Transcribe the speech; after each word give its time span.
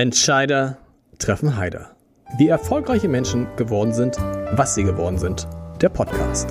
Entscheider 0.00 0.78
treffen 1.18 1.58
Heider. 1.58 1.94
Wie 2.38 2.48
erfolgreiche 2.48 3.06
Menschen 3.06 3.46
geworden 3.56 3.92
sind, 3.92 4.16
was 4.52 4.74
sie 4.74 4.82
geworden 4.82 5.18
sind. 5.18 5.46
Der 5.82 5.90
Podcast. 5.90 6.48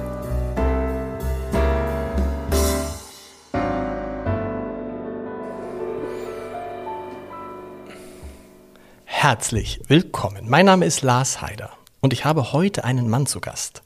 Herzlich 9.06 9.82
willkommen. 9.88 10.48
Mein 10.48 10.68
Name 10.68 10.86
ist 10.86 11.02
Lars 11.02 11.42
Heider 11.42 11.72
und 12.02 12.14
ich 12.14 12.26
habe 12.26 12.54
heute 12.54 12.84
einen 12.84 13.10
Mann 13.10 13.26
zu 13.26 13.42
Gast, 13.42 13.82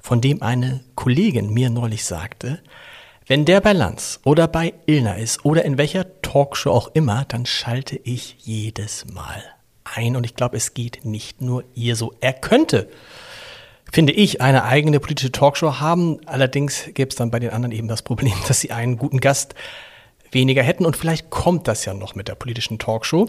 von 0.00 0.20
dem 0.20 0.42
eine 0.42 0.80
Kollegin 0.96 1.54
mir 1.54 1.70
neulich 1.70 2.04
sagte, 2.04 2.58
wenn 3.28 3.44
der 3.44 3.60
bei 3.60 3.74
Lanz 3.74 4.18
oder 4.24 4.48
bei 4.48 4.74
Illner 4.86 5.18
ist 5.18 5.44
oder 5.44 5.64
in 5.64 5.78
welcher 5.78 6.20
Talkshow 6.32 6.70
auch 6.70 6.88
immer, 6.94 7.26
dann 7.28 7.44
schalte 7.44 8.00
ich 8.04 8.36
jedes 8.38 9.04
Mal 9.12 9.42
ein 9.84 10.16
und 10.16 10.24
ich 10.24 10.34
glaube, 10.34 10.56
es 10.56 10.72
geht 10.72 11.04
nicht 11.04 11.42
nur 11.42 11.62
ihr 11.74 11.94
so. 11.94 12.14
Er 12.22 12.32
könnte, 12.32 12.88
finde 13.92 14.14
ich, 14.14 14.40
eine 14.40 14.64
eigene 14.64 14.98
politische 14.98 15.30
Talkshow 15.30 15.78
haben. 15.78 16.20
Allerdings 16.24 16.88
gäbe 16.94 17.10
es 17.10 17.16
dann 17.16 17.30
bei 17.30 17.38
den 17.38 17.50
anderen 17.50 17.72
eben 17.72 17.86
das 17.86 18.00
Problem, 18.00 18.32
dass 18.48 18.60
sie 18.60 18.70
einen 18.70 18.96
guten 18.96 19.20
Gast 19.20 19.54
weniger 20.30 20.62
hätten 20.62 20.86
und 20.86 20.96
vielleicht 20.96 21.28
kommt 21.28 21.68
das 21.68 21.84
ja 21.84 21.92
noch 21.92 22.14
mit 22.14 22.28
der 22.28 22.34
politischen 22.34 22.78
Talkshow. 22.78 23.28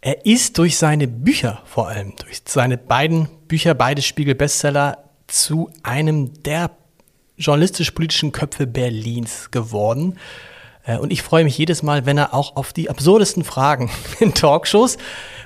Er 0.00 0.24
ist 0.24 0.56
durch 0.58 0.78
seine 0.78 1.08
Bücher 1.08 1.62
vor 1.64 1.88
allem, 1.88 2.14
durch 2.14 2.42
seine 2.44 2.78
beiden 2.78 3.28
Bücher, 3.48 3.74
beide 3.74 4.02
Spiegel-Bestseller, 4.02 4.98
zu 5.26 5.68
einem 5.82 6.40
der 6.44 6.70
journalistisch-politischen 7.38 8.30
Köpfe 8.30 8.68
Berlins 8.68 9.50
geworden. 9.50 10.16
Äh, 10.90 10.98
und 10.98 11.12
ich 11.12 11.22
freue 11.22 11.44
mich 11.44 11.56
jedes 11.56 11.82
Mal, 11.82 12.06
wenn 12.06 12.18
er 12.18 12.34
auch 12.34 12.56
auf 12.56 12.72
die 12.72 12.90
absurdesten 12.90 13.44
Fragen 13.44 13.90
in 14.20 14.34
Talkshows, 14.34 14.98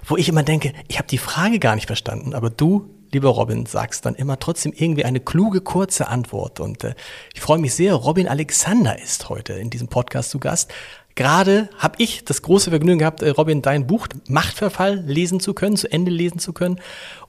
wo 0.07 0.17
ich 0.17 0.29
immer 0.29 0.43
denke, 0.43 0.73
ich 0.89 0.99
habe 0.99 1.09
die 1.09 1.19
Frage 1.19 1.59
gar 1.59 1.75
nicht 1.75 1.87
verstanden, 1.87 2.35
aber 2.35 2.51
du, 2.51 2.91
lieber 3.13 3.31
Robin, 3.31 3.67
sagst 3.67 4.07
dann 4.07 4.15
immer 4.15 4.39
trotzdem 4.39 4.73
irgendwie 4.75 5.05
eine 5.05 5.21
kluge, 5.21 5.61
kurze 5.61 6.09
Antwort. 6.09 6.61
Und 6.61 6.85
äh, 6.85 6.95
ich 7.35 7.41
freue 7.41 7.59
mich 7.59 7.75
sehr, 7.75 7.95
Robin 7.95 8.29
Alexander 8.29 9.01
ist 9.01 9.29
heute 9.29 9.55
in 9.55 9.71
diesem 9.71 9.89
Podcast 9.89 10.31
zu 10.31 10.39
Gast. 10.39 10.73
Gerade 11.15 11.69
habe 11.79 11.95
ich 11.99 12.25
das 12.25 12.43
große 12.43 12.71
Vergnügen 12.71 12.99
gehabt, 12.99 13.23
äh, 13.23 13.31
Robin, 13.31 13.63
dein 13.63 13.87
Buch 13.87 14.09
Machtverfall 14.29 15.05
lesen 15.07 15.41
zu 15.41 15.55
können, 15.55 15.77
zu 15.77 15.91
Ende 15.91 16.11
lesen 16.11 16.39
zu 16.39 16.53
können 16.53 16.81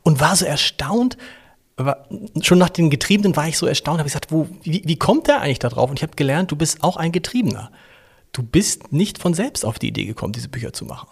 und 0.03 0.19
war 0.19 0.35
so 0.35 0.45
erstaunt, 0.45 1.17
schon 2.41 2.57
nach 2.57 2.69
den 2.69 2.89
Getriebenen 2.89 3.35
war 3.35 3.49
ich 3.49 3.57
so 3.57 3.67
erstaunt, 3.67 3.99
habe 3.99 4.07
gesagt, 4.07 4.31
wo, 4.31 4.47
wie, 4.63 4.83
wie 4.85 4.95
kommt 4.95 5.27
der 5.27 5.41
eigentlich 5.41 5.59
da 5.59 5.67
drauf? 5.67 5.89
Und 5.89 5.99
ich 5.99 6.03
habe 6.03 6.15
gelernt, 6.15 6.51
du 6.51 6.55
bist 6.55 6.81
auch 6.83 6.95
ein 6.95 7.11
Getriebener. 7.11 7.69
Du 8.35 8.43
bist 8.43 8.91
nicht 8.91 9.17
von 9.17 9.33
selbst 9.33 9.63
auf 9.63 9.79
die 9.79 9.87
Idee 9.87 10.03
gekommen, 10.03 10.33
diese 10.33 10.49
Bücher 10.49 10.73
zu 10.73 10.83
machen. 10.83 11.07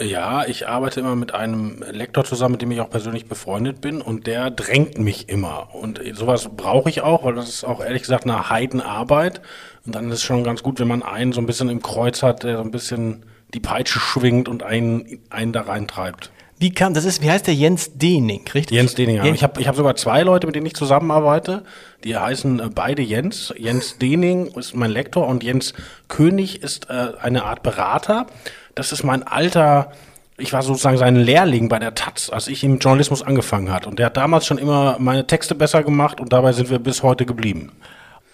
Ja, 0.00 0.44
ich 0.44 0.66
arbeite 0.66 0.98
immer 0.98 1.14
mit 1.14 1.32
einem 1.32 1.80
Lektor 1.92 2.24
zusammen, 2.24 2.54
mit 2.54 2.62
dem 2.62 2.72
ich 2.72 2.80
auch 2.80 2.90
persönlich 2.90 3.26
befreundet 3.26 3.80
bin 3.80 4.02
und 4.02 4.26
der 4.26 4.50
drängt 4.50 4.98
mich 4.98 5.28
immer. 5.28 5.72
Und 5.76 6.00
sowas 6.14 6.50
brauche 6.56 6.90
ich 6.90 7.02
auch, 7.02 7.24
weil 7.24 7.36
das 7.36 7.48
ist 7.48 7.62
auch 7.62 7.80
ehrlich 7.80 8.02
gesagt 8.02 8.24
eine 8.24 8.50
Heidenarbeit. 8.50 9.40
Und 9.86 9.94
dann 9.94 10.08
ist 10.08 10.16
es 10.16 10.22
schon 10.24 10.42
ganz 10.42 10.64
gut, 10.64 10.80
wenn 10.80 10.88
man 10.88 11.04
einen 11.04 11.32
so 11.32 11.40
ein 11.40 11.46
bisschen 11.46 11.68
im 11.68 11.82
Kreuz 11.82 12.24
hat, 12.24 12.42
der 12.42 12.56
so 12.56 12.64
ein 12.64 12.72
bisschen 12.72 13.24
die 13.54 13.60
Peitsche 13.60 14.00
schwingt 14.00 14.48
und 14.48 14.64
einen, 14.64 15.20
einen 15.30 15.52
da 15.52 15.60
reintreibt. 15.62 16.32
Wie 16.58 16.72
kam, 16.72 16.94
das 16.94 17.04
ist, 17.04 17.22
wie 17.22 17.30
heißt 17.30 17.46
der 17.46 17.54
Jens 17.54 17.92
Dening, 17.98 18.42
richtig? 18.54 18.74
Jens 18.74 18.94
Dening, 18.94 19.16
ja. 19.16 19.24
Ich 19.26 19.42
habe 19.42 19.60
ich 19.60 19.68
hab 19.68 19.76
sogar 19.76 19.94
zwei 19.96 20.22
Leute, 20.22 20.46
mit 20.46 20.56
denen 20.56 20.64
ich 20.64 20.74
zusammenarbeite. 20.74 21.64
Die 22.02 22.16
heißen 22.16 22.60
äh, 22.60 22.70
beide 22.74 23.02
Jens. 23.02 23.52
Jens 23.58 23.98
Dening 23.98 24.46
ist 24.46 24.74
mein 24.74 24.90
Lektor 24.90 25.26
und 25.26 25.44
Jens 25.44 25.74
König 26.08 26.62
ist 26.62 26.88
äh, 26.88 27.08
eine 27.20 27.44
Art 27.44 27.62
Berater. 27.62 28.26
Das 28.74 28.92
ist 28.92 29.02
mein 29.02 29.22
alter, 29.22 29.92
ich 30.38 30.54
war 30.54 30.62
sozusagen 30.62 30.96
sein 30.96 31.16
Lehrling 31.16 31.68
bei 31.68 31.78
der 31.78 31.94
Taz, 31.94 32.30
als 32.30 32.48
ich 32.48 32.64
im 32.64 32.78
Journalismus 32.78 33.22
angefangen 33.22 33.70
hat. 33.70 33.86
Und 33.86 33.98
der 33.98 34.06
hat 34.06 34.16
damals 34.16 34.46
schon 34.46 34.58
immer 34.58 34.96
meine 34.98 35.26
Texte 35.26 35.54
besser 35.54 35.82
gemacht 35.82 36.20
und 36.20 36.32
dabei 36.32 36.52
sind 36.52 36.70
wir 36.70 36.78
bis 36.78 37.02
heute 37.02 37.26
geblieben. 37.26 37.72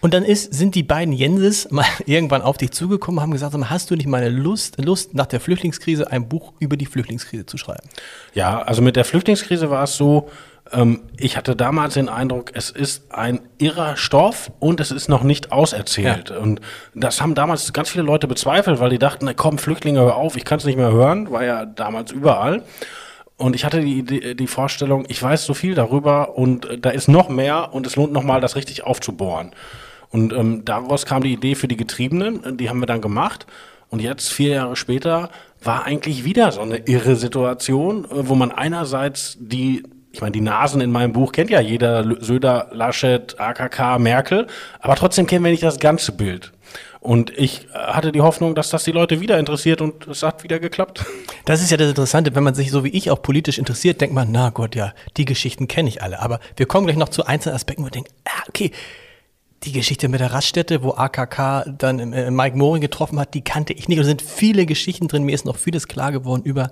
Und 0.02 0.14
dann 0.14 0.24
ist, 0.24 0.52
sind 0.52 0.74
die 0.74 0.82
beiden 0.82 1.14
Jenses 1.14 1.70
mal 1.70 1.86
irgendwann 2.06 2.42
auf 2.42 2.58
dich 2.58 2.72
zugekommen 2.72 3.18
und 3.18 3.22
haben 3.22 3.30
gesagt, 3.30 3.54
hast 3.70 3.90
du 3.90 3.94
nicht 3.94 4.08
mal 4.08 4.18
eine 4.18 4.28
Lust, 4.28 4.82
Lust, 4.84 5.14
nach 5.14 5.26
der 5.26 5.40
Flüchtlingskrise 5.40 6.10
ein 6.10 6.28
Buch 6.28 6.52
über 6.58 6.76
die 6.76 6.86
Flüchtlingskrise 6.86 7.46
zu 7.46 7.56
schreiben? 7.56 7.88
Ja, 8.34 8.60
also 8.60 8.82
mit 8.82 8.96
der 8.96 9.04
Flüchtlingskrise 9.04 9.70
war 9.70 9.84
es 9.84 9.96
so, 9.96 10.28
ähm, 10.72 11.02
ich 11.16 11.36
hatte 11.36 11.54
damals 11.54 11.94
den 11.94 12.08
Eindruck, 12.08 12.50
es 12.54 12.70
ist 12.70 13.12
ein 13.12 13.40
irrer 13.58 13.96
Stoff 13.96 14.50
und 14.58 14.80
es 14.80 14.90
ist 14.90 15.08
noch 15.08 15.22
nicht 15.22 15.52
auserzählt. 15.52 16.30
Ja. 16.30 16.38
Und 16.38 16.60
das 16.94 17.20
haben 17.20 17.36
damals 17.36 17.72
ganz 17.72 17.90
viele 17.90 18.02
Leute 18.02 18.26
bezweifelt, 18.26 18.80
weil 18.80 18.90
die 18.90 18.98
dachten, 18.98 19.24
na 19.24 19.34
komm, 19.34 19.56
Flüchtlinge, 19.58 20.00
hör 20.00 20.16
auf, 20.16 20.36
ich 20.36 20.44
kann 20.44 20.58
es 20.58 20.64
nicht 20.64 20.76
mehr 20.76 20.90
hören, 20.90 21.30
war 21.30 21.44
ja 21.44 21.64
damals 21.64 22.10
überall. 22.10 22.64
Und 23.36 23.54
ich 23.54 23.64
hatte 23.64 23.80
die 23.80 23.98
Idee, 23.98 24.34
die 24.34 24.46
Vorstellung, 24.48 25.04
ich 25.08 25.22
weiß 25.22 25.44
so 25.44 25.54
viel 25.54 25.74
darüber 25.74 26.36
und 26.36 26.68
da 26.80 26.90
ist 26.90 27.08
noch 27.08 27.28
mehr 27.28 27.72
und 27.72 27.86
es 27.86 27.94
lohnt 27.94 28.12
noch 28.12 28.22
mal, 28.24 28.40
das 28.40 28.56
richtig 28.56 28.84
aufzubohren. 28.84 29.52
Und 30.12 30.32
ähm, 30.32 30.64
daraus 30.64 31.06
kam 31.06 31.22
die 31.22 31.32
Idee 31.32 31.54
für 31.54 31.68
die 31.68 31.76
Getriebenen, 31.76 32.56
die 32.58 32.68
haben 32.68 32.80
wir 32.80 32.86
dann 32.86 33.00
gemacht. 33.00 33.46
Und 33.88 34.00
jetzt, 34.00 34.32
vier 34.32 34.54
Jahre 34.54 34.76
später, 34.76 35.30
war 35.62 35.84
eigentlich 35.84 36.24
wieder 36.24 36.52
so 36.52 36.60
eine 36.60 36.78
irre 36.78 37.16
Situation, 37.16 38.04
äh, 38.04 38.28
wo 38.28 38.34
man 38.34 38.52
einerseits 38.52 39.36
die 39.40 39.82
ich 40.14 40.20
meine, 40.20 40.32
die 40.32 40.42
Nasen 40.42 40.82
in 40.82 40.92
meinem 40.92 41.14
Buch 41.14 41.32
kennt 41.32 41.48
ja 41.48 41.60
jeder, 41.60 42.04
Söder, 42.22 42.68
Laschet, 42.72 43.40
AKK, 43.40 43.98
Merkel, 43.98 44.46
aber 44.78 44.94
trotzdem 44.94 45.26
kennen 45.26 45.42
wir 45.42 45.50
nicht 45.50 45.62
das 45.62 45.78
ganze 45.78 46.12
Bild. 46.12 46.52
Und 47.00 47.36
ich 47.36 47.66
äh, 47.72 47.78
hatte 47.78 48.12
die 48.12 48.20
Hoffnung, 48.20 48.54
dass 48.54 48.70
das 48.70 48.84
die 48.84 48.92
Leute 48.92 49.20
wieder 49.20 49.38
interessiert 49.38 49.80
und 49.80 50.06
es 50.06 50.22
hat 50.22 50.44
wieder 50.44 50.60
geklappt. 50.60 51.04
Das 51.44 51.60
ist 51.60 51.70
ja 51.70 51.76
das 51.76 51.88
Interessante, 51.88 52.34
wenn 52.34 52.44
man 52.44 52.54
sich 52.54 52.70
so 52.70 52.84
wie 52.84 52.90
ich 52.90 53.10
auch 53.10 53.20
politisch 53.22 53.58
interessiert, 53.58 54.00
denkt 54.00 54.14
man, 54.14 54.30
na 54.30 54.50
Gott, 54.50 54.76
ja, 54.76 54.92
die 55.16 55.24
Geschichten 55.24 55.66
kenne 55.66 55.88
ich 55.88 56.02
alle. 56.02 56.20
Aber 56.20 56.38
wir 56.56 56.66
kommen 56.66 56.86
gleich 56.86 56.96
noch 56.96 57.08
zu 57.08 57.26
einzelnen 57.26 57.56
Aspekten, 57.56 57.82
wo 57.82 57.86
wir 57.86 57.90
denken, 57.90 58.12
ah, 58.26 58.42
okay, 58.48 58.70
die 59.64 59.72
Geschichte 59.72 60.08
mit 60.08 60.20
der 60.20 60.32
Raststätte, 60.32 60.82
wo 60.82 60.92
AKK 60.92 61.64
dann 61.78 62.12
äh, 62.12 62.30
Mike 62.30 62.56
Moring 62.56 62.80
getroffen 62.80 63.18
hat, 63.18 63.34
die 63.34 63.42
kannte 63.42 63.72
ich 63.72 63.88
nicht. 63.88 63.98
Da 63.98 64.04
sind 64.04 64.22
viele 64.22 64.66
Geschichten 64.66 65.08
drin. 65.08 65.24
Mir 65.24 65.34
ist 65.34 65.44
noch 65.44 65.56
vieles 65.56 65.88
klar 65.88 66.12
geworden 66.12 66.42
über 66.42 66.70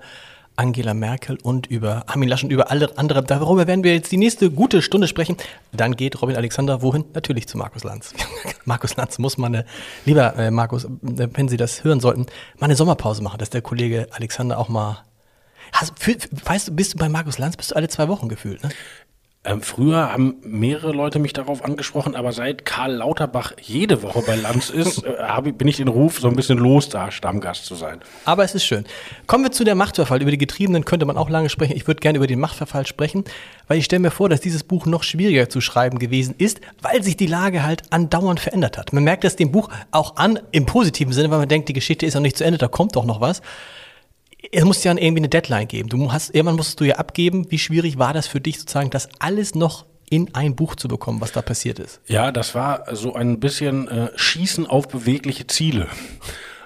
Angela 0.57 0.93
Merkel 0.93 1.37
und 1.41 1.67
über 1.67 2.03
Armin 2.07 2.27
Laschet 2.27 2.45
und 2.45 2.51
über 2.51 2.69
alle 2.69 2.97
andere. 2.97 3.23
Darüber 3.23 3.67
werden 3.67 3.83
wir 3.83 3.93
jetzt 3.93 4.11
die 4.11 4.17
nächste 4.17 4.51
gute 4.51 4.81
Stunde 4.81 5.07
sprechen. 5.07 5.37
Dann 5.71 5.95
geht 5.95 6.21
Robin 6.21 6.35
Alexander 6.35 6.81
wohin? 6.81 7.05
Natürlich 7.13 7.47
zu 7.47 7.57
Markus 7.57 7.83
Lanz. 7.83 8.13
Markus 8.65 8.95
Lanz 8.97 9.17
muss 9.17 9.39
eine, 9.39 9.65
lieber 10.05 10.35
äh, 10.35 10.51
Markus, 10.51 10.85
äh, 10.85 10.89
wenn 11.33 11.47
Sie 11.47 11.57
das 11.57 11.83
hören 11.83 11.99
sollten, 11.99 12.25
mal 12.59 12.65
eine 12.65 12.75
Sommerpause 12.75 13.23
machen, 13.23 13.37
dass 13.37 13.49
der 13.49 13.61
Kollege 13.61 14.07
Alexander 14.11 14.57
auch 14.57 14.69
mal 14.69 15.03
Hast, 15.73 15.93
für, 15.97 16.15
weißt 16.45 16.67
du, 16.67 16.71
bist 16.73 16.93
du 16.93 16.97
bei 16.97 17.07
Markus 17.07 17.37
Lanz, 17.37 17.55
bist 17.55 17.71
du 17.71 17.75
alle 17.75 17.87
zwei 17.87 18.07
Wochen 18.09 18.27
gefühlt, 18.27 18.61
ne? 18.63 18.69
Ähm, 19.43 19.63
früher 19.63 20.13
haben 20.13 20.35
mehrere 20.43 20.91
Leute 20.91 21.17
mich 21.17 21.33
darauf 21.33 21.65
angesprochen, 21.65 22.15
aber 22.15 22.31
seit 22.31 22.63
Karl 22.63 22.93
Lauterbach 22.93 23.53
jede 23.59 24.03
Woche 24.03 24.21
bei 24.21 24.35
Lanz 24.35 24.69
ist, 24.69 25.03
äh, 25.03 25.51
bin 25.51 25.67
ich 25.67 25.77
den 25.77 25.87
Ruf, 25.87 26.19
so 26.19 26.27
ein 26.27 26.35
bisschen 26.35 26.59
los, 26.59 26.89
da 26.89 27.09
Stammgast 27.09 27.65
zu 27.65 27.73
sein. 27.73 28.01
Aber 28.25 28.43
es 28.43 28.53
ist 28.53 28.65
schön. 28.65 28.85
Kommen 29.25 29.43
wir 29.43 29.51
zu 29.51 29.63
der 29.63 29.73
Machtverfall. 29.73 30.21
Über 30.21 30.29
die 30.29 30.37
Getriebenen 30.37 30.85
könnte 30.85 31.07
man 31.07 31.17
auch 31.17 31.27
lange 31.27 31.49
sprechen. 31.49 31.75
Ich 31.75 31.87
würde 31.87 32.01
gerne 32.01 32.17
über 32.17 32.27
den 32.27 32.39
Machtverfall 32.39 32.85
sprechen, 32.85 33.23
weil 33.67 33.79
ich 33.79 33.85
stelle 33.85 34.01
mir 34.01 34.11
vor, 34.11 34.29
dass 34.29 34.41
dieses 34.41 34.63
Buch 34.63 34.85
noch 34.85 35.01
schwieriger 35.01 35.49
zu 35.49 35.59
schreiben 35.59 35.97
gewesen 35.97 36.35
ist, 36.37 36.61
weil 36.83 37.01
sich 37.01 37.17
die 37.17 37.25
Lage 37.25 37.63
halt 37.63 37.81
andauernd 37.89 38.39
verändert 38.39 38.77
hat. 38.77 38.93
Man 38.93 39.03
merkt 39.03 39.23
das 39.23 39.37
dem 39.37 39.51
Buch 39.51 39.69
auch 39.89 40.17
an, 40.17 40.39
im 40.51 40.67
positiven 40.67 41.13
Sinne, 41.13 41.31
weil 41.31 41.39
man 41.39 41.49
denkt, 41.49 41.67
die 41.67 41.73
Geschichte 41.73 42.05
ist 42.05 42.13
noch 42.13 42.21
nicht 42.21 42.37
zu 42.37 42.43
Ende, 42.43 42.59
da 42.59 42.67
kommt 42.67 42.95
doch 42.95 43.05
noch 43.05 43.21
was 43.21 43.41
es 44.51 44.65
muss 44.65 44.83
ja 44.83 44.91
irgendwie 44.91 45.17
eine 45.17 45.29
Deadline 45.29 45.67
geben. 45.67 45.89
Du 45.89 46.11
hast, 46.11 46.33
irgendwann 46.33 46.55
musstest 46.55 46.79
du 46.79 46.85
ja 46.85 46.95
abgeben. 46.95 47.49
Wie 47.49 47.59
schwierig 47.59 47.97
war 47.97 48.13
das 48.13 48.27
für 48.27 48.41
dich 48.41 48.59
sozusagen, 48.59 48.89
das 48.89 49.09
alles 49.19 49.55
noch 49.55 49.85
in 50.09 50.33
ein 50.35 50.55
Buch 50.55 50.75
zu 50.75 50.87
bekommen, 50.87 51.21
was 51.21 51.31
da 51.31 51.41
passiert 51.41 51.79
ist? 51.79 52.01
Ja, 52.07 52.31
das 52.31 52.53
war 52.53 52.95
so 52.95 53.13
ein 53.13 53.39
bisschen 53.39 53.87
äh, 53.87 54.09
Schießen 54.15 54.67
auf 54.67 54.87
bewegliche 54.87 55.47
Ziele 55.47 55.87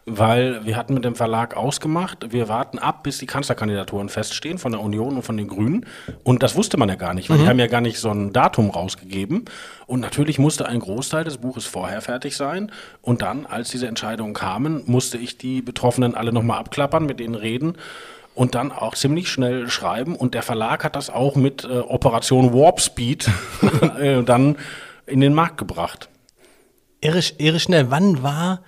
weil 0.05 0.63
wir 0.65 0.77
hatten 0.77 0.93
mit 0.93 1.03
dem 1.03 1.15
Verlag 1.15 1.57
ausgemacht, 1.57 2.31
wir 2.31 2.47
warten 2.47 2.77
ab, 2.77 3.01
bis 3.01 3.17
die 3.17 3.25
Kanzlerkandidaturen 3.25 4.09
feststehen 4.09 4.59
von 4.59 4.71
der 4.71 4.81
Union 4.81 5.15
und 5.15 5.23
von 5.23 5.35
den 5.35 5.47
Grünen. 5.47 5.87
Und 6.23 6.43
das 6.43 6.55
wusste 6.55 6.77
man 6.77 6.89
ja 6.89 6.95
gar 6.95 7.15
nicht, 7.15 7.29
weil 7.29 7.37
mhm. 7.37 7.41
die 7.41 7.49
haben 7.49 7.59
ja 7.59 7.67
gar 7.67 7.81
nicht 7.81 7.97
so 7.97 8.11
ein 8.11 8.31
Datum 8.31 8.69
rausgegeben. 8.69 9.45
Und 9.87 10.01
natürlich 10.01 10.37
musste 10.37 10.67
ein 10.67 10.79
Großteil 10.79 11.23
des 11.23 11.37
Buches 11.37 11.65
vorher 11.65 12.01
fertig 12.01 12.35
sein. 12.37 12.71
Und 13.01 13.23
dann, 13.23 13.47
als 13.47 13.71
diese 13.71 13.87
Entscheidungen 13.87 14.35
kamen, 14.35 14.83
musste 14.85 15.17
ich 15.17 15.39
die 15.39 15.63
Betroffenen 15.63 16.13
alle 16.13 16.31
nochmal 16.31 16.59
abklappern, 16.59 17.05
mit 17.07 17.19
denen 17.19 17.35
reden 17.35 17.75
und 18.35 18.53
dann 18.53 18.71
auch 18.71 18.93
ziemlich 18.93 19.29
schnell 19.29 19.69
schreiben. 19.69 20.15
Und 20.15 20.35
der 20.35 20.43
Verlag 20.43 20.83
hat 20.83 20.95
das 20.95 21.09
auch 21.09 21.35
mit 21.35 21.63
äh, 21.63 21.79
Operation 21.79 22.53
Warp 22.53 22.79
Speed 22.79 23.27
äh, 23.99 24.21
dann 24.21 24.57
in 25.07 25.21
den 25.21 25.33
Markt 25.33 25.57
gebracht. 25.57 26.09
Irre, 27.01 27.21
irre 27.37 27.59
schnell. 27.59 27.89
Wann 27.89 28.21
war 28.21 28.61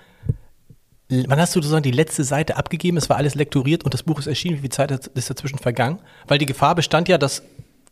Wann 1.10 1.40
hast 1.40 1.56
du 1.56 1.60
sozusagen 1.60 1.84
die 1.84 1.92
letzte 1.92 2.24
Seite 2.24 2.58
abgegeben? 2.58 2.98
Es 2.98 3.10
war 3.10 3.18
alles 3.18 3.36
lektoriert 3.36 3.84
und 3.86 3.94
das 3.94 4.04
Buch 4.04 4.20
ist 4.20 4.28
erschienen. 4.28 4.58
Wie 4.58 4.62
viel 4.62 4.70
Zeit 4.70 4.92
ist 4.92 5.30
dazwischen 5.30 5.58
vergangen? 5.58 6.00
Weil 6.28 6.38
die 6.38 6.46
Gefahr 6.46 6.76
bestand 6.76 7.08
ja, 7.08 7.18
dass 7.18 7.44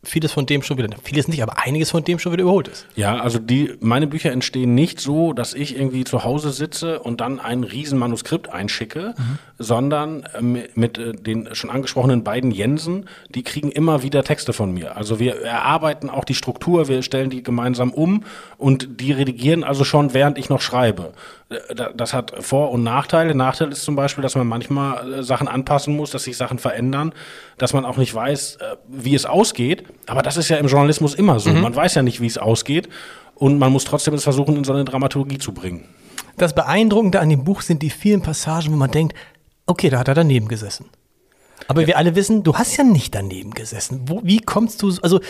vieles 0.06 0.32
von 0.32 0.46
dem 0.46 0.62
schon 0.62 0.78
wieder, 0.78 0.88
vieles 1.02 1.26
nicht, 1.26 1.42
aber 1.42 1.58
einiges 1.58 1.90
von 1.90 2.04
dem 2.04 2.18
schon 2.18 2.32
wieder 2.32 2.42
überholt 2.42 2.68
ist. 2.68 2.86
Ja, 2.94 3.18
also 3.18 3.38
die, 3.38 3.74
meine 3.80 4.06
Bücher 4.06 4.30
entstehen 4.32 4.74
nicht 4.74 5.00
so, 5.00 5.32
dass 5.32 5.54
ich 5.54 5.76
irgendwie 5.76 6.04
zu 6.04 6.24
Hause 6.24 6.52
sitze 6.52 7.00
und 7.00 7.20
dann 7.20 7.40
ein 7.40 7.64
Riesenmanuskript 7.64 8.48
einschicke, 8.48 9.14
mhm. 9.16 9.38
Sondern 9.58 10.26
ähm, 10.38 10.58
mit 10.74 10.98
äh, 10.98 11.12
den 11.12 11.54
schon 11.54 11.70
angesprochenen 11.70 12.24
beiden 12.24 12.50
Jensen, 12.50 13.06
die 13.30 13.42
kriegen 13.42 13.70
immer 13.70 14.02
wieder 14.02 14.22
Texte 14.22 14.52
von 14.52 14.72
mir. 14.72 14.96
Also 14.96 15.18
wir 15.18 15.42
erarbeiten 15.42 16.10
auch 16.10 16.24
die 16.24 16.34
Struktur, 16.34 16.88
wir 16.88 17.02
stellen 17.02 17.30
die 17.30 17.42
gemeinsam 17.42 17.90
um 17.92 18.24
und 18.58 19.00
die 19.00 19.12
redigieren 19.12 19.64
also 19.64 19.84
schon, 19.84 20.14
während 20.14 20.38
ich 20.38 20.48
noch 20.48 20.60
schreibe. 20.60 21.12
Äh, 21.48 21.56
das 21.94 22.12
hat 22.12 22.32
Vor- 22.40 22.70
und 22.70 22.82
Nachteile. 22.82 23.34
Nachteil 23.34 23.72
ist 23.72 23.82
zum 23.82 23.96
Beispiel, 23.96 24.22
dass 24.22 24.34
man 24.34 24.46
manchmal 24.46 25.12
äh, 25.12 25.22
Sachen 25.22 25.48
anpassen 25.48 25.96
muss, 25.96 26.10
dass 26.10 26.24
sich 26.24 26.36
Sachen 26.36 26.58
verändern, 26.58 27.12
dass 27.58 27.72
man 27.72 27.84
auch 27.84 27.96
nicht 27.96 28.14
weiß, 28.14 28.58
wie 28.88 29.14
es 29.14 29.26
ausgeht. 29.26 29.84
Aber 30.06 30.22
das 30.22 30.36
ist 30.36 30.48
ja 30.48 30.56
im 30.58 30.66
Journalismus 30.66 31.14
immer 31.14 31.40
so. 31.40 31.50
Mhm. 31.50 31.62
Man 31.62 31.74
weiß 31.74 31.94
ja 31.94 32.02
nicht, 32.02 32.20
wie 32.20 32.26
es 32.26 32.38
ausgeht 32.38 32.88
und 33.34 33.58
man 33.58 33.72
muss 33.72 33.84
trotzdem 33.84 34.14
es 34.14 34.24
versuchen, 34.24 34.56
in 34.56 34.64
so 34.64 34.72
eine 34.72 34.84
Dramaturgie 34.84 35.38
zu 35.38 35.52
bringen. 35.52 35.84
Das 36.36 36.54
Beeindruckende 36.54 37.20
an 37.20 37.30
dem 37.30 37.44
Buch 37.44 37.62
sind 37.62 37.82
die 37.82 37.88
vielen 37.88 38.20
Passagen, 38.20 38.70
wo 38.70 38.76
man 38.76 38.90
denkt, 38.90 39.14
okay, 39.66 39.90
da 39.90 39.98
hat 39.98 40.08
er 40.08 40.14
daneben 40.14 40.48
gesessen. 40.48 40.86
Aber 41.68 41.82
ja. 41.82 41.86
wir 41.88 41.96
alle 41.98 42.14
wissen, 42.14 42.42
du 42.42 42.54
hast 42.54 42.76
ja 42.76 42.84
nicht 42.84 43.14
daneben 43.14 43.52
gesessen. 43.52 44.02
Wo, 44.06 44.20
wie 44.22 44.38
kommst 44.38 44.82
du, 44.82 44.92
also 45.02 45.20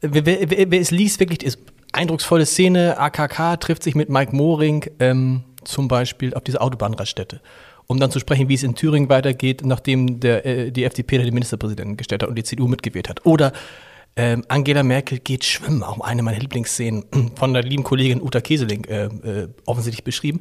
wer, 0.00 0.26
wer, 0.26 0.70
wer, 0.70 0.80
es 0.80 0.90
liest, 0.90 1.20
wirklich 1.20 1.42
ist 1.42 1.58
eindrucksvolle 1.92 2.46
Szene, 2.46 2.98
AKK 2.98 3.60
trifft 3.60 3.82
sich 3.82 3.94
mit 3.94 4.08
Mike 4.08 4.34
Moring 4.34 4.84
ähm, 4.98 5.44
zum 5.64 5.88
Beispiel 5.88 6.34
auf 6.34 6.42
dieser 6.44 6.62
Autobahnraststätte, 6.62 7.40
um 7.86 8.00
dann 8.00 8.10
zu 8.10 8.18
sprechen, 8.18 8.48
wie 8.48 8.54
es 8.54 8.62
in 8.62 8.74
Thüringen 8.74 9.08
weitergeht, 9.08 9.62
nachdem 9.64 10.20
der, 10.20 10.46
äh, 10.46 10.70
die 10.70 10.84
FDP 10.84 11.18
den 11.18 11.34
Ministerpräsidenten 11.34 11.96
gestellt 11.96 12.22
hat 12.22 12.28
und 12.28 12.36
die 12.36 12.44
CDU 12.44 12.68
mitgewählt 12.68 13.08
hat. 13.08 13.26
Oder 13.26 13.52
ähm, 14.16 14.44
Angela 14.48 14.82
Merkel 14.82 15.18
geht 15.18 15.44
schwimmen, 15.44 15.82
auch 15.82 16.00
eine 16.00 16.22
meiner 16.22 16.38
Lieblingsszenen 16.38 17.04
von 17.34 17.52
der 17.52 17.62
lieben 17.62 17.84
Kollegin 17.84 18.20
Uta 18.20 18.40
Keseling 18.40 18.84
äh, 18.84 19.04
äh, 19.04 19.48
offensichtlich 19.66 20.04
beschrieben. 20.04 20.40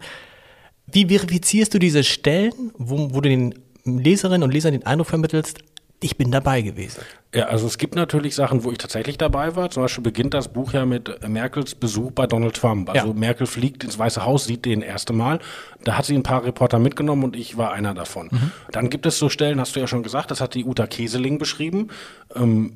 Wie 0.92 1.06
verifizierst 1.08 1.74
du 1.74 1.80
diese 1.80 2.04
Stellen, 2.04 2.72
wo, 2.78 3.14
wo 3.14 3.22
du 3.22 3.30
den 3.30 3.56
Leserinnen 3.84 4.44
und 4.44 4.52
Lesern 4.52 4.74
den 4.74 4.86
Eindruck 4.86 5.08
vermittelst, 5.08 5.60
ich 6.04 6.18
bin 6.18 6.32
dabei 6.32 6.62
gewesen. 6.62 7.02
Ja, 7.34 7.46
also 7.46 7.68
es 7.68 7.78
gibt 7.78 7.96
natürlich 7.96 8.34
Sachen, 8.34 8.64
wo 8.64 8.72
ich 8.72 8.80
tatsächlich 8.80 9.18
dabei 9.18 9.56
war. 9.56 9.70
Zum 9.70 9.84
Beispiel 9.84 10.04
beginnt 10.04 10.34
das 10.34 10.48
Buch 10.48 10.74
ja 10.74 10.86
mit 10.86 11.28
Merkels 11.28 11.76
Besuch 11.76 12.12
bei 12.12 12.26
Donald 12.26 12.56
Trump. 12.56 12.90
Also 12.90 13.10
ja. 13.10 13.14
Merkel 13.14 13.46
fliegt 13.46 13.84
ins 13.84 14.00
Weiße 14.00 14.26
Haus, 14.26 14.46
sieht 14.46 14.66
den 14.66 14.82
erste 14.82 15.14
Mal. 15.14 15.40
Da 15.84 15.98
hat 15.98 16.06
sie 16.06 16.16
ein 16.16 16.24
paar 16.24 16.44
Reporter 16.44 16.80
mitgenommen 16.80 17.24
und 17.24 17.36
ich 17.36 17.56
war 17.56 17.72
einer 17.72 17.94
davon. 17.94 18.30
Mhm. 18.32 18.52
Dann 18.72 18.90
gibt 18.90 19.06
es 19.06 19.20
so 19.20 19.30
Stellen, 19.30 19.60
hast 19.60 19.76
du 19.76 19.80
ja 19.80 19.88
schon 19.88 20.02
gesagt, 20.02 20.32
das 20.32 20.42
hat 20.42 20.56
die 20.56 20.66
Uta 20.66 20.88
Keseling 20.88 21.38
beschrieben. 21.38 21.90
Ähm, 22.36 22.74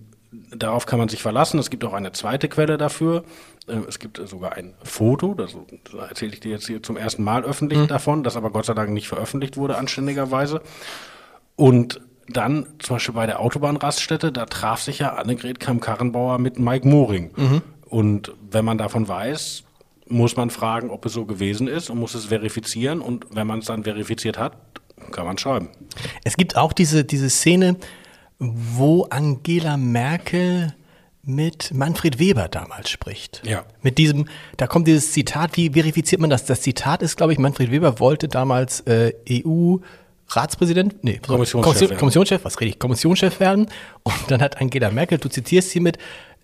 darauf 0.56 0.86
kann 0.86 1.00
man 1.00 1.10
sich 1.10 1.22
verlassen. 1.22 1.60
Es 1.60 1.70
gibt 1.70 1.84
auch 1.84 1.94
eine 1.94 2.12
zweite 2.12 2.50
Quelle 2.50 2.78
dafür. 2.78 3.24
Äh, 3.68 3.78
es 3.88 4.00
gibt 4.00 4.22
sogar 4.26 4.54
ein 4.54 4.74
Foto, 4.84 5.34
das, 5.34 5.56
erzähle 6.10 6.34
ich 6.34 6.40
dir 6.40 6.52
jetzt 6.52 6.68
hier 6.68 6.82
zum 6.82 6.98
ersten 6.98 7.24
Mal 7.24 7.44
öffentlich 7.44 7.80
mhm. 7.80 7.88
davon, 7.88 8.24
das 8.24 8.36
aber 8.36 8.52
Gott 8.52 8.66
sei 8.66 8.74
Dank 8.74 8.92
nicht 8.92 9.08
veröffentlicht 9.08 9.58
wurde, 9.58 9.78
anständigerweise. 9.78 10.62
Und 11.56 12.02
dann 12.28 12.66
zum 12.80 12.96
Beispiel 12.96 13.14
bei 13.14 13.26
der 13.26 13.40
Autobahnraststätte, 13.40 14.32
da 14.32 14.46
traf 14.46 14.82
sich 14.82 15.00
ja 15.00 15.14
Annegret 15.14 15.60
Kamm-Karrenbauer 15.60 16.40
mit 16.40 16.60
Mike 16.60 16.88
Moring. 16.88 17.31
Mhm. 17.36 17.62
Und 17.86 18.34
wenn 18.50 18.66
man 18.66 18.78
davon 18.78 19.08
weiß, 19.08 19.64
muss 20.08 20.36
man 20.36 20.50
fragen, 20.50 20.90
ob 20.90 21.06
es 21.06 21.14
so 21.14 21.26
gewesen 21.26 21.68
ist 21.68 21.90
und 21.90 22.00
muss 22.00 22.16
es 22.16 22.26
verifizieren. 22.26 23.02
Und 23.02 23.28
wenn 23.31 23.48
man 23.48 23.60
es 23.60 23.66
dann 23.66 23.84
verifiziert 23.84 24.38
hat, 24.38 24.58
kann 25.12 25.26
man 25.26 25.38
schreiben. 25.38 25.70
Es 26.24 26.38
gibt 26.38 26.58
auch 26.58 26.74
diese, 26.74 27.04
diese 27.04 27.30
Szene, 27.30 27.76
wo 28.40 29.04
Angela 29.10 29.78
Merkel 29.78 30.74
mit 31.24 31.74
Manfred 31.74 32.20
Weber 32.20 32.48
damals 32.48 32.90
spricht. 32.90 33.42
Ja. 33.46 33.66
Mit 33.82 33.98
diesem, 33.98 34.28
da 34.58 34.68
kommt 34.68 34.88
dieses 34.88 35.12
Zitat, 35.12 35.58
wie 35.58 35.72
verifiziert 35.72 36.22
man 36.22 36.30
das? 36.30 36.46
Das 36.46 36.62
Zitat 36.62 37.02
ist, 37.02 37.18
glaube 37.18 37.34
ich, 37.34 37.40
Manfred 37.40 37.72
Weber 37.72 38.00
wollte 38.00 38.28
damals 38.28 38.82
äh, 38.82 39.14
EU 39.30 39.78
Ratspräsident, 40.28 41.04
nee, 41.04 41.20
Kommissionschef, 41.20 41.98
Kommissionschef, 41.98 42.46
was 42.46 42.60
rede 42.60 42.70
ich, 42.70 42.80
Kommissionschef 42.80 43.40
werden. 43.40 43.68
Und 44.04 44.16
dann 44.30 44.42
hat 44.42 44.60
Angela 44.60 44.90
Merkel, 44.90 45.20
du 45.20 45.30
zitierst 45.30 45.70
sie 45.70 45.80
mit, 45.80 45.98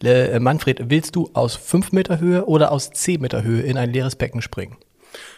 äh, 0.04 0.40
Manfred, 0.40 0.90
willst 0.90 1.16
du 1.16 1.30
aus 1.34 1.56
fünf 1.56 1.92
Meter 1.92 2.20
Höhe 2.20 2.46
oder 2.46 2.72
aus 2.72 2.92
zehn 2.92 3.22
Meter 3.22 3.44
Höhe 3.44 3.62
in 3.62 3.78
ein 3.78 3.92
leeres 3.92 4.16
Becken 4.16 4.42
springen? 4.42 4.78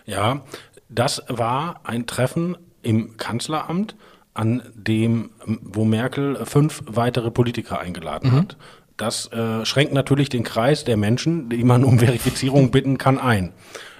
Ja, 0.05 0.43
das 0.89 1.23
war 1.27 1.81
ein 1.83 2.05
Treffen 2.05 2.57
im 2.81 3.17
Kanzleramt 3.17 3.95
an 4.33 4.63
dem, 4.73 5.31
wo 5.45 5.85
Merkel 5.85 6.45
fünf 6.45 6.83
weitere 6.87 7.31
Politiker 7.31 7.79
eingeladen 7.79 8.31
mhm. 8.31 8.37
hat. 8.37 8.57
Das 8.97 9.31
äh, 9.31 9.65
schränkt 9.65 9.93
natürlich 9.93 10.29
den 10.29 10.43
Kreis 10.43 10.83
der 10.83 10.97
Menschen, 10.97 11.49
die 11.49 11.63
man 11.63 11.83
um 11.83 11.99
Verifizierung 11.99 12.71
bitten 12.71 12.97
kann, 12.97 13.17
ein. 13.17 13.53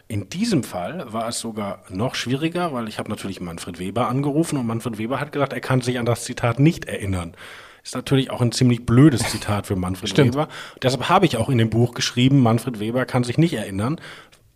In 0.08 0.30
diesem 0.30 0.64
Fall 0.64 1.12
war 1.12 1.28
es 1.28 1.40
sogar 1.40 1.84
noch 1.90 2.16
schwieriger, 2.16 2.74
weil 2.74 2.88
ich 2.88 3.00
habe 3.00 3.10
natürlich 3.10 3.42
Manfred 3.42 3.80
Weber 3.80 4.08
angerufen 4.10 4.58
und 4.58 4.68
Manfred 4.68 4.98
Weber 4.98 5.20
hat 5.20 5.32
gesagt, 5.32 5.54
er 5.54 5.62
kann 5.62 5.82
sich 5.82 5.98
an 5.98 6.06
das 6.06 6.24
Zitat 6.24 6.60
nicht 6.60 6.86
erinnern. 6.86 7.34
Ist 7.84 7.96
natürlich 7.96 8.30
auch 8.32 8.42
ein 8.42 8.52
ziemlich 8.52 8.86
blödes 8.86 9.24
Zitat 9.30 9.68
für 9.68 9.76
Manfred 9.76 10.10
Stimmt. 10.10 10.36
Weber. 10.36 10.48
Deshalb 10.82 11.10
habe 11.10 11.26
ich 11.26 11.38
auch 11.38 11.50
in 11.50 11.58
dem 11.58 11.70
Buch 11.70 11.94
geschrieben, 11.94 12.40
Manfred 12.40 12.80
Weber 12.80 13.06
kann 13.06 13.24
sich 13.24 13.38
nicht 13.38 13.54
erinnern, 13.54 14.00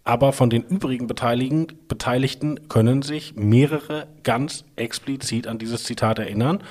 aber 0.07 0.31
von 0.31 0.49
den 0.49 0.63
übrigen 0.63 1.05
Beteiligten, 1.05 2.69
können 2.69 3.01
sich 3.01 3.35
mehrere 3.35 4.07
ganz 4.23 4.63
explizit 4.77 5.47
an 5.47 5.57
dieses 5.57 5.83
Zitat 5.83 6.17
erinnern. 6.17 6.63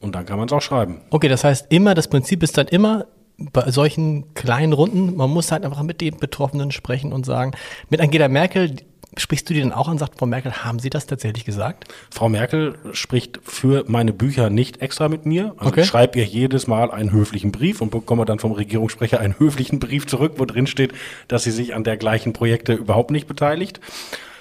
Und 0.00 0.14
dann 0.14 0.26
kann 0.26 0.36
man 0.36 0.46
es 0.46 0.52
auch 0.52 0.60
schreiben. 0.60 1.00
Okay, 1.08 1.28
das 1.28 1.42
heißt 1.42 1.66
immer, 1.70 1.94
das 1.94 2.08
Prinzip 2.08 2.42
ist 2.42 2.58
dann 2.58 2.68
immer 2.68 3.06
bei 3.38 3.70
solchen 3.70 4.34
kleinen 4.34 4.74
Runden, 4.74 5.16
man 5.16 5.30
muss 5.30 5.50
halt 5.52 5.64
einfach 5.64 5.82
mit 5.82 6.02
den 6.02 6.18
Betroffenen 6.18 6.70
sprechen 6.70 7.14
und 7.14 7.24
sagen, 7.24 7.52
mit 7.88 8.00
Angela 8.00 8.28
Merkel, 8.28 8.76
Sprichst 9.18 9.48
du 9.50 9.54
die 9.54 9.60
denn 9.60 9.72
auch 9.72 9.88
an, 9.88 9.98
sagt 9.98 10.18
Frau 10.18 10.26
Merkel, 10.26 10.64
haben 10.64 10.78
Sie 10.78 10.88
das 10.88 11.06
tatsächlich 11.06 11.44
gesagt? 11.44 11.84
Frau 12.10 12.30
Merkel 12.30 12.76
spricht 12.92 13.40
für 13.44 13.84
meine 13.86 14.14
Bücher 14.14 14.48
nicht 14.48 14.80
extra 14.80 15.08
mit 15.08 15.26
mir. 15.26 15.54
Also 15.58 15.68
okay. 15.68 15.82
ich 15.82 15.86
schreibe 15.86 16.18
ihr 16.18 16.24
jedes 16.24 16.66
Mal 16.66 16.90
einen 16.90 17.12
höflichen 17.12 17.52
Brief 17.52 17.82
und 17.82 17.90
bekomme 17.90 18.24
dann 18.24 18.38
vom 18.38 18.52
Regierungssprecher 18.52 19.20
einen 19.20 19.38
höflichen 19.38 19.80
Brief 19.80 20.06
zurück, 20.06 20.34
wo 20.38 20.46
drin 20.46 20.66
steht, 20.66 20.94
dass 21.28 21.44
sie 21.44 21.50
sich 21.50 21.74
an 21.74 21.84
der 21.84 21.98
gleichen 21.98 22.32
Projekte 22.32 22.72
überhaupt 22.72 23.10
nicht 23.10 23.26
beteiligt. 23.26 23.80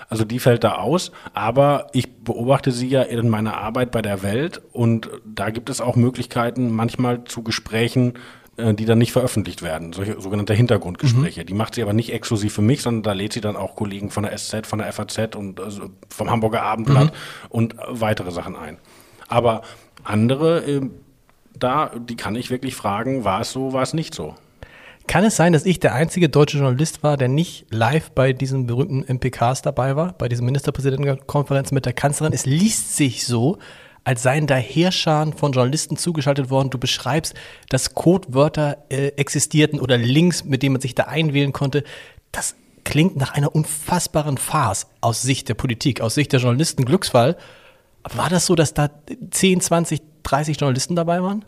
Also 0.07 0.25
die 0.25 0.39
fällt 0.39 0.63
da 0.63 0.75
aus. 0.75 1.11
Aber 1.33 1.87
ich 1.91 2.23
beobachte 2.23 2.71
sie 2.71 2.87
ja 2.87 3.01
in 3.01 3.29
meiner 3.29 3.57
Arbeit 3.57 3.91
bei 3.91 4.01
der 4.01 4.23
Welt 4.23 4.61
und 4.71 5.09
da 5.25 5.49
gibt 5.49 5.69
es 5.69 5.81
auch 5.81 5.97
Möglichkeiten, 5.97 6.69
manchmal 6.69 7.25
zu 7.25 7.43
Gesprächen 7.43 8.13
die 8.73 8.85
dann 8.85 8.97
nicht 8.97 9.11
veröffentlicht 9.11 9.61
werden, 9.61 9.93
solche 9.93 10.19
sogenannte 10.19 10.53
Hintergrundgespräche. 10.53 11.41
Mhm. 11.41 11.45
Die 11.45 11.53
macht 11.53 11.75
sie 11.75 11.81
aber 11.81 11.93
nicht 11.93 12.13
exklusiv 12.13 12.53
für 12.53 12.61
mich, 12.61 12.81
sondern 12.81 13.03
da 13.03 13.13
lädt 13.13 13.33
sie 13.33 13.41
dann 13.41 13.55
auch 13.55 13.75
Kollegen 13.75 14.09
von 14.09 14.23
der 14.23 14.37
SZ, 14.37 14.67
von 14.67 14.79
der 14.79 14.91
FAZ 14.91 15.35
und 15.35 15.59
also 15.59 15.89
vom 16.09 16.29
Hamburger 16.29 16.63
Abendblatt 16.63 17.11
mhm. 17.11 17.49
und 17.49 17.75
weitere 17.87 18.31
Sachen 18.31 18.55
ein. 18.55 18.77
Aber 19.27 19.61
andere, 20.03 20.65
äh, 20.65 20.81
da, 21.57 21.91
die 21.97 22.15
kann 22.15 22.35
ich 22.35 22.49
wirklich 22.49 22.75
fragen, 22.75 23.23
war 23.23 23.41
es 23.41 23.51
so, 23.51 23.73
war 23.73 23.83
es 23.83 23.93
nicht 23.93 24.13
so. 24.13 24.35
Kann 25.07 25.23
es 25.25 25.35
sein, 25.35 25.51
dass 25.51 25.65
ich 25.65 25.79
der 25.79 25.93
einzige 25.93 26.29
deutsche 26.29 26.57
Journalist 26.57 27.03
war, 27.03 27.17
der 27.17 27.27
nicht 27.27 27.65
live 27.69 28.11
bei 28.11 28.33
diesen 28.33 28.67
berühmten 28.67 29.03
MPKs 29.13 29.61
dabei 29.61 29.95
war, 29.95 30.13
bei 30.13 30.29
diesen 30.29 30.45
Ministerpräsidentenkonferenzen 30.45 31.75
mit 31.75 31.85
der 31.85 31.93
Kanzlerin? 31.93 32.33
Es 32.33 32.45
liest 32.45 32.95
sich 32.95 33.25
so, 33.25 33.57
als 34.03 34.23
seien 34.23 34.47
da 34.47 34.55
Heerscharen 34.55 35.33
von 35.33 35.51
Journalisten 35.51 35.97
zugeschaltet 35.97 36.49
worden. 36.49 36.69
Du 36.69 36.77
beschreibst, 36.77 37.35
dass 37.69 37.93
Codewörter 37.93 38.77
äh, 38.89 39.09
existierten 39.09 39.79
oder 39.79 39.97
Links, 39.97 40.43
mit 40.43 40.63
denen 40.63 40.73
man 40.73 40.81
sich 40.81 40.95
da 40.95 41.03
einwählen 41.03 41.53
konnte. 41.53 41.83
Das 42.31 42.55
klingt 42.83 43.15
nach 43.17 43.33
einer 43.33 43.53
unfassbaren 43.53 44.37
Farce 44.37 44.87
aus 45.01 45.21
Sicht 45.21 45.49
der 45.49 45.53
Politik, 45.53 46.01
aus 46.01 46.15
Sicht 46.15 46.31
der 46.33 46.39
Journalisten. 46.39 46.85
Glücksfall. 46.85 47.37
War 48.03 48.29
das 48.29 48.47
so, 48.47 48.55
dass 48.55 48.73
da 48.73 48.89
10, 49.29 49.61
20, 49.61 50.01
30 50.23 50.59
Journalisten 50.59 50.95
dabei 50.95 51.21
waren? 51.21 51.45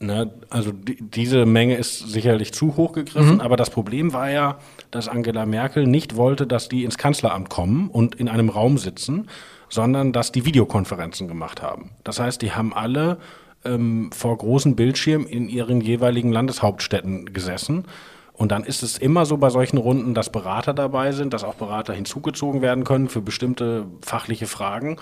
Na, 0.00 0.26
also 0.50 0.72
die, 0.72 0.96
diese 1.00 1.46
Menge 1.46 1.76
ist 1.76 1.98
sicherlich 1.98 2.52
zu 2.52 2.76
hoch 2.76 2.92
gegriffen, 2.92 3.34
mhm. 3.34 3.40
aber 3.40 3.56
das 3.56 3.70
Problem 3.70 4.12
war 4.12 4.30
ja, 4.30 4.58
dass 4.90 5.08
Angela 5.08 5.46
Merkel 5.46 5.86
nicht 5.86 6.16
wollte, 6.16 6.46
dass 6.46 6.68
die 6.68 6.84
ins 6.84 6.98
Kanzleramt 6.98 7.48
kommen 7.48 7.88
und 7.88 8.14
in 8.16 8.28
einem 8.28 8.48
Raum 8.48 8.76
sitzen, 8.76 9.28
sondern 9.74 10.12
dass 10.12 10.30
die 10.30 10.44
Videokonferenzen 10.44 11.26
gemacht 11.26 11.60
haben. 11.60 11.90
Das 12.04 12.20
heißt, 12.20 12.40
die 12.42 12.52
haben 12.52 12.72
alle 12.72 13.18
ähm, 13.64 14.10
vor 14.12 14.38
großen 14.38 14.76
Bildschirmen 14.76 15.26
in 15.26 15.48
ihren 15.48 15.80
jeweiligen 15.80 16.30
Landeshauptstädten 16.30 17.32
gesessen. 17.32 17.84
Und 18.32 18.52
dann 18.52 18.62
ist 18.62 18.84
es 18.84 18.98
immer 18.98 19.26
so 19.26 19.36
bei 19.36 19.50
solchen 19.50 19.78
Runden, 19.78 20.14
dass 20.14 20.30
Berater 20.30 20.74
dabei 20.74 21.10
sind, 21.10 21.32
dass 21.34 21.42
auch 21.42 21.54
Berater 21.54 21.92
hinzugezogen 21.92 22.62
werden 22.62 22.84
können 22.84 23.08
für 23.08 23.20
bestimmte 23.20 23.86
fachliche 24.00 24.46
Fragen. 24.46 24.96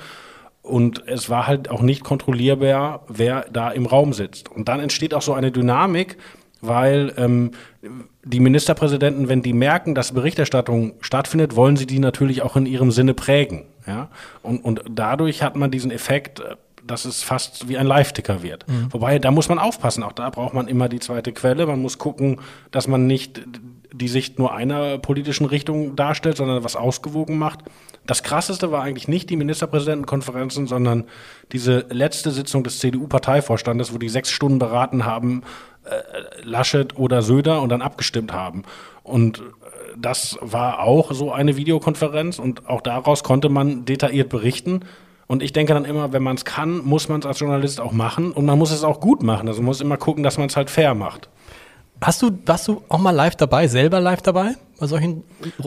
Und 0.63 1.07
es 1.07 1.29
war 1.29 1.47
halt 1.47 1.71
auch 1.71 1.83
nicht 1.83 2.03
kontrollierbar, 2.03 3.05
wer 3.09 3.45
da 3.53 3.71
im 3.71 3.85
Raum 3.85 4.15
sitzt. 4.15 4.51
Und 4.51 4.69
dann 4.69 4.81
entsteht 4.81 5.13
auch 5.13 5.23
so 5.23 5.35
eine 5.35 5.53
Dynamik, 5.53 6.17
weil 6.63 7.13
ähm, 7.19 7.51
die 8.25 8.41
Ministerpräsidenten, 8.41 9.29
wenn 9.29 9.43
die 9.43 9.53
merken, 9.53 9.95
dass 9.95 10.13
Berichterstattung 10.13 10.95
stattfindet, 11.01 11.57
wollen 11.57 11.77
sie 11.77 11.87
die 11.87 11.99
natürlich 11.99 12.43
auch 12.43 12.57
in 12.57 12.67
ihrem 12.67 12.93
Sinne 12.93 13.13
prägen. 13.13 13.65
Ja? 13.87 14.09
Und, 14.43 14.65
und 14.65 14.83
dadurch 14.89 15.43
hat 15.43 15.57
man 15.57 15.71
diesen 15.71 15.91
Effekt, 15.91 16.41
äh, 16.41 16.57
dass 16.85 17.05
es 17.05 17.23
fast 17.23 17.69
wie 17.69 17.79
ein 17.79 17.87
Live-Ticker 17.87 18.43
wird. 18.43 18.67
Mhm. 18.69 18.93
Wobei, 18.93 19.19
da 19.19 19.31
muss 19.31 19.49
man 19.49 19.59
aufpassen. 19.59 20.03
Auch 20.03 20.13
da 20.13 20.31
braucht 20.31 20.55
man 20.55 20.67
immer 20.69 20.89
die 20.89 20.99
zweite 20.99 21.33
Quelle. 21.33 21.67
Man 21.67 21.81
muss 21.81 21.99
gucken, 21.99 22.41
dass 22.71 22.89
man 22.89 23.07
nicht 23.07 23.43
die 23.93 24.09
Sicht 24.09 24.39
nur 24.39 24.55
einer 24.55 24.99
politischen 24.99 25.47
Richtung 25.47 25.97
darstellt, 25.97 26.37
sondern 26.37 26.65
was 26.65 26.77
ausgewogen 26.77 27.39
macht. 27.39 27.61
das 28.05 28.23
Krasseste 28.25 28.73
war 28.73 28.83
eigentlich 28.83 29.07
nicht 29.07 29.31
die 29.31 29.37
Ministerpräsidentenkonferenzen, 29.37 30.67
sondern 30.67 31.05
diese 31.53 31.87
letzte 31.91 32.33
Sitzung 32.33 32.65
des 32.65 32.81
CDU-Parteivorstandes, 32.81 33.95
wo 33.95 33.99
die 33.99 34.09
sechs 34.09 34.31
Stunden 34.31 34.59
beraten 34.59 35.05
haben, 35.05 35.43
Laschet 36.43 36.99
oder 36.99 37.23
Söder 37.23 37.61
und 37.63 37.69
dann 37.69 37.83
abgestimmt 37.83 38.33
haben. 38.33 38.63
Und 39.03 39.39
äh, 39.39 39.43
das 39.97 40.39
war 40.41 40.81
auch 40.81 41.13
so 41.13 41.33
eine 41.33 41.57
Videokonferenz 41.57 42.39
und 42.39 42.69
auch 42.69 42.81
daraus 42.81 43.23
konnte 43.23 43.49
man 43.49 43.85
detailliert 43.85 44.29
berichten. 44.29 44.81
Und 45.27 45.43
ich 45.43 45.53
denke 45.53 45.75
dann 45.75 45.85
immer, 45.85 46.13
wenn 46.13 46.23
man 46.23 46.37
es 46.37 46.45
kann, 46.45 46.85
muss 46.85 47.09
man 47.09 47.21
es 47.21 47.27
als 47.27 47.41
Journalist 47.41 47.81
auch 47.81 47.93
machen 47.93 48.33
und 48.33 48.45
man 48.45 48.59
muss 48.59 48.71
es 48.71 48.85
auch 48.85 49.01
gut 49.01 49.23
machen. 49.23 49.49
Also 49.49 49.61
man 49.61 49.67
muss 49.67 49.81
immer 49.81 49.97
gucken, 49.97 50.23
dass 50.23 50.39
man 50.39 50.49
es 50.49 50.57
halt 50.57 50.71
fair 50.71 50.95
macht. 50.95 51.29
Hast 52.01 52.21
du, 52.21 52.31
warst 52.47 52.69
du 52.69 52.83
auch 52.89 52.99
mal 52.99 53.13
live 53.13 53.37
dabei, 53.37 53.69
selber 53.69 54.01
live 54.01 54.23
dabei 54.23 54.57
bei 54.79 54.87
solchen 54.87 55.23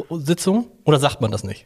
Sitzungen? 0.09 0.65
Oder 0.83 0.99
sagt 0.99 1.21
man 1.21 1.31
das 1.31 1.43
nicht? 1.43 1.65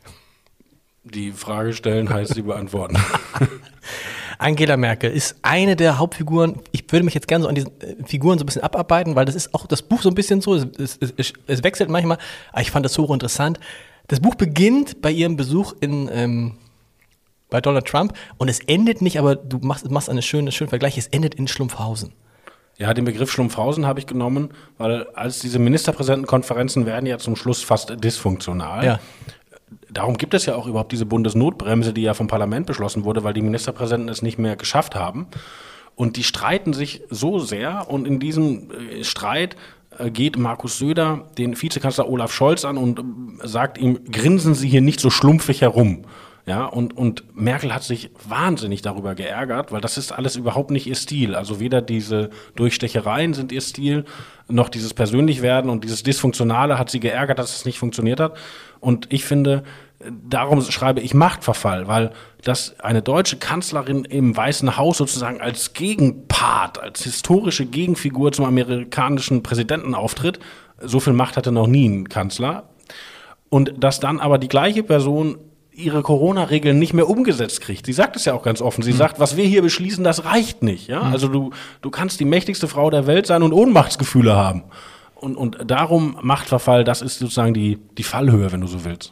Die 1.04 1.32
Frage 1.32 1.74
stellen 1.74 2.10
heißt 2.10 2.36
sie 2.36 2.44
beantworten. 2.44 2.98
Angela 4.40 4.78
Merkel 4.78 5.12
ist 5.12 5.36
eine 5.42 5.76
der 5.76 6.00
Hauptfiguren. 6.00 6.62
Ich 6.72 6.86
würde 6.92 7.04
mich 7.04 7.14
jetzt 7.14 7.28
gerne 7.28 7.44
so 7.44 7.50
an 7.50 7.56
diesen 7.56 7.70
äh, 7.82 7.96
Figuren 8.06 8.40
so 8.40 8.44
ein 8.44 8.46
bisschen 8.48 8.64
abarbeiten, 8.64 9.16
weil 9.16 9.26
das 9.26 9.36
ist 9.36 9.54
auch 9.54 9.68
das 9.68 9.82
Buch 9.82 10.02
so 10.02 10.10
ein 10.10 10.16
bisschen 10.16 10.42
so. 10.42 10.56
Es, 10.56 10.98
es, 11.00 11.14
es, 11.18 11.34
es 11.46 11.64
wechselt 11.64 11.90
manchmal, 11.90 12.18
aber 12.52 12.62
ich 12.62 12.72
fand 12.72 12.86
das 12.86 12.94
so 12.94 13.14
interessant. 13.14 13.60
Das 14.08 14.20
Buch 14.20 14.36
beginnt 14.36 15.02
bei 15.02 15.12
ihrem 15.12 15.36
Besuch 15.36 15.74
in 15.82 16.10
ähm, 16.12 16.54
bei 17.50 17.62
Donald 17.62 17.86
Trump 17.86 18.14
und 18.38 18.48
es 18.48 18.60
endet 18.62 19.02
nicht, 19.02 19.20
aber 19.20 19.36
du 19.36 19.58
machst, 19.60 19.90
machst 19.90 20.10
einen 20.10 20.22
schönen, 20.22 20.52
schönen 20.52 20.70
Vergleich. 20.70 20.98
Es 20.98 21.08
endet 21.08 21.36
in 21.36 21.48
Schlumpfhausen. 21.48 22.14
Ja, 22.78 22.94
den 22.94 23.04
Begriff 23.04 23.30
Schlumpfhausen 23.30 23.86
habe 23.86 24.00
ich 24.00 24.08
genommen, 24.08 24.52
weil 24.78 25.04
als 25.14 25.40
diese 25.40 25.60
Ministerpräsidentenkonferenzen 25.60 26.86
werden 26.86 27.06
ja 27.06 27.18
zum 27.18 27.36
Schluss 27.36 27.62
fast 27.62 27.94
dysfunktional. 28.02 28.86
Ja. 28.86 29.00
Darum 29.92 30.18
gibt 30.18 30.34
es 30.34 30.46
ja 30.46 30.56
auch 30.56 30.68
überhaupt 30.68 30.92
diese 30.92 31.06
Bundesnotbremse, 31.06 31.94
die 31.94 32.04
ja 32.04 32.14
vom 32.14 32.28
Parlament 32.28 32.68
beschlossen 32.68 33.04
wurde, 33.04 33.24
weil 33.24 33.34
die 33.34 33.42
Ministerpräsidenten 33.42 34.10
es 34.10 34.22
nicht 34.22 34.38
mehr 34.38 34.56
geschafft 34.56 34.96
haben. 34.96 35.28
Und 35.96 36.16
die 36.16 36.24
streiten 36.24 36.74
sich 36.74 37.02
so 37.10 37.40
sehr 37.40 37.90
und 37.90 38.08
in 38.08 38.20
diesem 38.20 38.72
äh, 38.72 39.04
Streit 39.04 39.58
äh, 39.98 40.12
geht 40.12 40.38
Markus 40.38 40.78
Söder 40.78 41.26
den 41.38 41.62
Vizekanzler 41.62 42.08
Olaf 42.08 42.32
Scholz 42.32 42.64
an 42.66 42.78
und 42.78 43.00
äh, 43.00 43.48
sagt 43.48 43.78
ihm, 43.78 44.00
grinsen 44.12 44.54
Sie 44.54 44.70
hier 44.70 44.82
nicht 44.82 45.00
so 45.00 45.10
schlumpfig 45.10 45.62
herum. 45.62 46.06
Ja, 46.50 46.66
und, 46.66 46.98
und 46.98 47.26
Merkel 47.36 47.76
hat 47.76 47.84
sich 47.84 48.10
wahnsinnig 48.28 48.82
darüber 48.82 49.14
geärgert, 49.14 49.72
weil 49.72 49.82
das 49.82 50.00
ist 50.00 50.12
alles 50.12 50.36
überhaupt 50.36 50.72
nicht 50.72 50.88
ihr 50.88 50.96
Stil. 50.96 51.36
Also 51.36 51.60
weder 51.60 51.80
diese 51.80 52.32
Durchstechereien 52.56 53.36
sind 53.36 53.52
ihr 53.52 53.62
Stil, 53.62 54.04
noch 54.48 54.70
dieses 54.70 54.96
Persönlichwerden 54.96 55.70
und 55.70 55.84
dieses 55.84 56.02
Dysfunktionale 56.02 56.80
hat 56.80 56.90
sie 56.90 57.00
geärgert, 57.00 57.38
dass 57.38 57.56
es 57.56 57.66
nicht 57.66 57.78
funktioniert 57.78 58.20
hat. 58.20 58.36
Und 58.80 59.14
ich 59.14 59.26
finde, 59.26 59.62
darum 60.28 60.64
schreibe 60.64 61.02
ich 61.02 61.14
Machtverfall, 61.14 61.88
weil 61.88 62.14
dass 62.44 62.80
eine 62.80 63.04
deutsche 63.04 63.38
Kanzlerin 63.38 64.04
im 64.06 64.36
Weißen 64.36 64.76
Haus 64.76 64.98
sozusagen 64.98 65.42
als 65.42 65.74
Gegenpart, 65.74 66.82
als 66.82 67.04
historische 67.04 67.68
Gegenfigur 67.68 68.32
zum 68.32 68.46
amerikanischen 68.46 69.44
Präsidenten 69.44 69.94
auftritt, 69.94 70.40
so 70.82 71.00
viel 71.00 71.14
Macht 71.14 71.38
hatte 71.38 71.52
noch 71.52 71.68
nie 71.68 71.88
ein 71.88 72.10
Kanzler. 72.10 72.70
Und 73.50 73.84
dass 73.84 74.00
dann 74.00 74.20
aber 74.20 74.40
die 74.40 74.48
gleiche 74.48 74.82
Person 74.82 75.38
ihre 75.80 76.02
Corona-Regeln 76.02 76.78
nicht 76.78 76.94
mehr 76.94 77.10
umgesetzt 77.10 77.62
kriegt. 77.62 77.86
Sie 77.86 77.94
sagt 77.94 78.16
es 78.16 78.26
ja 78.26 78.34
auch 78.34 78.44
ganz 78.44 78.62
offen. 78.62 78.84
Sie 78.84 78.94
mhm. 78.94 78.98
sagt, 78.98 79.20
was 79.20 79.38
wir 79.38 79.46
hier 79.46 79.62
beschließen, 79.62 80.04
das 80.04 80.26
reicht 80.26 80.62
nicht. 80.62 80.88
Ja? 80.88 81.04
Mhm. 81.04 81.14
Also 81.14 81.28
du, 81.28 81.52
du 81.82 81.90
kannst 81.90 82.20
die 82.20 82.26
mächtigste 82.26 82.68
Frau 82.68 82.90
der 82.90 83.08
Welt 83.08 83.28
sein 83.28 83.44
und 83.44 83.54
Ohnmachtsgefühle 83.54 84.36
haben. 84.36 84.64
Und, 85.16 85.36
und 85.36 85.58
darum 85.66 86.18
Machtverfall, 86.22 86.84
das 86.84 87.02
ist 87.02 87.20
sozusagen 87.20 87.54
die, 87.54 87.80
die 87.98 88.04
Fallhöhe, 88.04 88.52
wenn 88.52 88.62
du 88.62 88.68
so 88.68 88.86
willst. 88.86 89.12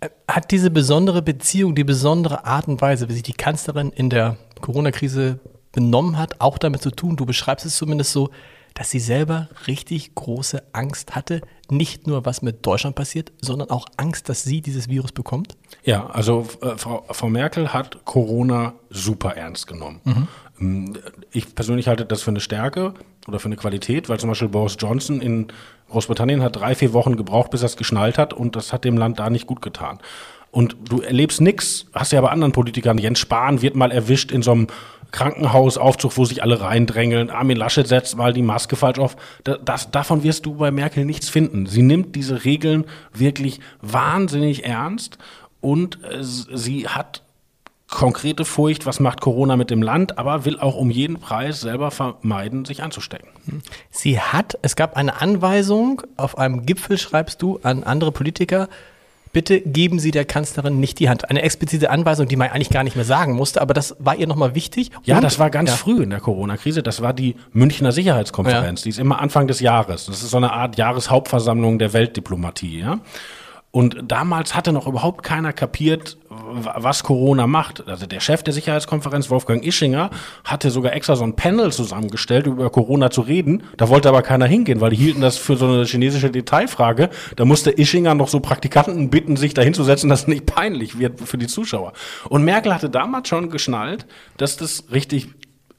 Äh, 0.00 0.08
hat 0.28 0.50
diese 0.50 0.70
besondere 0.70 1.22
Beziehung, 1.22 1.74
die 1.74 1.84
besondere 1.84 2.46
Art 2.46 2.68
und 2.68 2.80
Weise, 2.80 3.08
wie 3.08 3.14
sich 3.14 3.22
die 3.22 3.32
Kanzlerin 3.32 3.90
in 3.90 4.10
der 4.10 4.36
Corona-Krise 4.60 5.38
benommen 5.72 6.18
hat, 6.18 6.40
auch 6.40 6.58
damit 6.58 6.82
zu 6.82 6.90
tun, 6.90 7.16
du 7.16 7.26
beschreibst 7.26 7.66
es 7.66 7.76
zumindest 7.76 8.12
so, 8.12 8.30
dass 8.74 8.90
sie 8.90 9.00
selber 9.00 9.48
richtig 9.66 10.14
große 10.14 10.62
Angst 10.72 11.14
hatte, 11.14 11.40
nicht 11.70 12.06
nur 12.06 12.24
was 12.24 12.42
mit 12.42 12.64
Deutschland 12.66 12.96
passiert, 12.96 13.32
sondern 13.40 13.70
auch 13.70 13.86
Angst, 13.96 14.28
dass 14.28 14.42
sie 14.42 14.60
dieses 14.60 14.88
Virus 14.88 15.12
bekommt? 15.12 15.56
Ja, 15.84 16.06
also 16.06 16.46
äh, 16.60 16.76
Frau, 16.76 17.04
Frau, 17.10 17.28
Merkel 17.28 17.72
hat 17.72 18.04
Corona 18.04 18.74
super 18.90 19.36
ernst 19.36 19.66
genommen. 19.66 20.00
Mhm. 20.04 20.28
Ähm, 20.60 20.98
ich 21.32 21.54
persönlich 21.54 21.88
halte 21.88 22.04
das 22.04 22.22
für 22.22 22.30
eine 22.30 22.40
Stärke 22.40 22.94
oder 23.26 23.38
für 23.38 23.46
eine 23.46 23.56
Qualität, 23.56 24.08
weil 24.08 24.20
zum 24.20 24.28
Beispiel 24.28 24.48
Boris 24.48 24.76
Johnson 24.78 25.20
in 25.20 25.48
Großbritannien 25.90 26.42
hat 26.42 26.56
drei, 26.56 26.74
vier 26.74 26.92
Wochen 26.92 27.16
gebraucht, 27.16 27.50
bis 27.50 27.62
er 27.62 27.66
es 27.66 27.76
geschnallt 27.76 28.18
hat 28.18 28.32
und 28.32 28.56
das 28.56 28.72
hat 28.72 28.84
dem 28.84 28.96
Land 28.96 29.18
da 29.18 29.30
nicht 29.30 29.46
gut 29.46 29.62
getan. 29.62 29.98
Und 30.50 30.76
du 30.90 31.00
erlebst 31.00 31.40
nichts, 31.40 31.86
hast 31.94 32.12
ja 32.12 32.20
bei 32.20 32.28
anderen 32.28 32.52
Politikern, 32.52 32.98
Jens 32.98 33.18
Spahn 33.18 33.62
wird 33.62 33.74
mal 33.74 33.90
erwischt 33.90 34.30
in 34.30 34.42
so 34.42 34.52
einem 34.52 34.66
Krankenhausaufzug, 35.12 36.16
wo 36.16 36.24
sich 36.24 36.42
alle 36.42 36.60
reindrängeln. 36.60 37.30
Armin 37.30 37.56
Laschet 37.56 37.86
setzt 37.86 38.16
mal 38.16 38.32
die 38.32 38.42
Maske 38.42 38.76
falsch 38.76 38.98
auf. 38.98 39.16
Das, 39.44 39.58
das, 39.64 39.90
davon 39.90 40.22
wirst 40.22 40.46
du 40.46 40.54
bei 40.54 40.70
Merkel 40.70 41.04
nichts 41.04 41.28
finden. 41.28 41.66
Sie 41.66 41.82
nimmt 41.82 42.16
diese 42.16 42.44
Regeln 42.44 42.86
wirklich 43.12 43.60
wahnsinnig 43.80 44.64
ernst 44.64 45.18
und 45.60 46.02
äh, 46.02 46.22
sie 46.22 46.88
hat 46.88 47.22
konkrete 47.92 48.46
Furcht, 48.46 48.86
was 48.86 49.00
macht 49.00 49.20
Corona 49.20 49.56
mit 49.56 49.70
dem 49.70 49.82
Land, 49.82 50.18
aber 50.18 50.46
will 50.46 50.58
auch 50.58 50.76
um 50.76 50.90
jeden 50.90 51.20
Preis 51.20 51.60
selber 51.60 51.90
vermeiden, 51.90 52.64
sich 52.64 52.82
anzustecken. 52.82 53.28
Sie 53.90 54.18
hat, 54.18 54.58
es 54.62 54.76
gab 54.76 54.96
eine 54.96 55.20
Anweisung 55.20 56.02
auf 56.16 56.38
einem 56.38 56.64
Gipfel, 56.64 56.96
schreibst 56.96 57.42
du, 57.42 57.60
an 57.62 57.84
andere 57.84 58.10
Politiker, 58.10 58.68
bitte 59.32 59.60
geben 59.60 59.98
Sie 59.98 60.10
der 60.10 60.24
Kanzlerin 60.24 60.78
nicht 60.78 60.98
die 60.98 61.08
Hand. 61.08 61.28
Eine 61.30 61.42
explizite 61.42 61.90
Anweisung, 61.90 62.28
die 62.28 62.36
man 62.36 62.50
eigentlich 62.50 62.70
gar 62.70 62.84
nicht 62.84 62.96
mehr 62.96 63.04
sagen 63.04 63.34
musste, 63.34 63.60
aber 63.60 63.74
das 63.74 63.96
war 63.98 64.16
ihr 64.16 64.26
nochmal 64.26 64.54
wichtig. 64.54 64.90
Ja, 65.04 65.16
Und, 65.16 65.24
das 65.24 65.38
war 65.38 65.50
ganz 65.50 65.70
ja. 65.70 65.76
früh 65.76 66.02
in 66.02 66.10
der 66.10 66.20
Corona-Krise. 66.20 66.82
Das 66.82 67.02
war 67.02 67.12
die 67.12 67.36
Münchner 67.52 67.92
Sicherheitskonferenz. 67.92 68.80
Ja. 68.80 68.84
Die 68.84 68.90
ist 68.90 68.98
immer 68.98 69.20
Anfang 69.20 69.46
des 69.46 69.60
Jahres. 69.60 70.06
Das 70.06 70.22
ist 70.22 70.30
so 70.30 70.36
eine 70.36 70.52
Art 70.52 70.76
Jahreshauptversammlung 70.76 71.78
der 71.78 71.92
Weltdiplomatie. 71.92 72.80
Ja? 72.80 73.00
Und 73.72 73.96
damals 74.06 74.54
hatte 74.54 74.70
noch 74.70 74.86
überhaupt 74.86 75.22
keiner 75.22 75.54
kapiert, 75.54 76.18
was 76.28 77.02
Corona 77.04 77.46
macht. 77.46 77.88
Also 77.88 78.04
der 78.04 78.20
Chef 78.20 78.42
der 78.42 78.52
Sicherheitskonferenz, 78.52 79.30
Wolfgang 79.30 79.64
Ischinger, 79.64 80.10
hatte 80.44 80.70
sogar 80.70 80.92
extra 80.92 81.16
so 81.16 81.24
ein 81.24 81.36
Panel 81.36 81.72
zusammengestellt, 81.72 82.46
über 82.46 82.68
Corona 82.68 83.10
zu 83.10 83.22
reden. 83.22 83.62
Da 83.78 83.88
wollte 83.88 84.10
aber 84.10 84.20
keiner 84.20 84.44
hingehen, 84.44 84.82
weil 84.82 84.90
die 84.90 84.96
hielten 84.96 85.22
das 85.22 85.38
für 85.38 85.56
so 85.56 85.66
eine 85.66 85.86
chinesische 85.86 86.30
Detailfrage. 86.30 87.08
Da 87.36 87.46
musste 87.46 87.70
Ischinger 87.70 88.14
noch 88.14 88.28
so 88.28 88.40
Praktikanten 88.40 89.08
bitten, 89.08 89.38
sich 89.38 89.54
da 89.54 89.62
hinzusetzen, 89.62 90.10
dass 90.10 90.20
es 90.22 90.28
nicht 90.28 90.44
peinlich 90.44 90.98
wird 90.98 91.22
für 91.22 91.38
die 91.38 91.46
Zuschauer. 91.46 91.94
Und 92.28 92.44
Merkel 92.44 92.74
hatte 92.74 92.90
damals 92.90 93.28
schon 93.28 93.48
geschnallt, 93.48 94.06
dass 94.36 94.58
das 94.58 94.84
richtig 94.92 95.28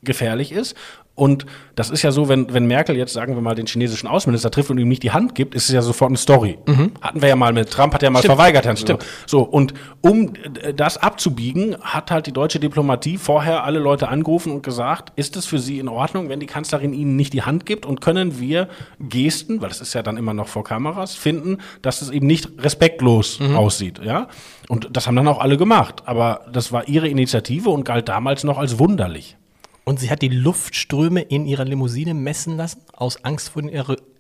gefährlich 0.02 0.52
ist. 0.52 0.76
Und 1.16 1.46
das 1.76 1.92
ist 1.92 2.02
ja 2.02 2.12
so, 2.12 2.28
wenn, 2.28 2.52
wenn 2.54 2.66
Merkel 2.66 2.98
jetzt, 2.98 3.14
sagen 3.14 3.36
wir 3.36 3.42
mal, 3.42 3.54
den 3.54 3.68
chinesischen 3.68 4.08
Außenminister 4.08 4.50
trifft 4.50 4.72
und 4.72 4.80
ihm 4.80 4.88
nicht 4.88 5.04
die 5.04 5.12
Hand 5.12 5.36
gibt, 5.36 5.54
ist 5.54 5.66
es 5.66 5.72
ja 5.74 5.84
sofort 5.84 6.10
eine 6.10 6.18
Story. 6.18 6.58
Mhm. 6.66 6.92
Hatten 7.02 7.22
wir 7.22 7.30
ja 7.30 7.36
mal 7.36 7.54
mit 7.54 7.70
Trump, 7.70 7.94
hat 7.94 8.02
ja 8.02 8.10
mal 8.10 8.20
Stimmt. 8.20 8.36
verweigert, 8.36 8.66
Herrn 8.66 8.78
Stimmt. 8.78 9.06
So, 9.28 9.42
und 9.44 9.76
um 10.02 10.34
das 10.76 10.98
abzubiegen, 10.98 11.76
hat 11.82 12.10
halt 12.10 12.26
die 12.26 12.32
deutsche 12.32 12.60
Diplomatie 12.60 13.18
vorher 13.18 13.64
alle 13.64 13.78
Leute 13.78 14.08
angerufen 14.08 14.52
und 14.52 14.64
gesagt, 14.64 15.12
ist 15.16 15.36
es 15.36 15.46
für 15.46 15.60
Sie 15.60 15.78
in 15.78 15.88
Ordnung, 15.88 16.30
wenn 16.30 16.40
die 16.40 16.48
Kanzlerin 16.48 16.94
Ihnen 16.94 17.16
nicht 17.16 17.34
die 17.34 17.44
Hand 17.44 17.68
gibt 17.68 17.86
und 17.86 18.02
können 18.02 18.40
wir 18.40 18.68
Gesten, 19.00 19.62
weil 19.62 19.70
das 19.70 19.82
ist 19.82 19.94
ja 19.94 20.02
dann 20.02 20.18
immer 20.18 20.34
noch 20.34 20.48
vor 20.48 20.64
Kameras, 20.64 21.14
finden, 21.14 21.60
dass 21.84 22.02
es 22.02 22.10
eben 22.10 22.26
nicht 22.26 22.50
respektlos 22.58 23.40
mhm. 23.40 23.56
aussieht, 23.56 24.00
ja? 24.04 24.30
Und 24.68 24.90
das 24.94 25.06
haben 25.06 25.16
dann 25.16 25.28
auch 25.28 25.40
alle 25.40 25.58
gemacht. 25.58 26.04
Aber 26.06 26.42
das 26.52 26.72
war 26.72 26.88
ihre 26.88 27.08
Initiative 27.08 27.70
und 27.70 27.84
galt 27.84 28.10
damals 28.10 28.44
noch 28.44 28.58
als 28.58 28.80
wunderlich. 28.80 29.38
Und 29.86 30.00
sie 30.00 30.10
hat 30.10 30.22
die 30.22 30.30
Luftströme 30.30 31.22
in 31.22 31.46
ihrer 31.46 31.66
Limousine 31.66 32.14
messen 32.14 32.58
lassen, 32.58 32.82
aus 32.94 33.24
Angst 33.26 33.50
vor 33.50 33.62
den 33.62 33.72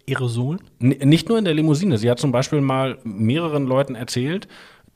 Aerosolen? 0.07 0.61
nicht 0.79 1.29
nur 1.29 1.37
in 1.37 1.45
der 1.45 1.53
Limousine. 1.53 1.97
Sie 1.97 2.09
hat 2.09 2.19
zum 2.19 2.31
Beispiel 2.31 2.61
mal 2.61 2.97
mehreren 3.03 3.65
Leuten 3.65 3.95
erzählt, 3.95 4.47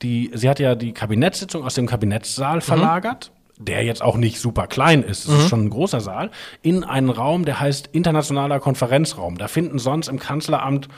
die, 0.02 0.30
sie 0.34 0.48
hat 0.48 0.60
ja 0.60 0.74
die 0.74 0.92
Kabinettssitzung 0.92 1.64
aus 1.64 1.74
dem 1.74 1.86
Kabinettssaal 1.86 2.56
mhm. 2.56 2.62
verlagert. 2.62 3.32
Der 3.60 3.82
jetzt 3.82 4.02
auch 4.02 4.16
nicht 4.16 4.38
super 4.38 4.68
klein 4.68 5.02
ist, 5.02 5.24
es 5.24 5.30
mhm. 5.30 5.40
ist 5.40 5.48
schon 5.48 5.64
ein 5.64 5.70
großer 5.70 6.00
Saal, 6.00 6.30
in 6.62 6.84
einen 6.84 7.10
Raum, 7.10 7.44
der 7.44 7.58
heißt 7.58 7.88
Internationaler 7.90 8.60
Konferenzraum. 8.60 9.36
Da 9.36 9.48
finden 9.48 9.80
sonst 9.80 10.06
im 10.06 10.20
Kanzleramt 10.20 10.88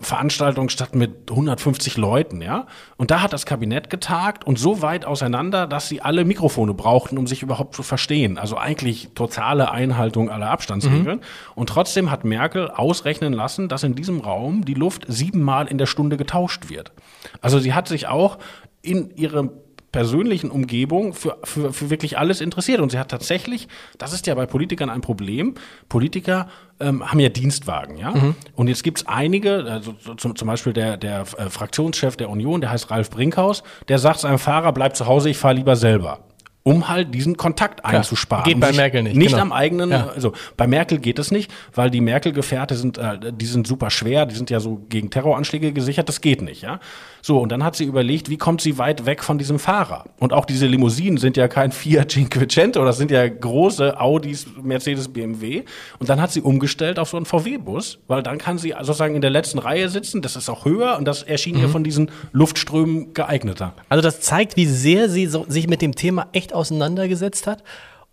Veranstaltung 0.00 0.68
statt 0.68 0.94
mit 0.94 1.30
150 1.30 1.96
Leuten, 1.96 2.40
ja. 2.40 2.68
Und 2.96 3.10
da 3.10 3.22
hat 3.22 3.32
das 3.32 3.44
Kabinett 3.44 3.90
getagt 3.90 4.46
und 4.46 4.56
so 4.56 4.82
weit 4.82 5.04
auseinander, 5.04 5.66
dass 5.66 5.88
sie 5.88 6.00
alle 6.00 6.24
Mikrofone 6.24 6.74
brauchten, 6.74 7.18
um 7.18 7.26
sich 7.26 7.42
überhaupt 7.42 7.74
zu 7.74 7.82
verstehen. 7.82 8.38
Also 8.38 8.56
eigentlich 8.56 9.10
totale 9.16 9.72
Einhaltung 9.72 10.30
aller 10.30 10.48
Abstandsregeln. 10.48 11.18
Mhm. 11.18 11.56
Und 11.56 11.70
trotzdem 11.70 12.12
hat 12.12 12.24
Merkel 12.24 12.70
ausrechnen 12.70 13.32
lassen, 13.32 13.68
dass 13.68 13.82
in 13.82 13.96
diesem 13.96 14.20
Raum 14.20 14.64
die 14.64 14.74
Luft 14.74 15.06
siebenmal 15.08 15.66
in 15.66 15.78
der 15.78 15.86
Stunde 15.86 16.16
getauscht 16.16 16.68
wird. 16.68 16.92
Also 17.40 17.58
sie 17.58 17.74
hat 17.74 17.88
sich 17.88 18.06
auch 18.06 18.38
in 18.80 19.10
ihrem 19.16 19.50
persönlichen 19.94 20.50
Umgebung 20.50 21.14
für, 21.14 21.38
für, 21.44 21.72
für 21.72 21.88
wirklich 21.88 22.18
alles 22.18 22.40
interessiert. 22.40 22.80
Und 22.80 22.90
sie 22.90 22.98
hat 22.98 23.12
tatsächlich, 23.12 23.68
das 23.96 24.12
ist 24.12 24.26
ja 24.26 24.34
bei 24.34 24.44
Politikern 24.44 24.90
ein 24.90 25.02
Problem, 25.02 25.54
Politiker 25.88 26.48
ähm, 26.80 27.08
haben 27.08 27.20
ja 27.20 27.28
Dienstwagen, 27.28 27.96
ja. 27.96 28.10
Mhm. 28.10 28.34
Und 28.56 28.66
jetzt 28.66 28.82
gibt's 28.82 29.06
einige, 29.06 29.64
also 29.70 29.92
zum, 30.16 30.34
zum 30.34 30.48
Beispiel 30.48 30.72
der, 30.72 30.96
der 30.96 31.20
äh, 31.20 31.48
Fraktionschef 31.48 32.16
der 32.16 32.28
Union, 32.28 32.60
der 32.60 32.70
heißt 32.70 32.90
Ralf 32.90 33.08
Brinkhaus, 33.08 33.62
der 33.86 34.00
sagt 34.00 34.18
seinem 34.18 34.40
Fahrer, 34.40 34.72
bleib 34.72 34.96
zu 34.96 35.06
Hause, 35.06 35.30
ich 35.30 35.38
fahre 35.38 35.54
lieber 35.54 35.76
selber 35.76 36.24
um 36.64 36.88
halt 36.88 37.14
diesen 37.14 37.36
Kontakt 37.36 37.82
Klar, 37.82 37.96
einzusparen. 37.96 38.44
Geht 38.44 38.58
bei 38.58 38.72
Merkel 38.72 39.02
nicht. 39.02 39.16
Nicht 39.16 39.32
genau. 39.32 39.42
am 39.42 39.52
eigenen, 39.52 39.90
ja. 39.90 40.08
also 40.08 40.32
bei 40.56 40.66
Merkel 40.66 40.98
geht 40.98 41.18
es 41.18 41.30
nicht, 41.30 41.52
weil 41.74 41.90
die 41.90 42.00
Merkel-Gefährte 42.00 42.74
sind, 42.74 42.96
äh, 42.96 43.32
die 43.32 43.44
sind 43.44 43.66
super 43.66 43.90
schwer, 43.90 44.24
die 44.24 44.34
sind 44.34 44.48
ja 44.48 44.60
so 44.60 44.80
gegen 44.88 45.10
Terroranschläge 45.10 45.74
gesichert, 45.74 46.08
das 46.08 46.22
geht 46.22 46.40
nicht, 46.40 46.62
ja. 46.62 46.80
So, 47.26 47.38
und 47.38 47.50
dann 47.50 47.64
hat 47.64 47.74
sie 47.74 47.84
überlegt, 47.84 48.28
wie 48.28 48.36
kommt 48.36 48.60
sie 48.60 48.76
weit 48.76 49.06
weg 49.06 49.24
von 49.24 49.38
diesem 49.38 49.58
Fahrer? 49.58 50.04
Und 50.18 50.34
auch 50.34 50.44
diese 50.44 50.66
Limousinen 50.66 51.16
sind 51.16 51.38
ja 51.38 51.48
kein 51.48 51.72
Fiat 51.72 52.10
Cinquecento, 52.10 52.84
das 52.84 52.98
sind 52.98 53.10
ja 53.10 53.26
große 53.26 53.98
Audis, 53.98 54.46
Mercedes, 54.62 55.08
BMW. 55.08 55.62
Und 55.98 56.10
dann 56.10 56.20
hat 56.20 56.32
sie 56.32 56.42
umgestellt 56.42 56.98
auf 56.98 57.08
so 57.08 57.16
einen 57.16 57.24
VW-Bus, 57.24 58.00
weil 58.08 58.22
dann 58.22 58.36
kann 58.36 58.58
sie 58.58 58.74
sozusagen 58.78 59.14
in 59.14 59.22
der 59.22 59.30
letzten 59.30 59.58
Reihe 59.58 59.88
sitzen, 59.88 60.20
das 60.20 60.36
ist 60.36 60.50
auch 60.50 60.66
höher 60.66 60.98
und 60.98 61.06
das 61.06 61.22
erschien 61.22 61.56
mhm. 61.56 61.62
ihr 61.62 61.68
von 61.70 61.82
diesen 61.82 62.10
Luftströmen 62.32 63.14
geeigneter. 63.14 63.72
Also 63.88 64.02
das 64.02 64.20
zeigt, 64.20 64.58
wie 64.58 64.66
sehr 64.66 65.08
sie 65.08 65.24
so, 65.24 65.46
sich 65.48 65.66
mit 65.66 65.80
dem 65.80 65.94
Thema 65.94 66.28
echt 66.32 66.52
auseinandergesetzt 66.52 67.46
hat 67.46 67.64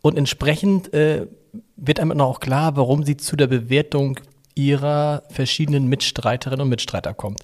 und 0.01 0.17
entsprechend 0.17 0.93
äh, 0.93 1.27
wird 1.75 1.99
einem 1.99 2.17
auch 2.21 2.39
klar, 2.39 2.77
warum 2.77 3.03
sie 3.03 3.17
zu 3.17 3.35
der 3.35 3.47
Bewertung 3.47 4.21
ihrer 4.55 5.23
verschiedenen 5.29 5.87
Mitstreiterinnen 5.87 6.61
und 6.61 6.69
Mitstreiter 6.69 7.13
kommt. 7.13 7.41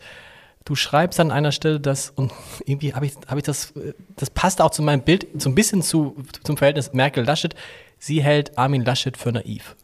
Du 0.68 0.76
schreibst 0.76 1.18
an 1.22 1.32
einer 1.32 1.54
Stelle, 1.54 1.80
dass, 1.80 2.10
und 2.10 2.34
irgendwie 2.66 2.94
habe 2.94 3.06
ich, 3.06 3.14
hab 3.26 3.38
ich 3.38 3.46
das, 3.46 3.72
das 4.18 4.30
passt 4.30 4.60
auch 4.60 4.72
zu 4.72 4.82
meinem 4.82 5.02
Bild, 5.02 5.26
so 5.38 5.50
ein 5.50 5.56
bisschen 5.56 5.82
zu, 5.82 6.18
zum 6.44 6.58
Verhältnis 6.58 6.92
Merkel-Laschet. 6.92 7.56
Sie 8.00 8.22
hält 8.22 8.58
Armin 8.58 8.84
Laschet 8.84 9.16
für 9.16 9.32
naiv. 9.32 9.78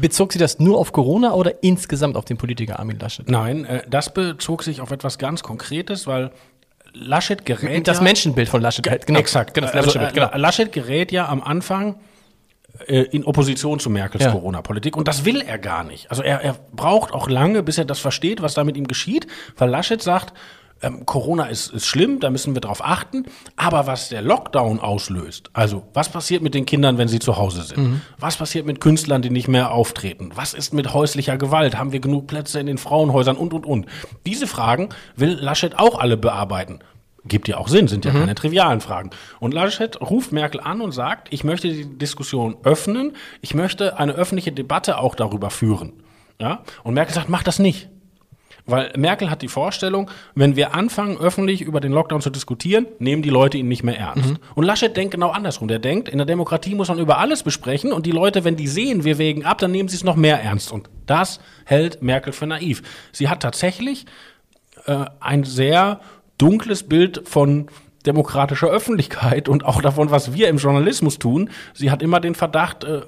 Bezog 0.00 0.32
sie 0.32 0.40
das 0.40 0.58
nur 0.58 0.78
auf 0.78 0.90
Corona 0.90 1.34
oder 1.34 1.62
insgesamt 1.62 2.16
auf 2.16 2.24
den 2.24 2.38
Politiker 2.38 2.80
Armin 2.80 2.98
Laschet? 2.98 3.30
Nein, 3.30 3.64
äh, 3.64 3.84
das 3.88 4.12
bezog 4.12 4.64
sich 4.64 4.80
auf 4.80 4.90
etwas 4.90 5.16
ganz 5.16 5.44
Konkretes, 5.44 6.08
weil 6.08 6.32
Laschet 6.92 7.46
gerät. 7.46 7.86
Das 7.86 7.98
ja, 7.98 8.02
Menschenbild 8.02 8.48
von 8.48 8.60
Laschet, 8.60 9.06
genau. 9.06 9.20
Exakt. 9.20 9.54
Genau, 9.54 9.68
also, 9.68 9.96
äh, 9.96 10.10
genau. 10.12 10.28
Laschet 10.34 10.72
gerät 10.72 11.12
ja 11.12 11.28
am 11.28 11.40
Anfang 11.40 11.94
äh, 12.86 13.02
in 13.02 13.24
Opposition 13.24 13.78
zu 13.78 13.90
Merkels 13.90 14.24
ja. 14.24 14.32
Corona-Politik. 14.32 14.96
Und 14.96 15.08
das 15.08 15.24
will 15.24 15.40
er 15.40 15.58
gar 15.58 15.84
nicht. 15.84 16.10
Also 16.10 16.22
er, 16.22 16.40
er 16.40 16.56
braucht 16.72 17.12
auch 17.12 17.28
lange, 17.28 17.62
bis 17.62 17.78
er 17.78 17.84
das 17.84 17.98
versteht, 17.98 18.42
was 18.42 18.54
da 18.54 18.64
mit 18.64 18.76
ihm 18.76 18.86
geschieht, 18.86 19.26
weil 19.56 19.70
Laschet 19.70 20.02
sagt, 20.02 20.34
ähm, 20.82 21.04
Corona 21.04 21.46
ist, 21.46 21.72
ist 21.72 21.86
schlimm, 21.86 22.20
da 22.20 22.30
müssen 22.30 22.54
wir 22.54 22.60
drauf 22.60 22.84
achten. 22.84 23.26
Aber 23.56 23.86
was 23.86 24.08
der 24.08 24.22
Lockdown 24.22 24.80
auslöst, 24.80 25.50
also 25.52 25.84
was 25.92 26.08
passiert 26.08 26.42
mit 26.42 26.54
den 26.54 26.66
Kindern, 26.66 26.98
wenn 26.98 27.08
sie 27.08 27.18
zu 27.18 27.36
Hause 27.36 27.62
sind? 27.62 27.78
Mhm. 27.78 28.00
Was 28.18 28.36
passiert 28.36 28.66
mit 28.66 28.80
Künstlern, 28.80 29.22
die 29.22 29.30
nicht 29.30 29.48
mehr 29.48 29.72
auftreten? 29.72 30.30
Was 30.34 30.54
ist 30.54 30.72
mit 30.72 30.94
häuslicher 30.94 31.36
Gewalt? 31.36 31.76
Haben 31.76 31.92
wir 31.92 32.00
genug 32.00 32.26
Plätze 32.26 32.60
in 32.60 32.66
den 32.66 32.78
Frauenhäusern 32.78 33.36
und, 33.36 33.52
und, 33.52 33.66
und? 33.66 33.86
Diese 34.26 34.46
Fragen 34.46 34.88
will 35.16 35.32
Laschet 35.32 35.78
auch 35.78 35.98
alle 35.98 36.16
bearbeiten. 36.16 36.80
Gibt 37.30 37.46
ja 37.46 37.58
auch 37.58 37.68
Sinn, 37.68 37.86
sind 37.86 38.04
ja 38.04 38.12
mhm. 38.12 38.18
keine 38.18 38.34
trivialen 38.34 38.80
Fragen. 38.80 39.10
Und 39.38 39.54
Laschet 39.54 40.00
ruft 40.00 40.32
Merkel 40.32 40.60
an 40.60 40.80
und 40.80 40.90
sagt, 40.90 41.28
ich 41.32 41.44
möchte 41.44 41.68
die 41.68 41.96
Diskussion 41.96 42.56
öffnen, 42.64 43.12
ich 43.40 43.54
möchte 43.54 43.98
eine 43.98 44.14
öffentliche 44.14 44.50
Debatte 44.50 44.98
auch 44.98 45.14
darüber 45.14 45.50
führen. 45.50 45.92
Ja? 46.40 46.64
Und 46.82 46.94
Merkel 46.94 47.14
sagt, 47.14 47.28
mach 47.28 47.44
das 47.44 47.60
nicht. 47.60 47.88
Weil 48.66 48.92
Merkel 48.96 49.30
hat 49.30 49.42
die 49.42 49.48
Vorstellung, 49.48 50.10
wenn 50.34 50.56
wir 50.56 50.74
anfangen, 50.74 51.18
öffentlich 51.18 51.62
über 51.62 51.80
den 51.80 51.92
Lockdown 51.92 52.20
zu 52.20 52.30
diskutieren, 52.30 52.86
nehmen 52.98 53.22
die 53.22 53.30
Leute 53.30 53.58
ihn 53.58 53.68
nicht 53.68 53.84
mehr 53.84 53.96
ernst. 53.96 54.30
Mhm. 54.30 54.38
Und 54.56 54.64
Laschet 54.64 54.96
denkt 54.96 55.14
genau 55.14 55.30
andersrum. 55.30 55.68
Der 55.68 55.78
denkt, 55.78 56.08
in 56.08 56.18
der 56.18 56.26
Demokratie 56.26 56.74
muss 56.74 56.88
man 56.88 56.98
über 56.98 57.18
alles 57.18 57.44
besprechen 57.44 57.92
und 57.92 58.06
die 58.06 58.10
Leute, 58.10 58.42
wenn 58.42 58.56
die 58.56 58.66
sehen, 58.66 59.04
wir 59.04 59.18
wägen 59.18 59.44
ab, 59.44 59.58
dann 59.58 59.70
nehmen 59.70 59.88
sie 59.88 59.96
es 59.96 60.04
noch 60.04 60.16
mehr 60.16 60.42
ernst. 60.42 60.72
Und 60.72 60.90
das 61.06 61.38
hält 61.64 62.02
Merkel 62.02 62.32
für 62.32 62.48
naiv. 62.48 62.82
Sie 63.12 63.28
hat 63.28 63.40
tatsächlich 63.40 64.06
äh, 64.86 65.04
ein 65.20 65.44
sehr 65.44 66.00
dunkles 66.40 66.84
Bild 66.84 67.22
von 67.24 67.66
demokratischer 68.06 68.68
Öffentlichkeit 68.68 69.48
und 69.48 69.64
auch 69.64 69.82
davon, 69.82 70.10
was 70.10 70.32
wir 70.32 70.48
im 70.48 70.56
Journalismus 70.56 71.18
tun. 71.18 71.50
Sie 71.74 71.90
hat 71.90 72.02
immer 72.02 72.20
den 72.20 72.34
Verdacht, 72.34 72.84
äh, 72.84 73.02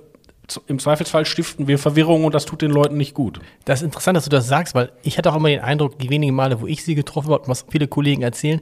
im 0.67 0.79
Zweifelsfall 0.79 1.25
stiften 1.25 1.67
wir 1.67 1.79
Verwirrung 1.79 2.25
und 2.25 2.35
das 2.35 2.45
tut 2.45 2.61
den 2.61 2.71
Leuten 2.71 2.97
nicht 2.97 3.15
gut. 3.15 3.41
Das 3.65 3.81
ist 3.81 3.85
interessant, 3.85 4.17
dass 4.17 4.25
du 4.25 4.31
das 4.31 4.49
sagst, 4.49 4.75
weil 4.75 4.93
ich 5.03 5.17
hatte 5.17 5.33
auch 5.33 5.37
immer 5.37 5.49
den 5.49 5.61
Eindruck, 5.61 5.99
die 5.99 6.11
wenigen 6.11 6.35
Male, 6.35 6.61
wo 6.61 6.67
ich 6.67 6.85
sie 6.85 6.95
getroffen 6.95 7.31
habe, 7.31 7.49
was 7.49 7.65
viele 7.71 7.89
Kollegen 7.89 8.23
erzählen, 8.23 8.61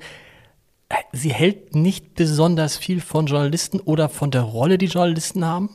äh, 0.89 0.95
sie 1.13 1.33
hält 1.33 1.75
nicht 1.75 2.15
besonders 2.15 2.77
viel 2.77 3.01
von 3.01 3.27
Journalisten 3.27 3.81
oder 3.81 4.09
von 4.09 4.31
der 4.31 4.43
Rolle, 4.43 4.79
die 4.79 4.87
Journalisten 4.87 5.45
haben. 5.45 5.71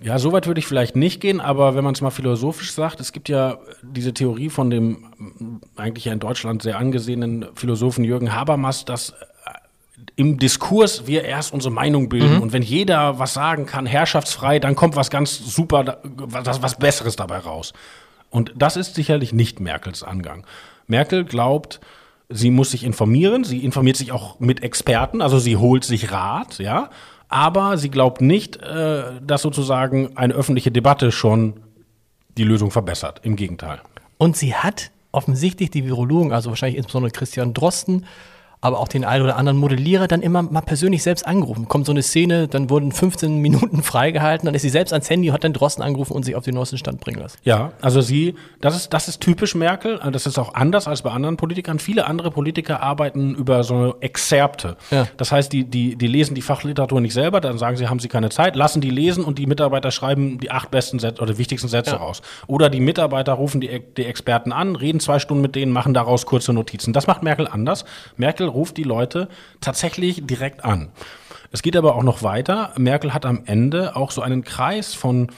Ja, 0.00 0.18
so 0.18 0.32
weit 0.32 0.46
würde 0.46 0.60
ich 0.60 0.66
vielleicht 0.66 0.94
nicht 0.94 1.20
gehen, 1.20 1.40
aber 1.40 1.74
wenn 1.74 1.82
man 1.82 1.94
es 1.94 2.00
mal 2.00 2.10
philosophisch 2.10 2.72
sagt, 2.72 3.00
es 3.00 3.12
gibt 3.12 3.28
ja 3.28 3.58
diese 3.82 4.14
Theorie 4.14 4.48
von 4.48 4.70
dem 4.70 5.60
eigentlich 5.76 6.04
ja 6.04 6.12
in 6.12 6.20
Deutschland 6.20 6.62
sehr 6.62 6.78
angesehenen 6.78 7.46
Philosophen 7.54 8.04
Jürgen 8.04 8.32
Habermas, 8.32 8.84
dass 8.84 9.10
äh, 9.10 9.14
im 10.14 10.38
Diskurs 10.38 11.08
wir 11.08 11.24
erst 11.24 11.52
unsere 11.52 11.74
Meinung 11.74 12.08
bilden 12.08 12.36
mhm. 12.36 12.42
und 12.42 12.52
wenn 12.52 12.62
jeder 12.62 13.18
was 13.18 13.34
sagen 13.34 13.66
kann, 13.66 13.86
herrschaftsfrei, 13.86 14.60
dann 14.60 14.76
kommt 14.76 14.94
was 14.94 15.10
ganz 15.10 15.36
super, 15.36 15.98
was, 16.04 16.62
was 16.62 16.78
Besseres 16.78 17.16
dabei 17.16 17.38
raus. 17.38 17.72
Und 18.30 18.52
das 18.56 18.76
ist 18.76 18.94
sicherlich 18.94 19.32
nicht 19.32 19.58
Merkels 19.58 20.04
Angang. 20.04 20.46
Merkel 20.86 21.24
glaubt, 21.24 21.80
sie 22.28 22.50
muss 22.50 22.70
sich 22.70 22.84
informieren, 22.84 23.42
sie 23.42 23.64
informiert 23.64 23.96
sich 23.96 24.12
auch 24.12 24.38
mit 24.38 24.62
Experten, 24.62 25.22
also 25.22 25.38
sie 25.38 25.56
holt 25.56 25.82
sich 25.82 26.12
Rat, 26.12 26.58
ja, 26.58 26.90
aber 27.28 27.76
sie 27.76 27.90
glaubt 27.90 28.20
nicht, 28.20 28.56
äh, 28.56 29.20
dass 29.22 29.42
sozusagen 29.42 30.16
eine 30.16 30.34
öffentliche 30.34 30.70
Debatte 30.70 31.12
schon 31.12 31.60
die 32.36 32.44
Lösung 32.44 32.70
verbessert. 32.70 33.20
Im 33.22 33.36
Gegenteil. 33.36 33.80
Und 34.16 34.36
sie 34.36 34.54
hat 34.54 34.90
offensichtlich 35.12 35.70
die 35.70 35.84
Virologen, 35.84 36.32
also 36.32 36.50
wahrscheinlich 36.50 36.78
insbesondere 36.78 37.12
Christian 37.12 37.54
Drosten, 37.54 38.06
aber 38.60 38.80
auch 38.80 38.88
den 38.88 39.04
einen 39.04 39.24
oder 39.24 39.36
anderen 39.36 39.58
Modellierer 39.58 40.08
dann 40.08 40.22
immer 40.22 40.42
mal 40.42 40.60
persönlich 40.60 41.02
selbst 41.02 41.26
angerufen. 41.26 41.68
Kommt 41.68 41.86
so 41.86 41.92
eine 41.92 42.02
Szene, 42.02 42.48
dann 42.48 42.70
wurden 42.70 42.92
15 42.92 43.38
Minuten 43.40 43.82
freigehalten, 43.82 44.46
dann 44.46 44.54
ist 44.54 44.62
sie 44.62 44.68
selbst 44.68 44.92
ans 44.92 45.08
Handy, 45.08 45.28
hat 45.28 45.44
dann 45.44 45.52
Drosten 45.52 45.82
angerufen 45.82 46.12
und 46.14 46.24
sich 46.24 46.34
auf 46.34 46.44
den 46.44 46.54
neuesten 46.54 46.78
Stand 46.78 47.00
bringen 47.00 47.20
lassen. 47.20 47.38
Ja, 47.44 47.72
also 47.80 48.00
sie, 48.00 48.34
das 48.60 48.76
ist, 48.76 48.92
das 48.92 49.08
ist 49.08 49.20
typisch 49.20 49.54
Merkel, 49.54 50.00
das 50.12 50.26
ist 50.26 50.38
auch 50.38 50.54
anders 50.54 50.88
als 50.88 51.02
bei 51.02 51.10
anderen 51.10 51.36
Politikern. 51.36 51.78
Viele 51.78 52.06
andere 52.06 52.30
Politiker 52.30 52.82
arbeiten 52.82 53.34
über 53.34 53.62
so 53.62 53.96
Exzerpte. 54.00 54.76
Ja. 54.90 55.06
Das 55.16 55.30
heißt, 55.30 55.52
die, 55.52 55.64
die, 55.64 55.96
die 55.96 56.06
lesen 56.06 56.34
die 56.34 56.42
Fachliteratur 56.42 57.00
nicht 57.00 57.14
selber, 57.14 57.40
dann 57.40 57.58
sagen 57.58 57.76
sie, 57.76 57.88
haben 57.88 58.00
sie 58.00 58.08
keine 58.08 58.30
Zeit, 58.30 58.56
lassen 58.56 58.80
die 58.80 58.90
lesen 58.90 59.24
und 59.24 59.38
die 59.38 59.46
Mitarbeiter 59.46 59.90
schreiben 59.90 60.38
die 60.38 60.50
acht 60.50 60.70
besten 60.70 60.98
Sätze 60.98 61.22
oder 61.22 61.38
wichtigsten 61.38 61.68
Sätze 61.68 61.92
ja. 61.92 61.96
raus. 61.98 62.22
Oder 62.46 62.70
die 62.70 62.80
Mitarbeiter 62.80 63.34
rufen 63.34 63.60
die, 63.60 63.82
die 63.96 64.04
Experten 64.04 64.52
an, 64.52 64.74
reden 64.76 65.00
zwei 65.00 65.18
Stunden 65.18 65.42
mit 65.42 65.54
denen, 65.54 65.72
machen 65.72 65.94
daraus 65.94 66.26
kurze 66.26 66.52
Notizen. 66.52 66.92
Das 66.92 67.06
macht 67.06 67.22
Merkel 67.22 67.46
anders. 67.46 67.84
Merkel 68.16 68.47
ruft 68.48 68.76
die 68.76 68.82
Leute 68.82 69.28
tatsächlich 69.60 70.26
direkt 70.26 70.64
an. 70.64 70.88
Es 71.50 71.62
geht 71.62 71.76
aber 71.76 71.94
auch 71.94 72.02
noch 72.02 72.22
weiter. 72.22 72.72
Merkel 72.76 73.14
hat 73.14 73.24
am 73.24 73.42
Ende 73.46 73.96
auch 73.96 74.10
so 74.10 74.20
einen 74.20 74.44
Kreis 74.44 74.94
von 74.94 75.28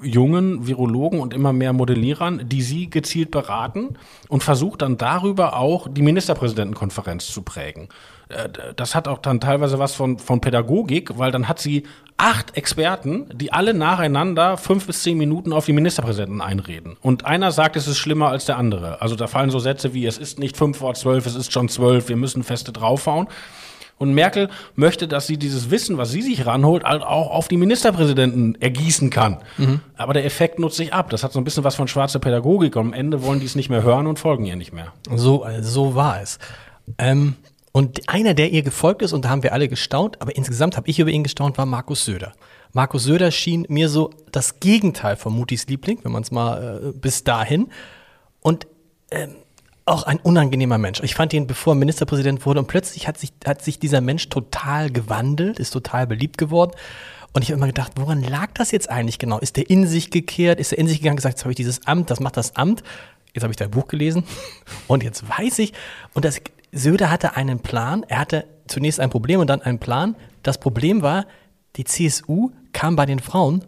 jungen 0.00 0.66
Virologen 0.66 1.20
und 1.20 1.34
immer 1.34 1.52
mehr 1.52 1.72
Modellierern, 1.72 2.48
die 2.48 2.62
sie 2.62 2.88
gezielt 2.88 3.30
beraten 3.30 3.96
und 4.28 4.42
versucht 4.42 4.82
dann 4.82 4.96
darüber 4.96 5.56
auch 5.56 5.88
die 5.90 6.02
Ministerpräsidentenkonferenz 6.02 7.26
zu 7.26 7.42
prägen. 7.42 7.88
Äh, 8.28 8.48
das 8.76 8.94
hat 8.94 9.08
auch 9.08 9.18
dann 9.18 9.40
teilweise 9.40 9.78
was 9.78 9.94
von, 9.94 10.18
von 10.18 10.40
Pädagogik, 10.40 11.18
weil 11.18 11.30
dann 11.30 11.48
hat 11.48 11.58
sie 11.58 11.84
acht 12.16 12.56
Experten, 12.56 13.26
die 13.32 13.52
alle 13.52 13.74
nacheinander 13.74 14.56
fünf 14.56 14.86
bis 14.86 15.02
zehn 15.02 15.16
Minuten 15.16 15.52
auf 15.52 15.66
die 15.66 15.72
Ministerpräsidenten 15.72 16.40
einreden. 16.40 16.96
Und 17.00 17.24
einer 17.24 17.52
sagt, 17.52 17.76
es 17.76 17.86
ist 17.86 17.98
schlimmer 17.98 18.28
als 18.28 18.44
der 18.44 18.58
andere. 18.58 19.00
Also 19.00 19.14
da 19.14 19.28
fallen 19.28 19.50
so 19.50 19.60
Sätze 19.60 19.94
wie, 19.94 20.04
es 20.04 20.18
ist 20.18 20.38
nicht 20.38 20.56
fünf 20.56 20.78
vor 20.78 20.94
zwölf, 20.94 21.26
es 21.26 21.36
ist 21.36 21.52
schon 21.52 21.68
zwölf, 21.68 22.08
wir 22.08 22.16
müssen 22.16 22.42
feste 22.42 22.72
draufhauen. 22.72 23.28
Und 23.98 24.14
Merkel 24.14 24.48
möchte, 24.76 25.08
dass 25.08 25.26
sie 25.26 25.38
dieses 25.38 25.70
Wissen, 25.70 25.98
was 25.98 26.10
sie 26.12 26.22
sich 26.22 26.46
ranholt, 26.46 26.84
halt 26.84 27.02
auch 27.02 27.30
auf 27.30 27.48
die 27.48 27.56
Ministerpräsidenten 27.56 28.54
ergießen 28.60 29.10
kann. 29.10 29.38
Mhm. 29.56 29.80
Aber 29.96 30.12
der 30.12 30.24
Effekt 30.24 30.60
nutzt 30.60 30.76
sich 30.76 30.94
ab. 30.94 31.10
Das 31.10 31.24
hat 31.24 31.32
so 31.32 31.40
ein 31.40 31.44
bisschen 31.44 31.64
was 31.64 31.74
von 31.74 31.88
schwarzer 31.88 32.20
Pädagogik. 32.20 32.76
Und 32.76 32.88
am 32.88 32.92
Ende 32.92 33.22
wollen 33.24 33.40
die 33.40 33.46
es 33.46 33.56
nicht 33.56 33.70
mehr 33.70 33.82
hören 33.82 34.06
und 34.06 34.20
folgen 34.20 34.44
ihr 34.44 34.54
nicht 34.54 34.72
mehr. 34.72 34.92
So, 35.12 35.44
so 35.62 35.96
war 35.96 36.22
es. 36.22 36.38
Ähm, 36.96 37.34
und 37.72 38.08
einer, 38.08 38.34
der 38.34 38.50
ihr 38.50 38.62
gefolgt 38.62 39.02
ist, 39.02 39.12
und 39.12 39.24
da 39.24 39.28
haben 39.28 39.42
wir 39.42 39.52
alle 39.52 39.68
gestaunt, 39.68 40.20
aber 40.20 40.34
insgesamt 40.36 40.76
habe 40.76 40.88
ich 40.88 40.98
über 40.98 41.10
ihn 41.10 41.22
gestaunt, 41.22 41.58
war 41.58 41.66
Markus 41.66 42.04
Söder. 42.04 42.32
Markus 42.72 43.04
Söder 43.04 43.30
schien 43.30 43.66
mir 43.68 43.88
so 43.88 44.10
das 44.32 44.60
Gegenteil 44.60 45.16
von 45.16 45.32
Mutis 45.34 45.66
Liebling, 45.66 45.98
wenn 46.02 46.12
man 46.12 46.22
es 46.22 46.30
mal 46.30 46.82
äh, 46.82 46.98
bis 46.98 47.24
dahin. 47.24 47.68
Und 48.40 48.66
ähm, 49.10 49.36
auch 49.88 50.02
ein 50.04 50.18
unangenehmer 50.18 50.78
Mensch. 50.78 51.00
Ich 51.02 51.14
fand 51.14 51.32
ihn, 51.32 51.46
bevor 51.46 51.72
er 51.72 51.76
Ministerpräsident 51.76 52.44
wurde, 52.44 52.60
und 52.60 52.66
plötzlich 52.66 53.08
hat 53.08 53.18
sich, 53.18 53.32
hat 53.46 53.62
sich 53.62 53.78
dieser 53.78 54.00
Mensch 54.00 54.28
total 54.28 54.90
gewandelt, 54.90 55.58
ist 55.58 55.70
total 55.70 56.06
beliebt 56.06 56.36
geworden. 56.38 56.72
Und 57.32 57.42
ich 57.42 57.50
habe 57.50 57.58
immer 57.58 57.66
gedacht, 57.66 57.92
woran 57.96 58.22
lag 58.22 58.48
das 58.54 58.70
jetzt 58.70 58.90
eigentlich 58.90 59.18
genau? 59.18 59.38
Ist 59.38 59.56
der 59.56 59.68
in 59.70 59.86
sich 59.86 60.10
gekehrt? 60.10 60.60
Ist 60.60 60.72
er 60.72 60.78
in 60.78 60.88
sich 60.88 60.98
gegangen 60.98 61.16
gesagt, 61.16 61.36
jetzt 61.36 61.44
habe 61.44 61.52
ich 61.52 61.56
dieses 61.56 61.86
Amt, 61.86 62.10
das 62.10 62.20
macht 62.20 62.36
das 62.36 62.56
Amt? 62.56 62.82
Jetzt 63.34 63.42
habe 63.42 63.52
ich 63.52 63.56
dein 63.56 63.70
Buch 63.70 63.88
gelesen 63.88 64.24
und 64.88 65.02
jetzt 65.02 65.28
weiß 65.28 65.58
ich, 65.60 65.72
und 66.14 66.24
das, 66.24 66.40
Söder 66.72 67.10
hatte 67.10 67.36
einen 67.36 67.60
Plan. 67.60 68.04
Er 68.08 68.20
hatte 68.20 68.44
zunächst 68.66 69.00
ein 69.00 69.10
Problem 69.10 69.40
und 69.40 69.48
dann 69.48 69.62
einen 69.62 69.78
Plan. 69.78 70.16
Das 70.42 70.58
Problem 70.58 71.02
war, 71.02 71.26
die 71.76 71.84
CSU 71.84 72.50
kam 72.72 72.96
bei 72.96 73.06
den 73.06 73.18
Frauen 73.18 73.64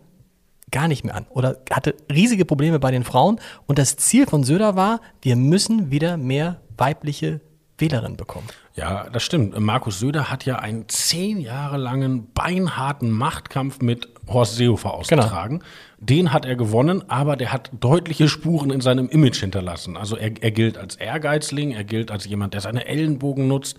gar 0.70 0.88
nicht 0.88 1.04
mehr 1.04 1.16
an 1.16 1.26
oder 1.30 1.56
hatte 1.70 1.94
riesige 2.12 2.44
Probleme 2.44 2.78
bei 2.78 2.90
den 2.90 3.04
Frauen. 3.04 3.40
Und 3.66 3.78
das 3.78 3.96
Ziel 3.96 4.26
von 4.26 4.44
Söder 4.44 4.76
war, 4.76 5.00
wir 5.22 5.36
müssen 5.36 5.90
wieder 5.90 6.16
mehr 6.16 6.60
weibliche 6.76 7.40
Wählerinnen 7.78 8.16
bekommen. 8.16 8.46
Ja, 8.76 9.08
das 9.10 9.22
stimmt. 9.22 9.58
Markus 9.58 9.98
Söder 9.98 10.30
hat 10.30 10.44
ja 10.44 10.56
einen 10.56 10.88
zehn 10.88 11.40
Jahre 11.40 11.76
langen, 11.76 12.30
beinharten 12.32 13.10
Machtkampf 13.10 13.80
mit 13.80 14.08
Horst 14.28 14.56
Seehofer 14.56 14.94
ausgetragen. 14.94 15.58
Genau. 15.58 15.70
Den 16.00 16.32
hat 16.32 16.46
er 16.46 16.56
gewonnen, 16.56 17.04
aber 17.08 17.36
der 17.36 17.52
hat 17.52 17.70
deutliche 17.78 18.26
Spuren 18.28 18.70
in 18.70 18.80
seinem 18.80 19.10
Image 19.10 19.38
hinterlassen. 19.40 19.98
Also 19.98 20.16
er, 20.16 20.32
er 20.40 20.50
gilt 20.50 20.78
als 20.78 20.96
Ehrgeizling, 20.96 21.72
er 21.72 21.84
gilt 21.84 22.10
als 22.10 22.24
jemand, 22.24 22.54
der 22.54 22.62
seine 22.62 22.86
Ellenbogen 22.86 23.46
nutzt. 23.48 23.76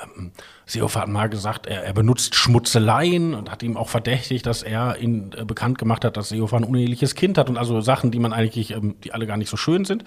Ähm, 0.00 0.30
Seehofer 0.66 1.00
hat 1.00 1.08
mal 1.08 1.28
gesagt, 1.28 1.66
er, 1.66 1.82
er, 1.82 1.92
benutzt 1.92 2.36
Schmutzeleien 2.36 3.34
und 3.34 3.50
hat 3.50 3.64
ihm 3.64 3.76
auch 3.76 3.88
verdächtigt, 3.88 4.46
dass 4.46 4.62
er 4.62 4.98
ihn 4.98 5.32
äh, 5.36 5.44
bekannt 5.44 5.78
gemacht 5.78 6.04
hat, 6.04 6.16
dass 6.16 6.28
Seehofer 6.28 6.58
ein 6.58 6.64
uneheliches 6.64 7.16
Kind 7.16 7.38
hat 7.38 7.48
und 7.48 7.58
also 7.58 7.80
Sachen, 7.80 8.12
die 8.12 8.20
man 8.20 8.32
eigentlich, 8.32 8.70
ähm, 8.70 8.94
die 9.02 9.12
alle 9.12 9.26
gar 9.26 9.36
nicht 9.36 9.50
so 9.50 9.56
schön 9.56 9.84
sind. 9.84 10.04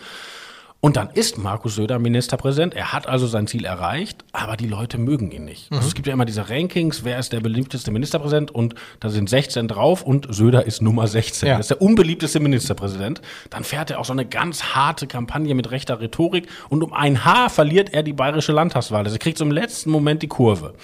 Und 0.79 0.95
dann 0.95 1.09
ist 1.09 1.39
Markus 1.39 1.75
Söder 1.75 1.97
Ministerpräsident. 1.97 2.75
Er 2.75 2.93
hat 2.93 3.07
also 3.07 3.25
sein 3.25 3.47
Ziel 3.47 3.65
erreicht, 3.65 4.23
aber 4.31 4.55
die 4.57 4.67
Leute 4.67 4.99
mögen 4.99 5.31
ihn 5.31 5.43
nicht. 5.43 5.71
Mhm. 5.71 5.77
Also 5.77 5.89
es 5.89 5.95
gibt 5.95 6.07
ja 6.07 6.13
immer 6.13 6.25
diese 6.25 6.49
Rankings, 6.49 7.03
wer 7.03 7.17
ist 7.17 7.33
der 7.33 7.39
beliebteste 7.39 7.89
Ministerpräsident 7.89 8.51
und 8.51 8.75
da 8.99 9.09
sind 9.09 9.27
16 9.27 9.67
drauf 9.67 10.03
und 10.03 10.27
Söder 10.29 10.65
ist 10.65 10.83
Nummer 10.83 11.07
16. 11.07 11.47
Ja. 11.47 11.55
Er 11.55 11.59
ist 11.59 11.71
der 11.71 11.81
unbeliebteste 11.81 12.39
Ministerpräsident. 12.39 13.21
Dann 13.49 13.63
fährt 13.63 13.89
er 13.89 13.99
auch 13.99 14.05
so 14.05 14.13
eine 14.13 14.25
ganz 14.25 14.75
harte 14.75 15.07
Kampagne 15.07 15.55
mit 15.55 15.71
rechter 15.71 15.99
Rhetorik 15.99 16.47
und 16.69 16.83
um 16.83 16.93
ein 16.93 17.25
Haar 17.25 17.49
verliert 17.49 17.93
er 17.93 18.03
die 18.03 18.13
bayerische 18.13 18.51
Landtagswahl. 18.51 19.03
Also 19.03 19.15
er 19.15 19.19
kriegt 19.19 19.39
so 19.39 19.45
im 19.45 19.51
letzten 19.51 19.89
Moment 19.89 20.21
die 20.21 20.27
Kurve. 20.27 20.75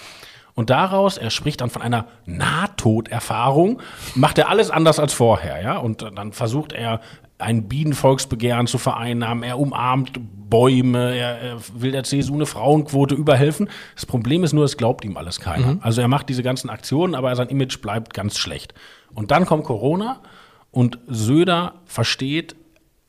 Und 0.54 0.70
daraus, 0.70 1.18
er 1.18 1.30
spricht 1.30 1.60
dann 1.60 1.70
von 1.70 1.82
einer 1.82 2.06
Nahtoderfahrung, 2.26 3.80
macht 4.14 4.38
er 4.38 4.48
alles 4.48 4.70
anders 4.70 5.00
als 5.00 5.12
vorher, 5.12 5.60
ja. 5.60 5.78
Und 5.78 6.02
dann 6.02 6.32
versucht 6.32 6.72
er 6.72 7.00
ein 7.38 7.68
Bienenvolksbegehren 7.68 8.66
zu 8.66 8.78
vereinnahmen. 8.78 9.42
Er 9.42 9.58
umarmt 9.58 10.20
Bäume, 10.48 11.16
er, 11.16 11.38
er, 11.38 11.56
will 11.74 11.90
der 11.90 12.04
CSU 12.04 12.34
eine 12.34 12.46
Frauenquote 12.46 13.14
überhelfen. 13.14 13.68
Das 13.94 14.06
Problem 14.06 14.44
ist 14.44 14.52
nur, 14.52 14.64
es 14.64 14.76
glaubt 14.76 15.04
ihm 15.04 15.16
alles 15.16 15.40
keiner. 15.40 15.74
Mhm. 15.74 15.80
Also 15.82 16.00
er 16.00 16.08
macht 16.08 16.28
diese 16.28 16.42
ganzen 16.42 16.70
Aktionen, 16.70 17.14
aber 17.14 17.34
sein 17.34 17.48
Image 17.48 17.80
bleibt 17.80 18.14
ganz 18.14 18.38
schlecht. 18.38 18.72
Und 19.12 19.30
dann 19.30 19.46
kommt 19.46 19.64
Corona 19.64 20.20
und 20.70 20.98
Söder 21.08 21.74
versteht, 21.86 22.54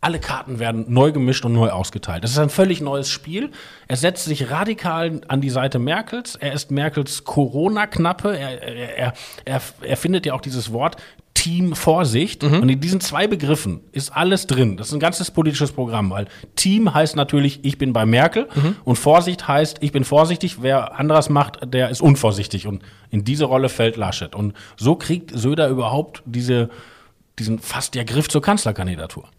alle 0.06 0.20
Karten 0.20 0.60
werden 0.60 0.86
neu 0.88 1.12
gemischt 1.12 1.46
und 1.46 1.54
neu 1.54 1.72
ausgeteilt. 1.72 2.24
Das 2.24 2.30
ist 2.30 2.38
ein 2.38 2.52
völlig 2.52 2.80
neues 2.80 3.10
Spiel. 3.10 3.52
Er 3.88 3.96
setzt 3.96 4.26
sich 4.26 4.52
radikal 4.52 5.22
an 5.28 5.42
die 5.42 5.50
Seite 5.50 5.80
Merkels. 5.80 6.36
Er 6.36 6.54
ist 6.54 6.70
Merkels 6.70 7.24
Corona-Knappe. 7.24 8.38
Er, 8.38 8.62
er, 8.62 9.14
er, 9.46 9.62
er 9.82 9.98
findet 9.98 10.28
ja 10.28 10.36
auch 10.36 10.42
dieses 10.42 10.72
Wort 10.72 10.98
Team 11.46 11.76
Vorsicht. 11.76 12.42
Mhm. 12.42 12.62
Und 12.62 12.70
in 12.70 12.80
diesen 12.80 13.00
zwei 13.02 13.28
Begriffen 13.28 13.82
ist 13.92 14.12
alles 14.12 14.48
drin. 14.48 14.78
Das 14.78 14.88
ist 14.88 14.94
ein 14.94 15.00
ganzes 15.00 15.30
politisches 15.30 15.72
Programm, 15.72 16.10
weil 16.10 16.26
Team 16.56 16.92
heißt 16.92 17.16
natürlich, 17.16 17.60
ich 17.62 17.78
bin 17.78 17.94
bei 17.94 18.08
Merkel 18.08 18.48
mhm. 18.56 18.78
und 18.84 18.96
Vorsicht 18.96 19.48
heißt, 19.48 19.78
ich 19.82 19.92
bin 19.92 20.06
vorsichtig. 20.06 20.64
Wer 20.64 21.00
anderes 21.00 21.30
macht, 21.30 21.60
der 21.72 21.92
ist 21.92 22.02
unvorsichtig. 22.02 22.66
Und 22.66 22.82
in 23.12 23.24
diese 23.24 23.46
Rolle 23.46 23.70
fällt 23.70 23.96
Laschet. 23.96 24.34
Und 24.34 24.54
so 24.76 24.96
kriegt 24.96 25.38
Söder 25.38 25.70
überhaupt 25.70 26.24
diese, 26.26 26.72
diesen 27.38 27.60
fast 27.60 27.94
der 27.94 28.06
Griff 28.06 28.28
zur 28.28 28.42
Kanzlerkandidatur. 28.42 29.30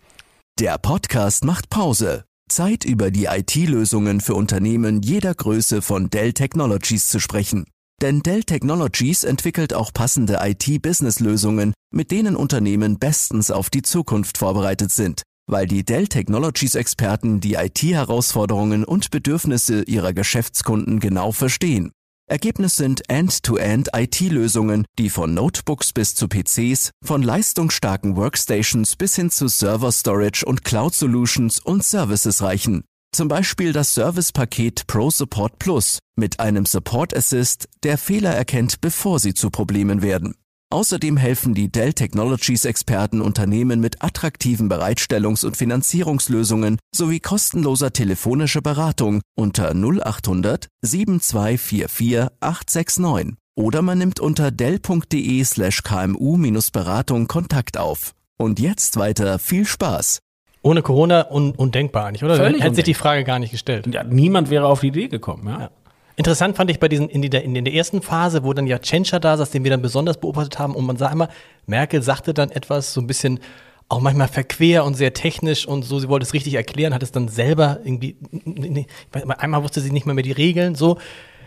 Der 0.61 0.79
Podcast 0.79 1.45
macht 1.45 1.71
Pause. 1.71 2.25
Zeit 2.49 2.85
über 2.85 3.11
die 3.11 3.25
IT-Lösungen 3.25 4.21
für 4.21 4.37
Unternehmen 4.37 5.03
jeder 5.03 5.35
Größe 5.35 5.83
von 5.83 6.09
Dell 6.09 6.35
Technologies 6.35 7.09
zu 7.09 7.19
sprechen. 7.19 7.67
Denn 8.03 8.23
Dell 8.23 8.45
Technologies 8.45 9.25
entwickelt 9.25 9.73
auch 9.73 9.93
passende 9.93 10.39
IT-Business-Lösungen, 10.43 11.73
mit 11.91 12.11
denen 12.11 12.37
Unternehmen 12.37 12.99
bestens 12.99 13.51
auf 13.51 13.71
die 13.71 13.81
Zukunft 13.81 14.37
vorbereitet 14.37 14.93
sind, 14.93 15.23
weil 15.51 15.67
die 15.67 15.83
Dell 15.83 16.07
Technologies-Experten 16.07 17.41
die 17.41 17.55
IT-Herausforderungen 17.55 18.85
und 18.85 19.11
Bedürfnisse 19.11 19.83
ihrer 19.85 20.13
Geschäftskunden 20.13 21.01
genau 21.01 21.33
verstehen. 21.33 21.93
Ergebnis 22.29 22.77
sind 22.77 23.09
End-to-End 23.09 23.91
IT-Lösungen, 23.95 24.85
die 24.99 25.11
von 25.11 25.33
Notebooks 25.33 25.93
bis 25.93 26.15
zu 26.17 26.27
PCs, 26.29 26.91
von 27.03 27.23
leistungsstarken 27.23 28.17
Workstations 28.17 28.97
bis 28.97 29.15
hin 29.15 29.31
zu 29.31 29.49
Server 29.49 29.93
Storage 29.93 30.45
und 30.45 30.65
Cloud 30.65 30.93
Solutions 30.93 31.61
und 31.61 31.85
Services 31.85 32.43
reichen. 32.43 32.83
Zum 33.13 33.29
Beispiel 33.29 33.73
das 33.73 33.95
Servicepaket 33.95 34.87
Pro 34.87 35.11
Support 35.11 35.59
Plus 35.59 35.99
mit 36.17 36.41
einem 36.41 36.67
Support 36.67 37.17
Assist, 37.17 37.69
der 37.83 37.99
Fehler 37.99 38.35
erkennt, 38.35 38.81
bevor 38.81 39.19
sie 39.21 39.35
zu 39.35 39.51
Problemen 39.51 40.03
werden. 40.03 40.35
Außerdem 40.71 41.17
helfen 41.17 41.55
die 41.55 41.71
Dell 41.71 41.93
Technologies 41.93 42.65
Experten 42.65 43.21
Unternehmen 43.21 43.81
mit 43.81 44.03
attraktiven 44.03 44.69
Bereitstellungs- 44.69 45.47
und 45.47 45.57
Finanzierungslösungen 45.57 46.79
sowie 46.95 47.21
kostenloser 47.21 47.93
telefonischer 47.93 48.63
Beratung 48.63 49.23
unter 49.37 49.71
0800 49.71 50.67
7244 50.83 52.27
869 52.41 53.37
oder 53.57 53.81
man 53.83 53.99
nimmt 53.99 54.21
unter 54.21 54.51
dell.de 54.51 55.45
slash 55.45 55.83
kmu-beratung 55.83 57.29
Kontakt 57.29 57.79
auf. 57.79 58.15
Und 58.37 58.59
jetzt 58.61 58.97
weiter 58.97 59.39
viel 59.39 59.65
Spaß! 59.65 60.21
Ohne 60.67 60.83
Corona 60.83 61.31
un 61.31 61.53
undenkbar 61.53 62.07
eigentlich, 62.07 62.25
oder? 62.25 62.37
Völlig 62.37 62.63
Hätte 62.63 62.75
sich 62.75 62.85
die 62.85 62.95
Frage 62.95 63.23
gar 63.23 63.39
nicht 63.39 63.53
gestellt. 63.53 63.87
Ja, 63.93 64.03
niemand 64.03 64.51
wäre 64.51 64.67
auf 64.67 64.81
die 64.81 64.89
Idee 64.89 65.09
gekommen, 65.09 65.47
ja. 65.47 65.61
ja. 65.61 65.71
Interessant 66.17 66.57
fand 66.57 66.71
ich 66.71 66.81
bei 66.81 66.89
diesen, 66.89 67.09
in, 67.09 67.23
der, 67.23 67.45
in 67.45 67.55
der 67.55 67.73
ersten 67.73 68.03
Phase, 68.03 68.43
wo 68.43 68.53
dann 68.53 68.67
ja 68.67 68.79
Tschentscher 68.79 69.21
da 69.21 69.37
saß, 69.37 69.51
den 69.51 69.65
wir 69.65 69.71
dann 69.71 69.83
besonders 69.83 70.19
beobachtet 70.19 70.59
haben, 70.59 70.75
und 70.75 70.85
man 70.85 70.97
sah 70.97 71.13
immer, 71.13 71.29
Merkel 71.67 72.03
sagte 72.03 72.35
dann 72.35 72.51
etwas 72.51 72.93
so 72.93 73.01
ein 73.01 73.07
bisschen, 73.07 73.39
auch 73.89 74.01
manchmal 74.01 74.27
verquer 74.27 74.85
und 74.85 74.95
sehr 74.95 75.13
technisch 75.13 75.69
und 75.69 75.85
so, 75.85 76.01
sie 76.01 76.09
wollte 76.09 76.25
es 76.25 76.35
richtig 76.35 76.55
erklären, 76.55 76.93
hat 76.93 77.05
es 77.05 77.13
dann 77.13 77.29
selber 77.29 77.79
irgendwie, 77.85 78.17
einmal 79.39 79.63
wusste 79.63 79.81
sie 79.81 79.93
nicht 79.93 80.07
mehr, 80.07 80.15
mehr 80.15 80.25
die 80.25 80.33
Regeln, 80.33 80.75
so. 80.75 80.99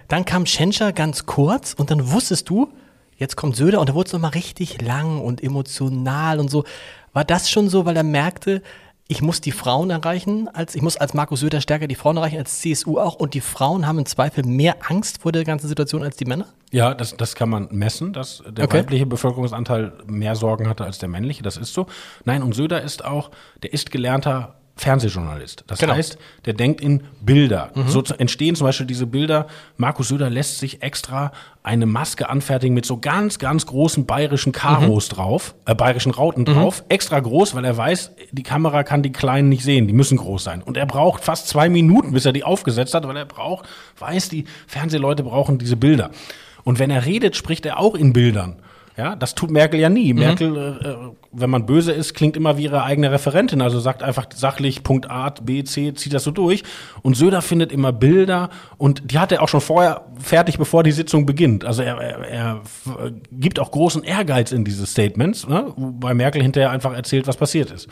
Dann 0.08 0.24
kam 0.24 0.46
Tschentscher 0.46 0.94
ganz 0.94 1.26
kurz 1.26 1.74
und 1.74 1.92
dann 1.92 2.12
wusstest 2.12 2.50
du, 2.50 2.70
jetzt 3.18 3.36
kommt 3.36 3.56
Söder 3.56 3.82
und 3.82 3.90
da 3.90 3.96
wurde 3.96 4.08
es 4.08 4.14
nochmal 4.14 4.32
richtig 4.32 4.82
lang 4.82 5.20
und 5.20 5.44
emotional 5.44 6.40
und 6.40 6.50
so. 6.50 6.64
War 7.12 7.26
das 7.26 7.50
schon 7.50 7.70
so, 7.70 7.86
weil 7.86 7.98
er 7.98 8.04
merkte, 8.04 8.62
ich 9.12 9.24
muss 9.24 9.42
die 9.42 9.52
Frauen 9.52 9.90
erreichen, 9.90 10.48
als 10.54 10.76
ich 10.76 10.84
muss 10.84 10.96
als 10.96 11.16
Markus 11.16 11.40
Söder 11.40 11.62
stärker 11.62 11.88
die 11.88 11.96
Frauen 11.96 12.18
erreichen, 12.18 12.38
als 12.38 12.62
CSU 12.62 13.00
auch. 13.00 13.16
Und 13.16 13.34
die 13.34 13.42
Frauen 13.42 13.88
haben 13.88 13.98
im 13.98 14.06
Zweifel 14.06 14.46
mehr 14.46 14.76
Angst 14.88 15.24
vor 15.24 15.32
der 15.32 15.44
ganzen 15.44 15.68
Situation 15.68 16.04
als 16.04 16.16
die 16.16 16.26
Männer? 16.26 16.46
Ja, 16.72 16.94
das, 16.94 17.18
das 17.18 17.34
kann 17.34 17.50
man 17.50 17.68
messen, 17.72 18.14
dass 18.14 18.44
der 18.48 18.66
okay. 18.66 18.78
weibliche 18.78 19.08
Bevölkerungsanteil 19.08 19.94
mehr 20.06 20.36
Sorgen 20.36 20.70
hatte 20.70 20.86
als 20.86 21.00
der 21.00 21.10
männliche. 21.10 21.42
Das 21.42 21.58
ist 21.58 21.74
so. 21.74 21.88
Nein, 22.24 22.44
und 22.44 22.54
Söder 22.54 22.84
ist 22.84 23.04
auch, 23.04 23.32
der 23.64 23.74
ist 23.74 23.90
gelernter 23.90 24.59
Fernsehjournalist. 24.80 25.66
Das 25.68 25.80
genau. 25.80 25.94
heißt, 25.94 26.18
der 26.46 26.54
denkt 26.54 26.80
in 26.80 27.04
Bilder. 27.22 27.72
Mhm. 27.76 27.90
So 27.90 28.02
entstehen 28.18 28.56
zum 28.56 28.66
Beispiel 28.66 28.86
diese 28.86 29.06
Bilder. 29.06 29.48
Markus 29.76 30.08
Söder 30.08 30.30
lässt 30.30 30.60
sich 30.60 30.82
extra 30.82 31.34
eine 31.64 31.86
Maske 31.86 32.30
anfertigen 32.30 32.74
mit 32.74 32.86
so 32.86 32.98
ganz, 32.98 33.40
ganz 33.40 33.66
großen 33.66 34.06
bayerischen 34.06 34.54
Karos 34.54 35.12
mhm. 35.12 35.16
drauf, 35.16 35.56
äh, 35.66 35.76
bayerischen 35.76 36.14
Rauten 36.14 36.42
mhm. 36.44 36.54
drauf. 36.54 36.84
Extra 36.88 37.20
groß, 37.20 37.56
weil 37.56 37.66
er 37.66 37.76
weiß, 37.76 38.12
die 38.32 38.44
Kamera 38.44 38.84
kann 38.84 39.04
die 39.04 39.12
Kleinen 39.12 39.50
nicht 39.50 39.64
sehen. 39.64 39.88
Die 39.88 39.94
müssen 39.94 40.18
groß 40.18 40.46
sein. 40.46 40.64
Und 40.64 40.78
er 40.78 40.86
braucht 40.86 41.26
fast 41.26 41.50
zwei 41.50 41.68
Minuten, 41.68 42.14
bis 42.14 42.26
er 42.26 42.32
die 42.32 42.46
aufgesetzt 42.46 42.94
hat, 42.94 43.06
weil 43.06 43.18
er 43.18 43.26
braucht, 43.26 43.68
weiß, 43.98 44.30
die 44.30 44.46
Fernsehleute 44.66 45.24
brauchen 45.24 45.58
diese 45.58 45.76
Bilder. 45.76 46.12
Und 46.64 46.80
wenn 46.80 46.90
er 46.90 47.06
redet, 47.06 47.36
spricht 47.36 47.66
er 47.66 47.80
auch 47.80 47.96
in 47.96 48.14
Bildern. 48.14 48.62
Ja, 49.00 49.16
das 49.16 49.34
tut 49.34 49.50
Merkel 49.50 49.80
ja 49.80 49.88
nie. 49.88 50.12
Mhm. 50.12 50.20
Merkel, 50.20 50.58
äh, 50.58 51.16
wenn 51.32 51.50
man 51.50 51.66
böse 51.66 51.94
ist, 51.94 52.16
klingt 52.16 52.36
immer 52.36 52.58
wie 52.58 52.64
ihre 52.64 52.84
eigene 52.84 53.10
Referentin. 53.14 53.62
Also 53.62 53.80
sagt 53.80 54.04
einfach 54.04 54.28
sachlich 54.36 54.84
Punkt 54.84 55.10
A, 55.10 55.30
B, 55.30 55.64
C, 55.64 55.94
zieht 55.94 56.14
das 56.14 56.26
so 56.26 56.32
durch. 56.32 56.64
Und 57.02 57.16
Söder 57.16 57.42
findet 57.42 57.72
immer 57.72 57.94
Bilder 57.94 58.50
und 58.78 59.10
die 59.10 59.18
hat 59.18 59.32
er 59.32 59.42
auch 59.42 59.48
schon 59.48 59.62
vorher 59.62 60.06
fertig, 60.20 60.58
bevor 60.58 60.84
die 60.84 60.92
Sitzung 60.92 61.26
beginnt. 61.26 61.64
Also 61.64 61.82
er, 61.82 61.98
er, 61.98 62.28
er 62.28 62.62
gibt 63.32 63.62
auch 63.62 63.72
großen 63.72 64.04
Ehrgeiz 64.04 64.52
in 64.52 64.66
diese 64.66 64.86
Statements, 64.86 65.48
ne? 65.48 65.72
wobei 65.78 66.14
Merkel 66.14 66.42
hinterher 66.42 66.72
einfach 66.72 66.94
erzählt, 66.94 67.26
was 67.26 67.38
passiert 67.38 67.72
ist. 67.72 67.88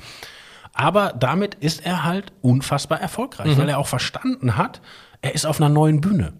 Aber 0.74 1.14
damit 1.18 1.56
ist 1.56 1.86
er 1.86 2.04
halt 2.04 2.34
unfassbar 2.42 3.00
erfolgreich, 3.00 3.56
mhm. 3.56 3.60
weil 3.60 3.70
er 3.70 3.78
auch 3.78 3.88
verstanden 3.88 4.58
hat, 4.58 4.82
er 5.22 5.34
ist 5.34 5.46
auf 5.46 5.62
einer 5.62 5.70
neuen 5.70 6.02
Bühne. 6.02 6.34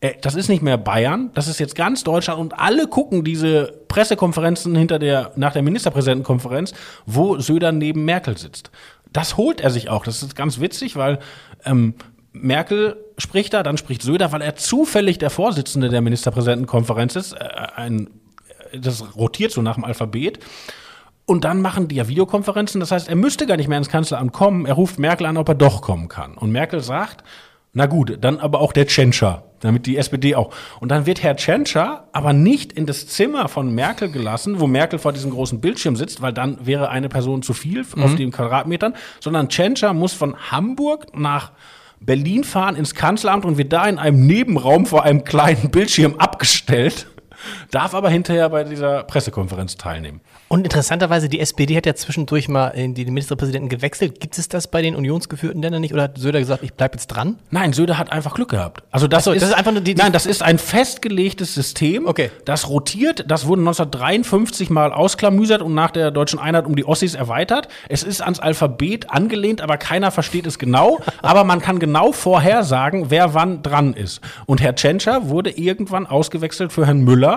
Äh, 0.00 0.14
das 0.20 0.34
ist 0.34 0.48
nicht 0.48 0.62
mehr 0.62 0.78
Bayern, 0.78 1.30
das 1.34 1.48
ist 1.48 1.58
jetzt 1.60 1.74
ganz 1.74 2.04
Deutschland 2.04 2.40
und 2.40 2.58
alle 2.58 2.86
gucken 2.86 3.24
diese 3.24 3.72
Pressekonferenzen 3.88 4.74
hinter 4.74 4.98
der, 4.98 5.32
nach 5.36 5.52
der 5.52 5.62
Ministerpräsidentenkonferenz, 5.62 6.72
wo 7.06 7.38
Söder 7.38 7.72
neben 7.72 8.04
Merkel 8.04 8.36
sitzt. 8.36 8.70
Das 9.12 9.36
holt 9.36 9.60
er 9.60 9.70
sich 9.70 9.88
auch. 9.88 10.04
Das 10.04 10.22
ist 10.22 10.36
ganz 10.36 10.60
witzig, 10.60 10.96
weil 10.96 11.18
ähm, 11.64 11.94
Merkel 12.32 12.96
spricht 13.16 13.54
da, 13.54 13.62
dann 13.62 13.78
spricht 13.78 14.02
Söder, 14.02 14.32
weil 14.32 14.42
er 14.42 14.54
zufällig 14.54 15.18
der 15.18 15.30
Vorsitzende 15.30 15.88
der 15.88 16.02
Ministerpräsidentenkonferenz 16.02 17.16
ist. 17.16 17.32
Äh, 17.32 17.38
ein, 17.76 18.10
das 18.78 19.16
rotiert 19.16 19.52
so 19.52 19.62
nach 19.62 19.74
dem 19.74 19.84
Alphabet. 19.84 20.40
Und 21.24 21.44
dann 21.44 21.60
machen 21.60 21.88
die 21.88 21.96
ja 21.96 22.08
Videokonferenzen. 22.08 22.80
Das 22.80 22.90
heißt, 22.90 23.08
er 23.08 23.16
müsste 23.16 23.46
gar 23.46 23.58
nicht 23.58 23.68
mehr 23.68 23.76
ins 23.76 23.90
Kanzleramt 23.90 24.32
kommen. 24.32 24.64
Er 24.64 24.74
ruft 24.74 24.98
Merkel 24.98 25.26
an, 25.26 25.36
ob 25.36 25.48
er 25.48 25.54
doch 25.54 25.82
kommen 25.82 26.08
kann. 26.08 26.38
Und 26.38 26.52
Merkel 26.52 26.80
sagt, 26.80 27.22
Na 27.78 27.86
gut, 27.86 28.18
dann 28.22 28.40
aber 28.40 28.60
auch 28.60 28.72
der 28.72 28.88
Tschentscher, 28.88 29.44
damit 29.60 29.86
die 29.86 29.98
SPD 29.98 30.34
auch. 30.34 30.52
Und 30.80 30.88
dann 30.88 31.06
wird 31.06 31.22
Herr 31.22 31.36
Tschentscher 31.36 32.08
aber 32.10 32.32
nicht 32.32 32.72
in 32.72 32.86
das 32.86 33.06
Zimmer 33.06 33.46
von 33.46 33.72
Merkel 33.72 34.10
gelassen, 34.10 34.58
wo 34.58 34.66
Merkel 34.66 34.98
vor 34.98 35.12
diesem 35.12 35.30
großen 35.30 35.60
Bildschirm 35.60 35.94
sitzt, 35.94 36.20
weil 36.20 36.32
dann 36.32 36.66
wäre 36.66 36.88
eine 36.88 37.08
Person 37.08 37.40
zu 37.40 37.52
viel 37.52 37.86
auf 38.02 38.16
den 38.16 38.32
Quadratmetern, 38.32 38.94
sondern 39.20 39.48
Tschentscher 39.48 39.94
muss 39.94 40.12
von 40.12 40.34
Hamburg 40.50 41.16
nach 41.16 41.52
Berlin 42.00 42.42
fahren 42.42 42.74
ins 42.74 42.96
Kanzleramt 42.96 43.44
und 43.44 43.58
wird 43.58 43.72
da 43.72 43.86
in 43.86 44.00
einem 44.00 44.26
Nebenraum 44.26 44.84
vor 44.84 45.04
einem 45.04 45.22
kleinen 45.22 45.70
Bildschirm 45.70 46.16
abgestellt, 46.18 47.06
darf 47.70 47.94
aber 47.94 48.10
hinterher 48.10 48.48
bei 48.48 48.64
dieser 48.64 49.04
Pressekonferenz 49.04 49.76
teilnehmen. 49.76 50.20
Und 50.48 50.64
interessanterweise, 50.64 51.28
die 51.28 51.40
SPD 51.40 51.76
hat 51.76 51.84
ja 51.86 51.94
zwischendurch 51.94 52.48
mal 52.48 52.68
in 52.68 52.94
die 52.94 53.04
Ministerpräsidenten 53.04 53.68
gewechselt. 53.68 54.18
Gibt 54.20 54.38
es 54.38 54.48
das 54.48 54.66
bei 54.68 54.80
den 54.80 54.96
unionsgeführten 54.96 55.60
Ländern 55.60 55.80
nicht? 55.82 55.92
Oder 55.92 56.04
hat 56.04 56.18
Söder 56.18 56.38
gesagt, 56.38 56.62
ich 56.62 56.72
bleibe 56.72 56.96
jetzt 56.96 57.08
dran? 57.08 57.38
Nein, 57.50 57.72
Söder 57.74 57.98
hat 57.98 58.10
einfach 58.12 58.34
Glück 58.34 58.48
gehabt. 58.48 58.82
Also 58.90 59.08
das, 59.08 59.24
so, 59.24 59.32
ist, 59.32 59.42
das 59.42 59.50
ist 59.50 59.56
einfach 59.56 59.72
nur 59.72 59.82
die- 59.82 59.94
die- 59.94 60.00
Nein, 60.02 60.12
das 60.12 60.24
ist 60.24 60.42
ein 60.42 60.58
festgelegtes 60.58 61.54
System. 61.54 62.06
Okay. 62.06 62.30
Das 62.46 62.68
rotiert. 62.70 63.24
Das 63.28 63.46
wurde 63.46 63.60
1953 63.60 64.70
mal 64.70 64.92
ausklamüsert 64.92 65.60
und 65.60 65.74
nach 65.74 65.90
der 65.90 66.10
deutschen 66.10 66.38
Einheit 66.38 66.64
um 66.66 66.74
die 66.76 66.86
Ossis 66.86 67.14
erweitert. 67.14 67.68
Es 67.90 68.02
ist 68.02 68.22
ans 68.22 68.40
Alphabet 68.40 69.10
angelehnt, 69.10 69.60
aber 69.60 69.76
keiner 69.76 70.10
versteht 70.10 70.46
es 70.46 70.58
genau. 70.58 70.98
aber 71.22 71.44
man 71.44 71.60
kann 71.60 71.78
genau 71.78 72.12
vorhersagen, 72.12 73.10
wer 73.10 73.34
wann 73.34 73.62
dran 73.62 73.92
ist. 73.92 74.20
Und 74.46 74.62
Herr 74.62 74.74
Tschentscher 74.74 75.28
wurde 75.28 75.50
irgendwann 75.50 76.06
ausgewechselt 76.06 76.72
für 76.72 76.86
Herrn 76.86 77.00
Müller 77.04 77.27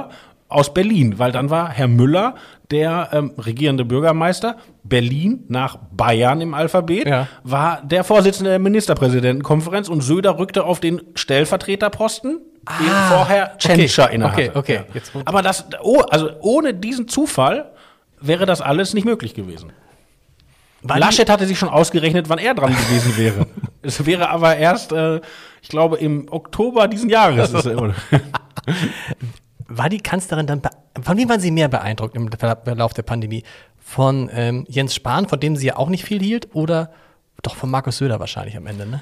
aus 0.47 0.73
Berlin, 0.73 1.17
weil 1.17 1.31
dann 1.31 1.49
war 1.49 1.69
Herr 1.69 1.87
Müller 1.87 2.35
der 2.71 3.09
ähm, 3.13 3.31
regierende 3.37 3.85
Bürgermeister. 3.85 4.57
Berlin 4.83 5.43
nach 5.47 5.77
Bayern 5.91 6.41
im 6.41 6.53
Alphabet 6.53 7.07
Ja. 7.07 7.27
war 7.43 7.81
der 7.83 8.03
Vorsitzende 8.03 8.49
der 8.51 8.59
Ministerpräsidentenkonferenz 8.59 9.87
und 9.89 10.01
Söder 10.01 10.37
rückte 10.37 10.63
auf 10.65 10.79
den 10.81 11.01
Stellvertreterposten, 11.15 12.39
den 12.79 12.87
vorher 13.09 13.57
Tschentscher 13.57 14.05
okay, 14.05 14.15
innehatte. 14.15 14.49
okay, 14.49 14.51
okay. 14.55 14.75
Ja. 14.75 14.83
Jetzt- 14.93 15.11
Aber 15.25 15.41
das, 15.41 15.65
oh, 15.81 16.01
also 16.09 16.29
ohne 16.41 16.73
diesen 16.73 17.07
Zufall 17.07 17.71
wäre 18.19 18.45
das 18.45 18.61
alles 18.61 18.93
nicht 18.93 19.05
möglich 19.05 19.33
gewesen. 19.33 19.71
Die- 20.83 20.99
Laschet 20.99 21.29
hatte 21.29 21.45
sich 21.45 21.59
schon 21.59 21.69
ausgerechnet, 21.69 22.27
wann 22.29 22.39
er 22.39 22.53
dran 22.55 22.71
gewesen 22.75 23.15
wäre. 23.17 23.47
es 23.83 24.05
wäre 24.05 24.29
aber 24.29 24.57
erst, 24.57 24.91
äh, 24.91 25.21
ich 25.61 25.69
glaube, 25.69 25.97
im 25.97 26.27
Oktober 26.29 26.87
diesen 26.87 27.09
Jahres. 27.09 27.53
War 29.77 29.89
die 29.89 29.99
Kanzlerin 29.99 30.47
dann, 30.47 30.61
von 31.01 31.17
wem 31.17 31.29
waren 31.29 31.39
Sie 31.39 31.51
mehr 31.51 31.67
beeindruckt 31.67 32.15
im 32.15 32.29
Verla- 32.29 32.63
Verlauf 32.63 32.93
der 32.93 33.03
Pandemie? 33.03 33.43
Von 33.79 34.29
ähm, 34.33 34.65
Jens 34.69 34.93
Spahn, 34.95 35.27
von 35.27 35.39
dem 35.39 35.55
sie 35.55 35.67
ja 35.67 35.77
auch 35.77 35.89
nicht 35.89 36.05
viel 36.05 36.21
hielt, 36.21 36.55
oder 36.55 36.91
doch 37.41 37.55
von 37.55 37.69
Markus 37.69 37.97
Söder 37.97 38.19
wahrscheinlich 38.19 38.55
am 38.55 38.67
Ende, 38.67 38.85
ne? 38.85 39.01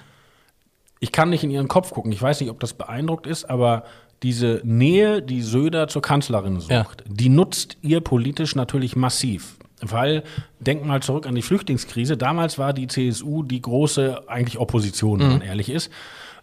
ich 1.02 1.12
kann 1.12 1.30
nicht 1.30 1.44
in 1.44 1.50
ihren 1.52 1.68
Kopf 1.70 1.92
gucken. 1.92 2.12
Ich 2.12 2.22
weiß 2.22 2.40
nicht, 2.42 2.50
ob 2.50 2.60
das 2.60 2.74
beeindruckt 2.74 3.26
ist, 3.28 3.46
aber 3.50 3.84
diese 4.22 4.60
Nähe, 4.66 5.22
die 5.22 5.42
Söder 5.42 5.88
zur 5.88 6.02
Kanzlerin 6.02 6.60
sucht, 6.60 6.72
Ja. 6.72 6.86
die 7.08 7.30
nutzt 7.30 7.78
ihr 7.82 8.02
politisch 8.02 8.56
natürlich 8.56 8.96
massiv. 8.98 9.56
Weil, 9.82 10.24
denk 10.60 10.84
mal 10.86 11.02
zurück 11.02 11.26
an 11.26 11.36
die 11.36 11.42
Flüchtlingskrise. 11.42 12.18
Damals 12.18 12.58
war 12.58 12.74
die 12.74 12.88
CSU 12.88 13.44
die 13.44 13.62
große 13.62 14.24
eigentlich 14.28 14.58
Opposition, 14.60 15.20
wenn 15.22 15.30
man 15.30 15.42
ehrlich 15.42 15.70
ist. 15.70 15.90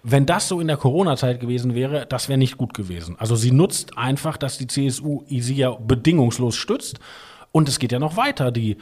Wenn 0.09 0.25
das 0.25 0.47
so 0.47 0.61
in 0.61 0.69
der 0.69 0.77
Corona-Zeit 0.77 1.41
gewesen 1.41 1.75
wäre, 1.75 2.07
das 2.07 2.29
wäre 2.29 2.39
nicht 2.39 2.57
gut 2.57 2.75
gewesen. 2.75 3.17
Also 3.19 3.35
sie 3.35 3.51
nutzt 3.51 3.99
einfach, 3.99 4.37
dass 4.37 4.57
die 4.57 4.69
CSU 4.69 5.25
sie 5.29 5.57
ja 5.57 5.71
bedingungslos 5.73 6.55
stützt. 6.55 7.01
Und 7.51 7.69
es 7.69 7.81
geht 7.81 7.91
ja 7.91 7.99
noch 7.99 8.17
weiter. 8.17 8.53
Die 8.53 8.77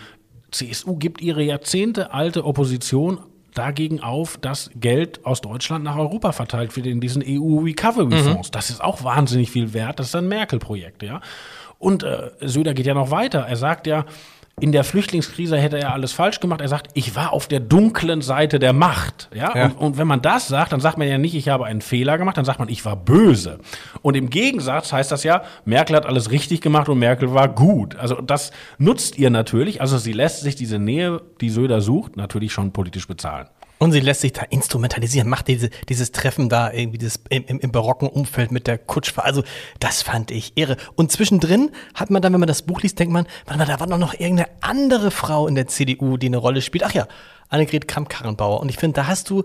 CSU 0.51 0.97
gibt 0.97 1.23
ihre 1.23 1.43
jahrzehntealte 1.43 2.45
Opposition 2.45 3.21
dagegen 3.55 4.01
auf, 4.01 4.37
dass 4.37 4.71
Geld 4.75 5.25
aus 5.25 5.41
Deutschland 5.41 5.83
nach 5.83 5.97
Europa 5.97 6.33
verteilt 6.33 6.77
wird 6.77 6.87
in 6.87 7.01
diesen 7.01 7.23
EU-Recovery-Fonds. 7.27 8.51
Das 8.51 8.69
ist 8.69 8.83
auch 8.83 9.03
wahnsinnig 9.03 9.51
viel 9.51 9.73
wert. 9.73 10.01
Das 10.01 10.09
ist 10.09 10.17
ein 10.17 10.29
Merkel-Projekt, 10.29 11.03
ja. 11.03 11.23
Und 11.79 12.03
äh, 12.03 12.33
Söder 12.41 12.75
geht 12.75 12.87
ja 12.87 12.95
noch 12.95 13.11
weiter. 13.11 13.41
Er 13.41 13.57
sagt 13.57 13.87
ja, 13.87 14.05
in 14.61 14.71
der 14.71 14.85
Flüchtlingskrise 14.85 15.59
hätte 15.59 15.79
er 15.79 15.93
alles 15.93 16.13
falsch 16.13 16.39
gemacht. 16.39 16.61
Er 16.61 16.69
sagt, 16.69 16.89
ich 16.95 17.17
war 17.17 17.33
auf 17.33 17.49
der 17.49 17.59
dunklen 17.59 18.23
Seite 18.23 18.59
der 18.61 18.73
Macht. 18.73 19.29
Ja? 19.35 19.55
Ja. 19.55 19.65
Und, 19.67 19.73
und 19.73 19.99
wenn 19.99 20.07
man 20.07 20.23
das 20.23 20.47
sagt, 20.47 20.73
dann 20.73 20.81
sagt 20.81 20.97
man 20.97 21.09
ja 21.09 21.19
nicht, 21.19 21.35
ich 21.35 21.49
habe 21.49 21.67
einen 21.67 21.81
Fehler 21.81 22.19
gemacht, 22.19 22.37
dann 22.37 22.45
sagt 22.45 22.61
man, 22.61 22.69
ich 22.69 22.85
war 22.85 22.97
böse. 22.97 23.59
Und 24.01 24.17
im 24.17 24.31
Gegensatz 24.31 24.93
heißt 24.93 25.11
das 25.11 25.25
ja, 25.25 25.43
Merkel 25.65 25.97
hat 25.97 26.07
alles 26.07 26.31
richtig 26.31 26.61
gemacht 26.61 26.89
und 26.89 27.01
Merkel 27.01 27.35
war 27.35 27.49
gut. 27.49 27.97
Also 27.97 28.21
das 28.21 28.53
nutzt 28.79 29.19
ihr 29.19 29.31
natürlich. 29.31 29.81
Also 29.81 29.99
sie 29.99 30.13
lässt 30.13 30.43
sich 30.43 30.55
diese 30.55 30.79
Nähe, 30.79 31.21
die 31.41 31.51
Söder 31.51 31.81
sucht, 31.81 32.17
natürlich 32.17 32.53
schon 32.53 32.73
politisch 32.73 33.09
bezahlen. 33.09 33.49
Und 33.79 33.93
sie 33.93 34.01
lässt 34.01 34.21
sich 34.21 34.33
da 34.33 34.43
instrumentalisieren, 34.43 35.29
macht 35.29 35.49
diese, 35.49 35.69
dieses 35.89 36.13
Treffen 36.13 36.49
da 36.49 36.73
irgendwie 36.73 36.99
dieses, 36.99 37.21
im, 37.29 37.45
im, 37.47 37.59
im 37.61 37.73
barocken 37.73 38.09
Umfeld 38.09 38.53
mit 38.53 38.67
der 38.67 38.79
Kutschfahrt. 38.79 39.27
Also, 39.27 39.43
das 39.81 40.03
fand 40.03 40.31
ich 40.31 40.53
irre. 40.57 40.77
Und 40.95 41.11
zwischendrin 41.11 41.71
hat 41.95 42.11
man 42.11 42.23
dann, 42.23 42.33
wenn 42.33 42.41
man 42.41 42.47
das 42.47 42.63
Buch 42.63 42.83
liest, 42.83 42.99
denkt 42.99 43.13
man, 43.13 43.27
warte 43.47 43.59
mal, 43.59 43.67
da 43.67 43.81
war 43.81 43.87
doch 43.87 43.99
noch 43.99 44.15
irgendeine 44.15 44.49
andere 44.61 45.11
Frau 45.11 45.49
in 45.49 45.55
der 45.55 45.67
CDU, 45.67 46.17
die 46.17 46.29
eine 46.29 46.37
Rolle 46.37 46.63
spielt. 46.63 46.85
Ach 46.85 46.95
ja, 46.95 47.09
Annegret 47.49 47.89
Kramp-Karrenbauer. 47.89 48.61
Und 48.61 48.69
ich 48.69 48.77
finde, 48.77 48.95
da 48.95 49.07
hast 49.07 49.29
du 49.29 49.45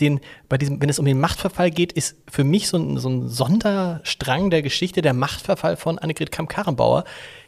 den, 0.00 0.20
bei 0.48 0.58
diesem, 0.58 0.80
wenn 0.80 0.88
es 0.88 0.98
um 0.98 1.04
den 1.04 1.20
Machtverfall 1.20 1.70
geht, 1.70 1.92
ist 1.92 2.16
für 2.30 2.44
mich 2.44 2.68
so 2.68 2.78
ein, 2.78 2.98
so 2.98 3.08
ein 3.08 3.28
Sonderstrang 3.28 4.50
der 4.50 4.62
Geschichte 4.62 5.02
der 5.02 5.12
Machtverfall 5.12 5.76
von 5.76 5.98
Annegret 5.98 6.32
Kramp-Karrenbauer, 6.32 7.04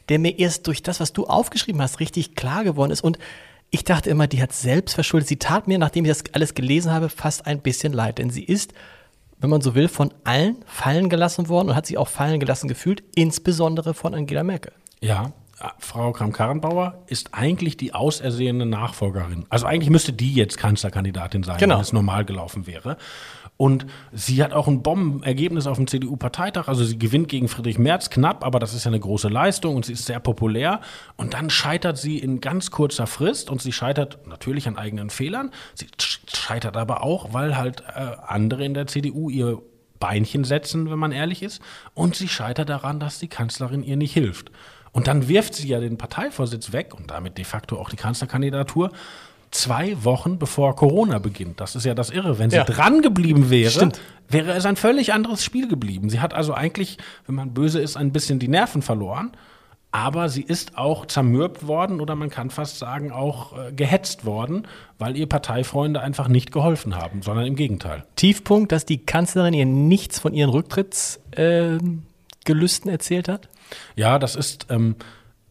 der 0.09 0.19
mir 0.19 0.37
erst 0.37 0.67
durch 0.67 0.83
das, 0.83 0.99
was 0.99 1.13
du 1.13 1.25
aufgeschrieben 1.25 1.81
hast, 1.81 1.99
richtig 1.99 2.35
klar 2.35 2.63
geworden 2.63 2.91
ist. 2.91 3.01
Und 3.01 3.17
ich 3.71 3.83
dachte 3.85 4.09
immer, 4.09 4.27
die 4.27 4.41
hat 4.41 4.51
selbst 4.53 4.93
verschuldet. 4.93 5.29
Sie 5.29 5.37
tat 5.37 5.67
mir, 5.67 5.77
nachdem 5.79 6.05
ich 6.05 6.09
das 6.11 6.23
alles 6.33 6.53
gelesen 6.53 6.91
habe, 6.91 7.09
fast 7.09 7.47
ein 7.47 7.61
bisschen 7.61 7.93
leid. 7.93 8.17
Denn 8.17 8.29
sie 8.29 8.43
ist, 8.43 8.73
wenn 9.39 9.49
man 9.49 9.61
so 9.61 9.73
will, 9.75 9.87
von 9.87 10.13
allen 10.25 10.57
fallen 10.65 11.09
gelassen 11.09 11.47
worden 11.49 11.69
und 11.69 11.75
hat 11.75 11.85
sich 11.87 11.97
auch 11.97 12.09
fallen 12.09 12.39
gelassen 12.39 12.67
gefühlt, 12.67 13.01
insbesondere 13.15 13.93
von 13.93 14.13
Angela 14.13 14.43
Merkel. 14.43 14.73
Ja, 14.99 15.31
Frau 15.79 16.11
Kramp-Karrenbauer 16.11 17.03
ist 17.07 17.33
eigentlich 17.33 17.77
die 17.77 17.93
ausersehene 17.93 18.65
Nachfolgerin. 18.65 19.45
Also 19.49 19.67
eigentlich 19.67 19.89
müsste 19.89 20.11
die 20.11 20.33
jetzt 20.33 20.57
Kanzlerkandidatin 20.57 21.43
sein, 21.43 21.57
Genau. 21.57 21.75
wenn 21.75 21.81
es 21.81 21.93
normal 21.93 22.25
gelaufen 22.25 22.67
wäre. 22.67 22.97
Und 23.61 23.85
sie 24.11 24.43
hat 24.43 24.53
auch 24.53 24.67
ein 24.67 24.81
Bombenergebnis 24.81 25.67
auf 25.67 25.77
dem 25.77 25.85
CDU-Parteitag. 25.85 26.67
Also 26.67 26.83
sie 26.83 26.97
gewinnt 26.97 27.27
gegen 27.27 27.47
Friedrich 27.47 27.77
Merz 27.77 28.09
knapp, 28.09 28.43
aber 28.43 28.57
das 28.57 28.73
ist 28.73 28.85
ja 28.85 28.89
eine 28.89 28.99
große 28.99 29.27
Leistung 29.27 29.75
und 29.75 29.85
sie 29.85 29.93
ist 29.93 30.07
sehr 30.07 30.19
populär. 30.19 30.81
Und 31.15 31.35
dann 31.35 31.51
scheitert 31.51 31.99
sie 31.99 32.17
in 32.17 32.41
ganz 32.41 32.71
kurzer 32.71 33.05
Frist 33.05 33.51
und 33.51 33.61
sie 33.61 33.71
scheitert 33.71 34.25
natürlich 34.25 34.67
an 34.67 34.79
eigenen 34.79 35.11
Fehlern. 35.11 35.51
Sie 35.75 35.85
sch- 35.99 36.21
scheitert 36.35 36.75
aber 36.75 37.03
auch, 37.03 37.33
weil 37.33 37.55
halt 37.55 37.81
äh, 37.81 37.99
andere 38.25 38.65
in 38.65 38.73
der 38.73 38.87
CDU 38.87 39.29
ihr 39.29 39.61
Beinchen 39.99 40.43
setzen, 40.43 40.89
wenn 40.89 40.97
man 40.97 41.11
ehrlich 41.11 41.43
ist. 41.43 41.61
Und 41.93 42.15
sie 42.15 42.29
scheitert 42.29 42.67
daran, 42.67 42.99
dass 42.99 43.19
die 43.19 43.27
Kanzlerin 43.27 43.83
ihr 43.83 43.95
nicht 43.95 44.13
hilft. 44.13 44.49
Und 44.91 45.05
dann 45.05 45.27
wirft 45.27 45.53
sie 45.53 45.67
ja 45.67 45.79
den 45.79 45.99
Parteivorsitz 45.99 46.71
weg 46.73 46.95
und 46.97 47.11
damit 47.11 47.37
de 47.37 47.45
facto 47.45 47.77
auch 47.79 47.89
die 47.89 47.95
Kanzlerkandidatur 47.95 48.89
zwei 49.51 50.03
Wochen 50.03 50.39
bevor 50.39 50.75
Corona 50.75 51.19
beginnt. 51.19 51.59
Das 51.59 51.75
ist 51.75 51.85
ja 51.85 51.93
das 51.93 52.09
Irre. 52.09 52.39
Wenn 52.39 52.49
sie 52.49 52.55
Ja. 52.57 52.63
dran 52.63 53.01
geblieben 53.01 53.49
wäre, 53.49 53.69
Stimmt. 53.71 53.99
wäre 54.29 54.53
es 54.53 54.65
ein 54.65 54.75
völlig 54.77 55.13
anderes 55.13 55.43
Spiel 55.43 55.67
geblieben. 55.67 56.09
Sie 56.09 56.19
hat 56.21 56.33
also 56.33 56.53
eigentlich, 56.53 56.97
wenn 57.27 57.35
man 57.35 57.53
böse 57.53 57.79
ist, 57.81 57.97
ein 57.97 58.11
bisschen 58.11 58.39
die 58.39 58.47
Nerven 58.47 58.81
verloren. 58.81 59.31
Aber 59.93 60.29
sie 60.29 60.41
ist 60.41 60.77
auch 60.77 61.05
zermürbt 61.05 61.67
worden 61.67 61.99
oder 61.99 62.15
man 62.15 62.29
kann 62.29 62.49
fast 62.49 62.79
sagen 62.79 63.11
auch 63.11 63.57
äh, 63.57 63.73
gehetzt 63.73 64.23
worden, 64.23 64.65
weil 64.99 65.17
ihr 65.17 65.27
Parteifreunde 65.27 65.99
einfach 65.99 66.29
nicht 66.29 66.53
geholfen 66.53 66.95
haben, 66.95 67.21
sondern 67.21 67.45
im 67.45 67.57
Gegenteil. 67.57 68.05
Tiefpunkt, 68.15 68.71
dass 68.71 68.85
die 68.85 68.99
Kanzlerin 68.99 69.53
ihr 69.53 69.65
nichts 69.65 70.17
von 70.17 70.33
ihren 70.33 70.49
Rücktrittsgelüsten 70.49 72.03
Gelüsten 72.45 72.89
erzählt 72.89 73.27
hat? 73.27 73.49
Ja, 73.97 74.17
das 74.17 74.35
ist, 74.37 74.67
ähm, 74.69 74.95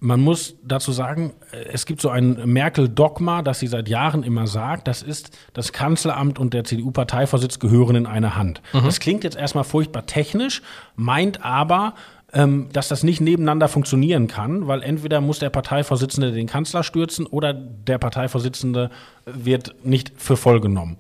man 0.01 0.21
muss 0.21 0.57
dazu 0.65 0.93
sagen, 0.93 1.35
äh, 1.53 1.65
es 1.73 1.87
gibt 1.87 2.01
so 2.01 2.09
ein 2.09 2.41
Merkel-Dogma, 2.45 3.43
das 3.43 3.61
sie 3.61 3.67
seit 3.67 3.89
Jahren 3.89 4.23
immer 4.23 4.47
sagt, 4.47 4.89
das 4.89 5.03
ist, 5.03 5.37
das 5.53 5.73
Kanzleramt 5.73 6.39
und 6.39 6.55
der 6.55 6.65
CDU-Parteivorsitz 6.65 7.59
gehören 7.59 7.97
in 7.97 8.07
eine 8.07 8.35
Hand. 8.35 8.63
Das 8.73 8.99
klingt 8.99 9.25
jetzt 9.25 9.37
erstmal 9.37 9.65
furchtbar 9.65 10.07
technisch, 10.07 10.63
meint 10.97 11.45
aber, 11.45 11.95
ähm, 12.33 12.69
dass 12.73 12.89
das 12.89 13.03
nicht 13.03 13.21
nebeneinander 13.21 13.69
funktionieren 13.69 14.27
kann, 14.27 14.67
weil 14.67 14.83
entweder 14.83 15.21
muss 15.21 15.39
der 15.39 15.51
Parteivorsitzende 15.51 16.33
den 16.33 16.47
Kanzler 16.47 16.83
stürzen 16.83 17.27
oder 17.27 17.53
der 17.53 17.99
Parteivorsitzende 17.99 18.91
wird 19.27 19.75
nicht 19.85 20.13
für 20.17 20.37
voll 20.37 20.61
genommen. 20.61 20.97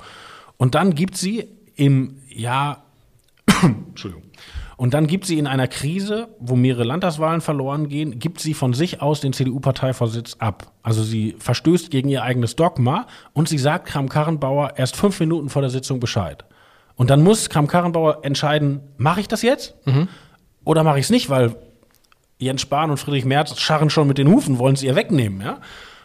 Und 0.57 0.75
dann 0.75 0.95
gibt 0.95 1.17
sie 1.17 1.49
im 1.77 2.17
Jahr 2.29 2.85
Entschuldigung. 3.63 4.30
Und 4.81 4.95
dann 4.95 5.07
gibt 5.07 5.27
sie 5.27 5.39
in 5.39 5.47
einer 5.47 5.69
Krise, 5.69 6.29
wo 6.39 6.57
mehrere 6.57 6.85
Landtagswahlen 6.85 7.43
verloren 7.43 7.91
gehen, 7.91 8.19
gibt 8.19 8.41
sie 8.41 8.55
von 8.55 8.73
sich 8.73 9.03
aus 9.03 9.21
den 9.21 9.35
CDU-Parteivorsitz 9.35 10.37
ab. 10.39 10.73
Also 10.83 11.03
sie 11.03 11.37
verstößt 11.39 11.91
gegen 11.91 12.09
ihr 12.09 12.23
eigenes 12.23 12.57
Dogma 12.57 13.07
und 13.35 13.47
sie 13.47 13.59
sagt 13.59 13.89
Kram-Karrenbauer 13.89 14.79
erst 14.79 14.97
fünf 14.97 15.21
Minuten 15.21 15.51
vor 15.51 15.61
der 15.61 15.71
Sitzung 15.71 16.01
Bescheid. 16.01 16.47
Und 16.97 17.11
dann 17.11 17.23
muss 17.23 17.51
Kram-Karrenbauer 17.51 18.21
entscheiden, 18.25 18.81
mache 18.97 19.21
ich 19.21 19.29
das 19.29 19.43
jetzt 19.43 19.75
oder 20.65 20.83
mache 20.83 20.99
ich 20.99 21.05
es 21.05 21.11
nicht, 21.11 21.29
weil 21.29 21.57
Jens 22.39 22.63
Spahn 22.63 22.91
und 22.91 22.97
Friedrich 22.97 23.27
Merz 23.27 23.61
scharren 23.61 23.91
schon 23.91 24.09
mit 24.09 24.17
den 24.17 24.29
Hufen, 24.29 24.59
wollen 24.59 24.77
sie 24.77 24.87
ihr 24.87 24.97
wegnehmen, 24.97 25.43
ja? 25.43 25.59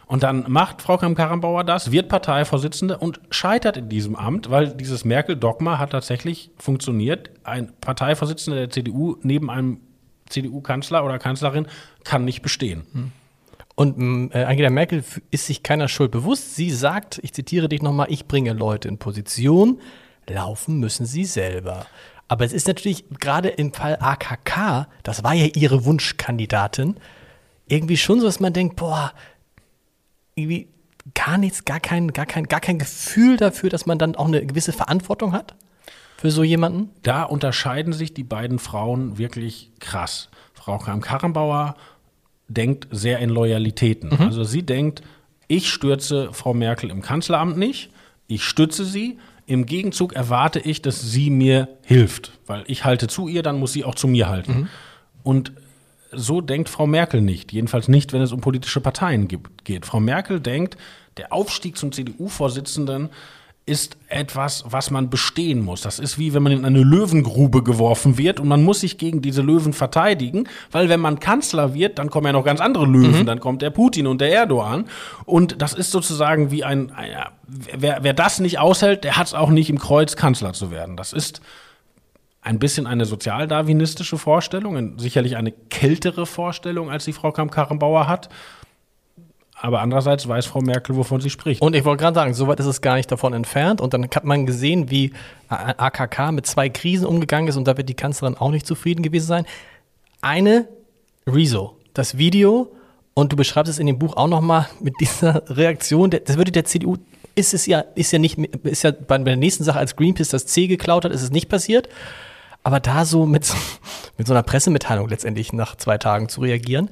Und 0.06 0.22
dann 0.22 0.44
macht 0.48 0.82
Frau 0.82 0.98
Kamm-Karrenbauer 0.98 1.64
das, 1.64 1.90
wird 1.90 2.08
Parteivorsitzende 2.08 2.98
und 2.98 3.20
scheitert 3.30 3.76
in 3.76 3.88
diesem 3.88 4.14
Amt, 4.14 4.50
weil 4.50 4.68
dieses 4.68 5.04
Merkel-Dogma 5.04 5.78
hat 5.78 5.90
tatsächlich 5.90 6.52
funktioniert. 6.58 7.30
Ein 7.42 7.72
Parteivorsitzender 7.80 8.60
der 8.60 8.70
CDU 8.70 9.16
neben 9.22 9.50
einem 9.50 9.80
CDU-Kanzler 10.28 11.04
oder 11.04 11.18
Kanzlerin 11.18 11.66
kann 12.04 12.24
nicht 12.24 12.42
bestehen. 12.42 13.12
Und 13.74 14.30
äh, 14.32 14.44
Angela 14.44 14.70
Merkel 14.70 15.04
ist 15.30 15.46
sich 15.46 15.62
keiner 15.62 15.88
Schuld 15.88 16.12
bewusst. 16.12 16.54
Sie 16.54 16.70
sagt, 16.70 17.20
ich 17.22 17.32
zitiere 17.32 17.68
dich 17.68 17.82
nochmal, 17.82 18.06
ich 18.10 18.26
bringe 18.26 18.52
Leute 18.52 18.88
in 18.88 18.98
Position, 18.98 19.80
laufen 20.28 20.78
müssen 20.78 21.04
sie 21.04 21.24
selber. 21.24 21.86
Aber 22.28 22.44
es 22.44 22.52
ist 22.52 22.66
natürlich 22.66 23.04
gerade 23.20 23.48
im 23.48 23.72
Fall 23.72 23.98
AKK, 24.00 24.88
das 25.02 25.22
war 25.22 25.34
ja 25.34 25.46
ihre 25.54 25.84
Wunschkandidatin, 25.84 26.96
irgendwie 27.68 27.96
schon 27.96 28.20
so, 28.20 28.26
dass 28.26 28.40
man 28.40 28.52
denkt, 28.52 28.76
boah, 28.76 29.12
irgendwie 30.36 30.68
gar 31.14 31.38
nichts, 31.38 31.64
gar 31.64 31.80
kein, 31.80 32.12
gar 32.12 32.26
kein, 32.26 32.44
gar 32.44 32.60
kein 32.60 32.78
Gefühl 32.78 33.36
dafür, 33.38 33.70
dass 33.70 33.86
man 33.86 33.98
dann 33.98 34.16
auch 34.16 34.26
eine 34.26 34.44
gewisse 34.44 34.72
Verantwortung 34.72 35.32
hat 35.32 35.54
für 36.18 36.30
so 36.30 36.44
jemanden. 36.44 36.90
Da 37.02 37.22
unterscheiden 37.22 37.92
sich 37.92 38.12
die 38.12 38.24
beiden 38.24 38.58
Frauen 38.58 39.18
wirklich 39.18 39.70
krass. 39.80 40.28
Frau 40.52 40.78
Kamm-Karrenbauer 40.78 41.76
denkt 42.48 42.88
sehr 42.90 43.18
in 43.20 43.30
Loyalitäten. 43.30 44.12
Also 44.18 44.44
sie 44.44 44.62
denkt, 44.62 45.02
ich 45.48 45.70
stürze 45.70 46.32
Frau 46.32 46.54
Merkel 46.54 46.90
im 46.90 47.02
Kanzleramt 47.02 47.56
nicht, 47.56 47.90
ich 48.28 48.44
stütze 48.44 48.84
sie. 48.84 49.18
Im 49.48 49.64
Gegenzug 49.64 50.12
erwarte 50.12 50.58
ich, 50.58 50.82
dass 50.82 51.00
sie 51.00 51.30
mir 51.30 51.68
hilft, 51.84 52.32
weil 52.46 52.64
ich 52.66 52.84
halte 52.84 53.06
zu 53.06 53.28
ihr, 53.28 53.44
dann 53.44 53.60
muss 53.60 53.72
sie 53.72 53.84
auch 53.84 53.94
zu 53.94 54.08
mir 54.08 54.28
halten. 54.28 54.68
Und 55.22 55.52
so 56.12 56.40
denkt 56.40 56.68
Frau 56.68 56.86
Merkel 56.86 57.20
nicht, 57.20 57.52
jedenfalls 57.52 57.88
nicht, 57.88 58.12
wenn 58.12 58.22
es 58.22 58.32
um 58.32 58.40
politische 58.40 58.80
Parteien 58.80 59.28
geht. 59.64 59.86
Frau 59.86 60.00
Merkel 60.00 60.40
denkt, 60.40 60.76
der 61.16 61.32
Aufstieg 61.32 61.76
zum 61.76 61.92
CDU-Vorsitzenden 61.92 63.10
ist 63.66 63.96
etwas, 64.06 64.64
was 64.68 64.92
man 64.92 65.10
bestehen 65.10 65.60
muss. 65.60 65.80
Das 65.80 65.98
ist 65.98 66.18
wie 66.20 66.32
wenn 66.32 66.42
man 66.44 66.52
in 66.52 66.64
eine 66.64 66.84
Löwengrube 66.84 67.64
geworfen 67.64 68.16
wird 68.16 68.38
und 68.38 68.46
man 68.46 68.62
muss 68.62 68.80
sich 68.80 68.96
gegen 68.96 69.22
diese 69.22 69.42
Löwen 69.42 69.72
verteidigen, 69.72 70.48
weil 70.70 70.88
wenn 70.88 71.00
man 71.00 71.18
Kanzler 71.18 71.74
wird, 71.74 71.98
dann 71.98 72.08
kommen 72.08 72.28
ja 72.28 72.32
noch 72.32 72.44
ganz 72.44 72.60
andere 72.60 72.86
Löwen, 72.86 73.26
dann 73.26 73.40
kommt 73.40 73.62
der 73.62 73.70
Putin 73.70 74.06
und 74.06 74.20
der 74.20 74.32
Erdogan 74.32 74.84
und 75.24 75.60
das 75.60 75.72
ist 75.72 75.90
sozusagen 75.90 76.52
wie 76.52 76.62
ein, 76.62 76.92
wer, 77.48 77.98
wer 78.02 78.14
das 78.14 78.38
nicht 78.38 78.60
aushält, 78.60 79.02
der 79.02 79.16
hat 79.16 79.26
es 79.26 79.34
auch 79.34 79.50
nicht 79.50 79.68
im 79.68 79.80
Kreuz 79.80 80.14
Kanzler 80.14 80.52
zu 80.52 80.70
werden. 80.70 80.96
Das 80.96 81.12
ist 81.12 81.40
ein 82.46 82.60
bisschen 82.60 82.86
eine 82.86 83.06
sozialdarwinistische 83.06 84.18
Vorstellung, 84.18 85.00
sicherlich 85.00 85.36
eine 85.36 85.50
kältere 85.50 86.26
Vorstellung, 86.26 86.90
als 86.90 87.04
die 87.04 87.12
Frau 87.12 87.32
Kamm-Karrenbauer 87.32 88.06
hat. 88.06 88.28
Aber 89.60 89.80
andererseits 89.80 90.28
weiß 90.28 90.46
Frau 90.46 90.60
Merkel, 90.60 90.94
wovon 90.94 91.20
sie 91.20 91.30
spricht. 91.30 91.60
Und 91.60 91.74
ich 91.74 91.84
wollte 91.84 92.04
gerade 92.04 92.14
sagen, 92.14 92.34
soweit 92.34 92.60
ist 92.60 92.66
es 92.66 92.82
gar 92.82 92.94
nicht 92.94 93.10
davon 93.10 93.32
entfernt. 93.32 93.80
Und 93.80 93.94
dann 93.94 94.04
hat 94.04 94.24
man 94.24 94.46
gesehen, 94.46 94.90
wie 94.90 95.12
AKK 95.48 96.30
mit 96.30 96.46
zwei 96.46 96.68
Krisen 96.68 97.04
umgegangen 97.04 97.48
ist 97.48 97.56
und 97.56 97.66
da 97.66 97.76
wird 97.76 97.88
die 97.88 97.94
Kanzlerin 97.94 98.36
auch 98.36 98.52
nicht 98.52 98.66
zufrieden 98.66 99.02
gewesen 99.02 99.26
sein. 99.26 99.46
Eine, 100.20 100.68
Rezo, 101.26 101.76
das 101.94 102.16
Video, 102.16 102.70
und 103.14 103.32
du 103.32 103.36
beschreibst 103.36 103.72
es 103.72 103.80
in 103.80 103.88
dem 103.88 103.98
Buch 103.98 104.16
auch 104.16 104.28
nochmal 104.28 104.68
mit 104.80 104.94
dieser 105.00 105.42
Reaktion, 105.48 106.10
das 106.10 106.36
würde 106.36 106.52
der 106.52 106.64
CDU, 106.64 106.96
ist 107.34 107.54
es 107.54 107.66
ja, 107.66 107.80
ist 107.96 108.12
ja 108.12 108.20
nicht, 108.20 108.38
ist 108.38 108.84
ja 108.84 108.92
bei 108.92 109.18
der 109.18 109.36
nächsten 109.36 109.64
Sache, 109.64 109.80
als 109.80 109.96
Greenpeace 109.96 110.28
das 110.28 110.46
C 110.46 110.68
geklaut 110.68 111.04
hat, 111.04 111.12
ist 111.12 111.22
es 111.22 111.32
nicht 111.32 111.48
passiert. 111.48 111.88
Aber 112.66 112.80
da 112.80 113.04
so 113.04 113.26
mit, 113.26 113.44
so- 113.44 113.54
mit 114.18 114.26
so 114.26 114.32
einer 114.32 114.42
Pressemitteilung 114.42 115.08
letztendlich 115.08 115.52
nach 115.52 115.76
zwei 115.76 115.98
Tagen 115.98 116.28
zu 116.28 116.40
reagieren, 116.40 116.90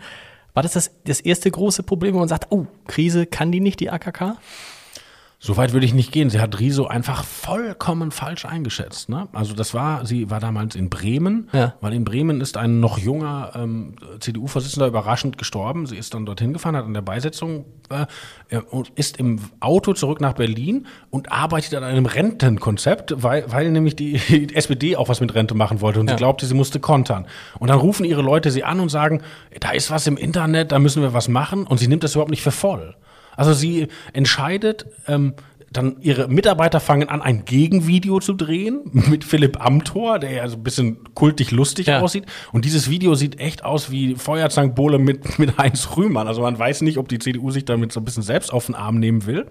war 0.53 0.63
das, 0.63 0.75
das 0.75 0.93
das 1.05 1.19
erste 1.19 1.51
große 1.51 1.83
Problem, 1.83 2.15
wo 2.15 2.21
man 2.21 2.29
sagt, 2.29 2.47
oh, 2.51 2.67
Krise 2.87 3.27
kann 3.27 3.51
die 3.51 3.59
nicht, 3.59 3.81
die 3.81 3.91
AKK? 3.91 4.37
So 5.41 5.59
weit 5.59 5.75
würde 5.75 5.85
ich 5.85 5.93
nicht 5.93 6.11
gehen. 6.11 6.31
Sie 6.31 6.41
hat 6.41 6.59
Riso 6.59 6.87
einfach 6.87 7.23
vollkommen 7.23 8.13
falsch 8.13 8.47
eingeschätzt. 8.47 9.11
Ne? 9.11 9.29
Also 9.33 9.53
das 9.55 9.75
war, 9.75 10.07
sie 10.07 10.31
war 10.31 10.41
damals 10.41 10.75
in 10.75 10.89
Bremen, 10.89 11.51
Ja. 11.53 11.75
weil 11.83 11.93
in 11.93 12.05
Bremen 12.05 12.41
ist 12.41 12.57
ein 12.57 12.81
noch 12.81 12.97
junger 12.97 13.51
ähm, 13.55 13.95
CDU-Vorsitzender 14.21 14.87
überraschend 14.87 15.37
gestorben. 15.37 15.87
Sie 15.87 15.97
ist 15.97 16.15
dann 16.15 16.25
dorthin 16.25 16.55
gefahren, 16.55 16.77
hat 16.77 16.87
an 16.87 16.95
der 16.95 17.03
Beisetzung 17.03 17.67
äh, 17.91 18.59
und 18.71 18.89
ist 18.95 19.19
im 19.19 19.39
Auto 19.61 19.93
zurück 19.93 20.21
nach 20.23 20.33
Berlin 20.33 20.87
und 21.11 21.31
arbeitet 21.31 21.75
an 21.75 21.85
einem 21.85 22.07
Rentenkonzept, 22.07 23.23
weil, 23.23 23.45
weil 23.51 23.71
nämlich 23.71 23.97
die, 23.97 24.13
die 24.29 24.55
SPD 24.55 24.97
auch 24.97 25.09
was 25.11 25.21
mit 25.21 25.35
Rente 25.35 25.55
machen 25.55 25.83
wollte 25.83 26.01
und 26.01 26.07
Ja. 26.09 26.15
sie 26.15 26.19
glaubte, 26.19 26.47
sie 26.47 26.55
musste 26.55 26.81
kontern. 26.81 27.27
Und 27.59 27.69
dann 27.69 27.79
rufen 27.79 28.05
ihre 28.05 28.23
Leute 28.23 28.51
sie 28.51 28.65
an 28.65 28.81
und 28.81 28.89
sagen, 28.89 29.21
da 29.61 29.73
ist 29.73 29.91
was 29.91 30.07
im 30.07 30.17
Internet, 30.17 30.73
da 30.73 30.79
müssen 30.79 31.03
wir 31.03 31.13
was 31.13 31.29
machen 31.29 31.67
und 31.67 31.79
sie 31.79 31.89
nimmt 31.89 32.03
das 32.03 32.13
überhaupt 32.15 32.31
nicht 32.31 32.43
für 32.43 32.51
voll. 32.51 32.95
Also 33.37 33.53
sie 33.53 33.89
entscheidet, 34.13 34.87
ähm, 35.07 35.35
dann 35.73 35.97
ihre 36.01 36.29
Mitarbeiter 36.29 36.79
fangen 36.79 37.09
an, 37.09 37.21
ein 37.21 37.45
Gegenvideo 37.45 38.21
zu 38.21 38.33
drehen 38.35 38.83
mit 38.93 39.25
Philipp 39.25 39.61
Amthor, 39.61 40.21
der 40.21 40.31
ja 40.31 40.49
so 40.49 40.57
ein 40.57 40.63
bisschen 40.63 40.99
kultig 41.15 41.51
lustig 41.51 41.89
Ja. 41.89 42.01
aussieht. 42.01 42.27
Und 42.53 42.65
dieses 42.65 42.89
Video 42.91 43.17
sieht 43.17 43.41
echt 43.41 43.65
aus 43.65 43.91
wie 43.91 44.15
Feuerzankbowle 44.15 44.99
mit, 45.01 45.39
mit 45.41 45.59
Heinz 45.59 45.89
Rühmann. 45.97 46.29
Also 46.29 46.43
man 46.43 46.57
weiß 46.59 46.83
nicht, 46.83 46.97
ob 46.99 47.09
die 47.09 47.19
CDU 47.19 47.51
sich 47.51 47.65
damit 47.65 47.91
so 47.93 48.01
ein 48.01 48.05
bisschen 48.05 48.23
selbst 48.23 48.53
auf 48.53 48.67
den 48.67 48.77
Arm 48.77 49.01
nehmen 49.01 49.27
will. 49.27 49.47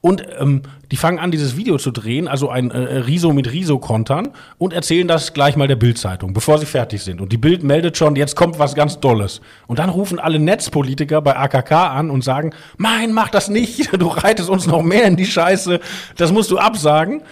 Und 0.00 0.24
ähm, 0.38 0.62
die 0.92 0.96
fangen 0.96 1.18
an, 1.18 1.32
dieses 1.32 1.56
Video 1.56 1.76
zu 1.76 1.90
drehen, 1.90 2.28
also 2.28 2.50
ein 2.50 2.70
äh, 2.70 2.98
Riso 2.98 3.32
mit 3.32 3.52
Riso 3.52 3.78
kontern 3.78 4.28
und 4.56 4.72
erzählen 4.72 5.08
das 5.08 5.34
gleich 5.34 5.56
mal 5.56 5.66
der 5.66 5.74
Bild-Zeitung, 5.74 6.32
bevor 6.32 6.58
sie 6.58 6.66
fertig 6.66 7.02
sind. 7.02 7.20
Und 7.20 7.32
die 7.32 7.36
Bild 7.36 7.64
meldet 7.64 7.96
schon, 7.96 8.14
jetzt 8.14 8.36
kommt 8.36 8.60
was 8.60 8.76
ganz 8.76 9.00
Dolles. 9.00 9.40
Und 9.66 9.80
dann 9.80 9.90
rufen 9.90 10.20
alle 10.20 10.38
Netzpolitiker 10.38 11.20
bei 11.20 11.36
AKK 11.36 11.72
an 11.72 12.10
und 12.10 12.22
sagen, 12.22 12.52
mein, 12.76 13.12
mach 13.12 13.28
das 13.28 13.48
nicht, 13.48 13.92
du 14.00 14.06
reitest 14.06 14.48
uns 14.48 14.66
noch 14.68 14.82
mehr 14.82 15.04
in 15.04 15.16
die 15.16 15.26
Scheiße, 15.26 15.80
das 16.16 16.30
musst 16.30 16.52
du 16.52 16.58
absagen. 16.58 17.22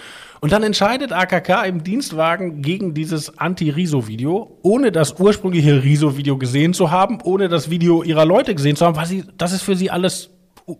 Und 0.40 0.52
dann 0.52 0.64
entscheidet 0.64 1.12
AKK 1.12 1.64
im 1.66 1.84
Dienstwagen 1.84 2.62
gegen 2.62 2.94
dieses 2.94 3.38
Anti-Riso-Video, 3.38 4.58
ohne 4.62 4.92
das 4.92 5.18
ursprüngliche 5.18 5.82
Riso-Video 5.82 6.36
gesehen 6.36 6.74
zu 6.74 6.90
haben, 6.90 7.20
ohne 7.22 7.48
das 7.48 7.70
Video 7.70 8.02
ihrer 8.02 8.24
Leute 8.24 8.54
gesehen 8.54 8.76
zu 8.76 8.84
haben, 8.84 8.96
weil 8.96 9.06
sie, 9.06 9.24
das 9.38 9.52
ist 9.52 9.62
für 9.62 9.76
sie 9.76 9.90
alles 9.90 10.30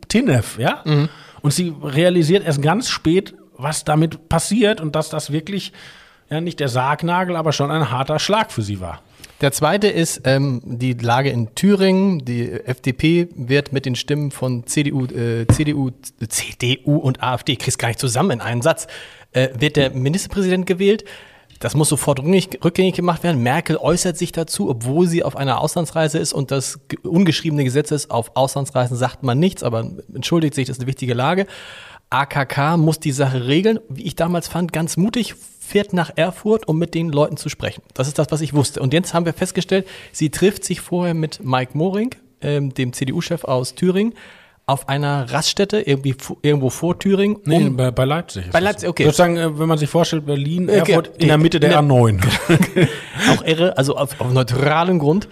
Tinef, 0.09 0.59
ja? 0.59 0.83
Und 1.47 1.53
sie 1.53 1.73
realisiert 1.81 2.45
erst 2.45 2.61
ganz 2.61 2.89
spät, 2.89 3.37
was 3.57 3.85
damit 3.85 4.29
passiert 4.29 4.81
und 4.81 4.97
dass 4.97 5.11
das 5.11 5.31
wirklich 5.31 5.73
ja 6.29 6.41
nicht 6.41 6.59
der 6.59 6.67
Sargnagel, 6.67 7.37
aber 7.37 7.53
schon 7.53 7.71
ein 7.71 7.89
harter 7.93 8.19
Schlag 8.19 8.51
für 8.51 8.63
sie 8.63 8.81
war. 8.81 9.01
Der 9.41 9.53
zweite 9.53 9.87
ist 9.87 10.23
ähm, 10.25 10.61
die 10.65 10.95
Lage 10.95 11.31
in 11.31 11.55
Thüringen. 11.55 12.25
Die 12.25 12.51
FDP 12.51 13.29
wird 13.37 13.73
mit 13.73 13.87
den 13.87 13.95
Stimmen 13.95 14.33
von 14.33 14.67
CDU, 14.67 15.05
äh, 15.05 15.47
CDU, 15.47 15.93
CDU 16.29 16.97
und 16.97 17.23
AfD, 17.23 17.53
ich 17.53 17.61
krieg's 17.61 17.79
gar 17.79 17.87
nicht 17.87 18.01
zusammen 18.01 18.33
in 18.33 18.41
einen 18.41 18.61
Satz, 18.61 18.89
äh, 19.31 19.51
wird 19.57 19.77
der 19.77 19.91
Ministerpräsident 19.91 20.67
gewählt. 20.67 21.05
Das 21.59 21.75
muss 21.75 21.89
sofort 21.89 22.19
rückgängig, 22.21 22.95
gemacht 22.95 23.23
werden. 23.23 23.43
Merkel 23.43 23.77
äußert 23.77 24.17
sich 24.19 24.33
dazu, 24.33 24.69
obwohl 24.69 25.07
sie 25.07 25.23
auf 25.25 25.37
einer 25.37 25.61
Auslandsreise 25.61 26.19
ist 26.19 26.33
und 26.33 26.51
das 26.51 26.81
ge- 26.89 26.99
ungeschriebene 27.03 27.65
Gesetz 27.65 27.91
ist, 27.91 28.11
auf 28.11 28.33
Auslandsreisen 28.35 28.97
sagt 28.97 29.23
man 29.23 29.39
nichts, 29.39 29.63
aber 29.63 29.91
entschuldigt 30.15 30.55
sich, 30.55 30.67
das 30.67 30.77
ist 30.77 30.81
eine 30.83 30.89
wichtige 30.89 31.15
Lage. 31.15 31.47
AKK 32.11 32.77
muss 32.77 33.01
die 33.01 33.13
Sache 33.13 33.47
regeln, 33.47 33.81
wie 33.89 34.03
ich 34.05 34.15
damals 34.15 34.49
fand, 34.49 34.73
ganz 34.73 34.97
mutig, 34.97 35.35
fährt 35.59 35.93
nach 35.93 36.13
Erfurt, 36.15 36.69
um 36.69 36.79
mit 36.79 36.95
den 36.95 37.09
Leuten 37.11 37.37
zu 37.37 37.49
sprechen. 37.49 37.83
Das 37.95 38.07
ist 38.07 38.19
das, 38.19 38.29
was 38.31 38.41
ich 38.41 38.55
wusste. 38.55 38.81
Und 38.81 38.93
jetzt 38.93 39.13
haben 39.15 39.27
wir 39.27 39.33
festgestellt, 39.33 39.87
sie 40.13 40.31
trifft 40.31 40.65
sich 40.65 40.81
vorher 40.81 41.15
mit 41.15 41.45
Mike 41.45 41.77
Moring, 41.77 42.15
ähm, 42.43 42.73
dem 42.75 42.93
CDU-Chef 42.93 43.43
aus 43.45 43.75
Thüringen, 43.75 44.15
auf 44.69 44.89
einer 44.89 45.31
Raststätte, 45.33 45.81
irgendwie 45.81 46.17
irgendwo 46.43 46.71
vor 46.71 46.99
Thüringen. 46.99 47.39
Nee, 47.45 47.67
um- 47.69 47.77
bei, 47.77 47.93
bei 47.93 48.05
Leipzig. 48.05 48.51
Bei. 48.51 48.59
Leipzig, 48.59 48.89
okay. 48.89 49.05
Sozusagen, 49.05 49.37
äh, 49.37 49.59
wenn 49.59 49.69
man 49.69 49.79
sich 49.79 49.89
vorstellt, 49.89 50.27
Berlin, 50.27 50.69
Okay, 50.69 50.93
Erfurt, 50.93 51.17
in 51.19 51.29
der 51.29 51.39
Mitte 51.39 51.61
der 51.61 51.71
der- 51.71 51.81
A9. 51.83 52.21
auch 53.33 53.45
irre, 53.45 53.79
also 53.79 53.97
auf, 53.97 54.21
auf 54.21 54.33
neutralem 54.33 54.99
Grund, 54.99 55.29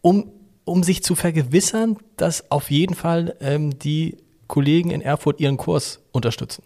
um, 0.00 0.30
um 0.64 0.82
sich 0.82 1.02
zu 1.02 1.14
vergewissern, 1.14 1.98
dass 2.16 2.50
auf 2.50 2.70
jeden 2.70 2.94
Fall 2.94 3.36
ähm, 3.40 3.78
die 3.78 4.16
Kollegen 4.46 4.90
in 4.90 5.02
Erfurt 5.02 5.38
ihren 5.40 5.58
Kurs 5.58 6.00
unterstützen. 6.12 6.62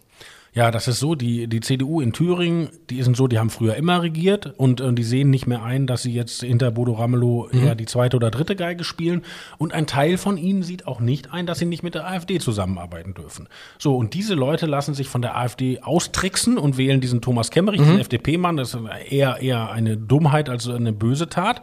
Ja, 0.57 0.71
das 0.71 0.87
ist 0.87 0.97
so, 0.97 1.13
die, 1.13 1.45
die 1.45 1.59
CDU 1.59 2.01
in 2.01 2.13
Thüringen, 2.13 2.69
die 2.89 3.03
sind 3.03 3.15
so, 3.15 3.27
die 3.27 3.37
haben 3.37 3.51
früher 3.51 3.75
immer 3.75 4.01
regiert 4.01 4.55
und 4.57 4.81
äh, 4.81 4.91
die 4.91 5.03
sehen 5.03 5.29
nicht 5.29 5.45
mehr 5.45 5.61
ein, 5.61 5.85
dass 5.85 6.01
sie 6.01 6.11
jetzt 6.11 6.41
hinter 6.41 6.71
Bodo 6.71 6.93
Ramelow 6.93 7.47
eher 7.51 7.75
die 7.75 7.85
zweite 7.85 8.17
oder 8.17 8.31
dritte 8.31 8.55
Geige 8.55 8.83
spielen. 8.83 9.21
Und 9.59 9.71
ein 9.71 9.85
Teil 9.85 10.17
von 10.17 10.35
ihnen 10.35 10.63
sieht 10.63 10.87
auch 10.87 10.99
nicht 10.99 11.31
ein, 11.31 11.45
dass 11.45 11.59
sie 11.59 11.67
nicht 11.67 11.83
mit 11.83 11.93
der 11.93 12.07
AfD 12.07 12.39
zusammenarbeiten 12.39 13.13
dürfen. 13.13 13.47
So, 13.77 13.95
und 13.97 14.15
diese 14.15 14.33
Leute 14.33 14.65
lassen 14.65 14.95
sich 14.95 15.09
von 15.09 15.21
der 15.21 15.37
AfD 15.37 15.81
austricksen 15.81 16.57
und 16.57 16.79
wählen 16.79 17.01
diesen 17.01 17.21
Thomas 17.21 17.51
Kemmerich, 17.51 17.79
diesen 17.79 17.99
FDP-Mann. 17.99 18.57
Das 18.57 18.73
ist 18.73 18.79
eher, 19.11 19.37
eher 19.39 19.69
eine 19.69 19.95
Dummheit 19.95 20.49
als 20.49 20.67
eine 20.67 20.91
böse 20.91 21.29
Tat. 21.29 21.61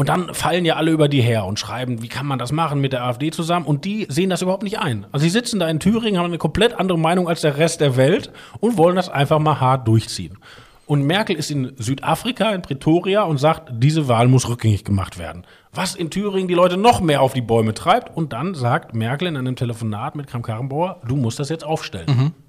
Und 0.00 0.08
dann 0.08 0.32
fallen 0.32 0.64
ja 0.64 0.76
alle 0.76 0.92
über 0.92 1.08
die 1.08 1.20
her 1.20 1.44
und 1.44 1.58
schreiben, 1.58 2.00
wie 2.00 2.08
kann 2.08 2.24
man 2.24 2.38
das 2.38 2.52
machen 2.52 2.80
mit 2.80 2.94
der 2.94 3.04
AfD 3.04 3.30
zusammen? 3.30 3.66
Und 3.66 3.84
die 3.84 4.06
sehen 4.08 4.30
das 4.30 4.40
überhaupt 4.40 4.62
nicht 4.62 4.78
ein. 4.78 5.04
Also 5.12 5.24
sie 5.24 5.28
sitzen 5.28 5.60
da 5.60 5.68
in 5.68 5.78
Thüringen, 5.78 6.18
haben 6.18 6.24
eine 6.24 6.38
komplett 6.38 6.72
andere 6.72 6.98
Meinung 6.98 7.28
als 7.28 7.42
der 7.42 7.58
Rest 7.58 7.82
der 7.82 7.98
Welt 7.98 8.32
und 8.60 8.78
wollen 8.78 8.96
das 8.96 9.10
einfach 9.10 9.38
mal 9.40 9.60
hart 9.60 9.86
durchziehen. 9.86 10.38
Und 10.86 11.02
Merkel 11.02 11.36
ist 11.36 11.50
in 11.50 11.74
Südafrika, 11.76 12.50
in 12.52 12.62
Pretoria 12.62 13.24
und 13.24 13.36
sagt, 13.36 13.72
diese 13.74 14.08
Wahl 14.08 14.26
muss 14.26 14.48
rückgängig 14.48 14.84
gemacht 14.84 15.18
werden. 15.18 15.44
Was 15.74 15.96
in 15.96 16.08
Thüringen 16.08 16.48
die 16.48 16.54
Leute 16.54 16.78
noch 16.78 17.02
mehr 17.02 17.20
auf 17.20 17.34
die 17.34 17.42
Bäume 17.42 17.74
treibt. 17.74 18.16
Und 18.16 18.32
dann 18.32 18.54
sagt 18.54 18.94
Merkel 18.94 19.28
in 19.28 19.36
einem 19.36 19.54
Telefonat 19.54 20.16
mit 20.16 20.28
Kram-Karrenbauer, 20.28 21.02
du 21.06 21.16
musst 21.16 21.38
das 21.38 21.50
jetzt 21.50 21.62
aufstellen. 21.62 22.06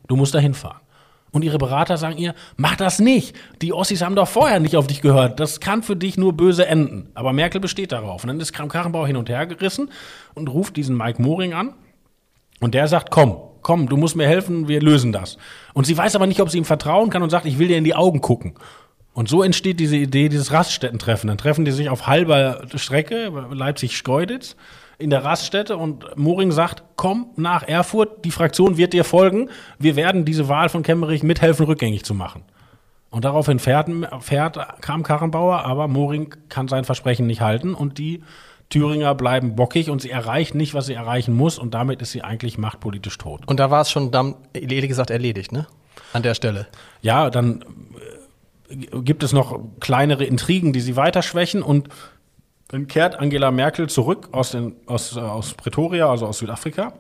Du 0.08 0.16
musst 0.16 0.34
da 0.34 0.40
hinfahren. 0.40 0.80
Und 1.32 1.44
ihre 1.44 1.58
Berater 1.58 1.98
sagen 1.98 2.18
ihr, 2.18 2.36
mach 2.58 2.76
das 2.76 3.00
nicht. 3.00 3.36
Die 3.62 3.72
Ossis 3.72 4.02
haben 4.02 4.16
doch 4.16 4.28
vorher 4.28 4.60
nicht 4.60 4.76
auf 4.76 4.88
dich 4.88 5.02
gehört. 5.02 5.40
Das 5.40 5.62
kann 5.62 5.82
für 5.82 5.96
dich 5.96 6.18
nur 6.18 6.34
böse 6.34 6.66
enden. 6.66 7.10
Aber 7.14 7.32
Merkel 7.32 7.62
besteht 7.62 7.94
darauf. 7.94 8.24
Und 8.24 8.28
dann 8.28 8.40
ist 8.40 8.52
Kram-Karrenbauer 8.52 9.08
hin 9.08 9.16
und 9.16 9.30
her 9.30 9.48
gerissen 9.48 9.90
und 10.34 10.50
ruft 10.50 10.76
diesen 10.76 10.98
Mike 10.98 11.22
Moring 11.22 11.54
an. 11.54 11.74
Und 12.60 12.74
der 12.74 12.88
sagt, 12.90 13.12
komm, 13.12 13.38
komm, 13.62 13.88
du 13.88 13.96
musst 13.96 14.16
mir 14.16 14.28
helfen, 14.28 14.68
wir 14.68 14.82
lösen 14.82 15.14
das. 15.14 15.38
Und 15.74 15.86
sie 15.86 15.98
weiß 15.98 16.16
aber 16.16 16.28
nicht, 16.28 16.42
ob 16.42 16.50
sie 16.50 16.58
ihm 16.58 16.66
vertrauen 16.66 17.10
kann 17.10 17.24
und 17.24 17.30
sagt, 17.30 17.46
ich 17.46 17.60
will 17.60 17.70
dir 17.70 17.78
in 17.78 17.86
die 17.86 17.96
Augen 17.96 18.20
gucken. 18.20 18.56
Und 19.14 19.30
so 19.30 19.44
entsteht 19.44 19.80
diese 19.80 19.98
Idee, 19.98 20.30
dieses 20.30 20.52
Raststätten-Treffen. 20.52 21.28
Dann 21.28 21.38
treffen 21.38 21.66
die 21.66 21.72
sich 21.72 21.90
auf 21.90 22.08
halber 22.08 22.66
Strecke, 22.76 23.32
Leipzig-Schkeuditz, 23.52 24.56
in 25.02 25.10
der 25.10 25.26
Raststätte 25.26 25.78
und 25.78 26.06
Moring 26.16 26.52
sagt, 26.52 26.84
komm 26.96 27.28
nach 27.36 27.68
Erfurt, 27.68 28.24
die 28.24 28.32
Fraktion 28.32 28.78
wird 28.78 28.94
dir 28.94 29.04
folgen, 29.04 29.50
wir 29.80 29.96
werden 29.96 30.26
diese 30.26 30.48
Wahl 30.48 30.70
von 30.70 30.84
Kemmerich 30.84 31.24
mithelfen, 31.24 31.66
rückgängig 31.66 32.06
zu 32.06 32.14
machen. 32.14 32.44
Und 33.10 33.26
daraufhin 33.26 33.60
fährt, 33.60 33.90
fährt 34.22 34.58
Kram 34.82 35.04
Karrenbauer, 35.04 35.66
aber 35.66 35.88
Moring 35.88 36.34
kann 36.48 36.68
sein 36.70 36.86
Versprechen 36.86 37.28
nicht 37.28 37.42
halten 37.42 37.74
und 37.74 37.98
die 37.98 38.24
Thüringer 38.70 39.14
bleiben 39.16 39.56
bockig 39.56 39.90
und 39.90 40.02
sie 40.02 40.10
erreicht 40.10 40.56
nicht, 40.56 40.74
was 40.74 40.86
sie 40.86 40.94
erreichen 40.94 41.36
muss 41.36 41.60
und 41.60 41.74
damit 41.74 42.02
ist 42.02 42.12
sie 42.12 42.24
eigentlich 42.24 42.58
machtpolitisch 42.58 43.18
tot. 43.18 43.42
Und 43.46 43.60
da 43.60 43.70
war 43.70 43.82
es 43.82 43.92
schon 43.92 44.12
dann, 44.12 44.36
ehrlich 44.54 44.88
gesagt, 44.88 45.10
erledigt, 45.10 45.52
ne? 45.52 45.68
An 46.14 46.24
der 46.24 46.36
Stelle. 46.36 46.68
Ja, 47.02 47.30
dann 47.30 47.66
äh, 48.70 49.02
gibt 49.02 49.24
es 49.24 49.34
noch 49.34 49.60
kleinere 49.82 50.24
Intrigen, 50.24 50.72
die 50.72 50.80
sie 50.80 50.96
weiter 50.96 51.22
schwächen 51.22 51.62
und 51.62 51.90
dann 52.72 52.88
kehrt 52.88 53.20
Angela 53.20 53.52
Merkel 53.52 53.90
zurück 53.90 54.30
aus, 54.32 54.52
den, 54.52 54.76
aus, 54.86 55.18
äh, 55.18 55.20
aus 55.20 55.54
Pretoria, 55.54 56.10
also 56.10 56.26
aus 56.26 56.38
Südafrika, 56.38 56.94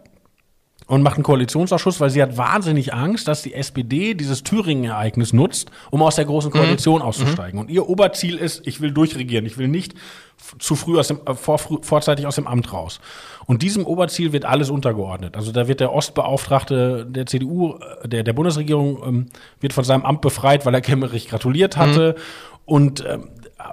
und 0.85 1.01
macht 1.01 1.15
einen 1.15 1.23
Koalitionsausschuss, 1.23 2.01
weil 2.01 2.09
sie 2.09 2.21
hat 2.21 2.35
wahnsinnig 2.35 2.93
Angst, 2.93 3.29
dass 3.29 3.41
die 3.41 3.53
SPD 3.53 4.13
dieses 4.13 4.43
Thüringen-Ereignis 4.43 5.31
nutzt, 5.31 5.71
um 5.89 6.01
aus 6.01 6.17
der 6.17 6.25
großen 6.25 6.51
Koalition 6.51 7.01
auszusteigen. 7.01 7.57
Und 7.57 7.69
ihr 7.69 7.87
Oberziel 7.87 8.37
ist, 8.37 8.67
ich 8.67 8.81
will 8.81 8.91
durchregieren, 8.91 9.45
ich 9.45 9.57
will 9.57 9.69
nicht 9.69 9.93
zu 10.59 10.75
früh 10.75 10.99
aus 10.99 11.07
dem, 11.07 11.21
äh, 11.25 11.35
vor, 11.35 11.57
vorzeitig 11.57 12.27
aus 12.27 12.35
dem 12.35 12.47
Amt 12.47 12.73
raus. 12.73 12.99
Und 13.45 13.61
diesem 13.61 13.85
Oberziel 13.85 14.33
wird 14.33 14.43
alles 14.43 14.69
untergeordnet. 14.69 15.37
Also 15.37 15.53
da 15.53 15.69
wird 15.69 15.79
der 15.79 15.93
Ostbeauftragte 15.93 17.05
der 17.07 17.25
CDU, 17.27 17.75
äh, 18.03 18.09
der, 18.09 18.23
der 18.23 18.33
Bundesregierung, 18.33 19.01
ähm, 19.05 19.25
wird 19.61 19.71
von 19.71 19.85
seinem 19.85 20.03
Amt 20.03 20.19
befreit, 20.19 20.65
weil 20.65 20.73
er 20.73 20.81
Kemmerich 20.81 21.29
gratuliert 21.29 21.77
hatte. 21.77 22.15
Und 22.65 23.05
ähm, 23.07 23.29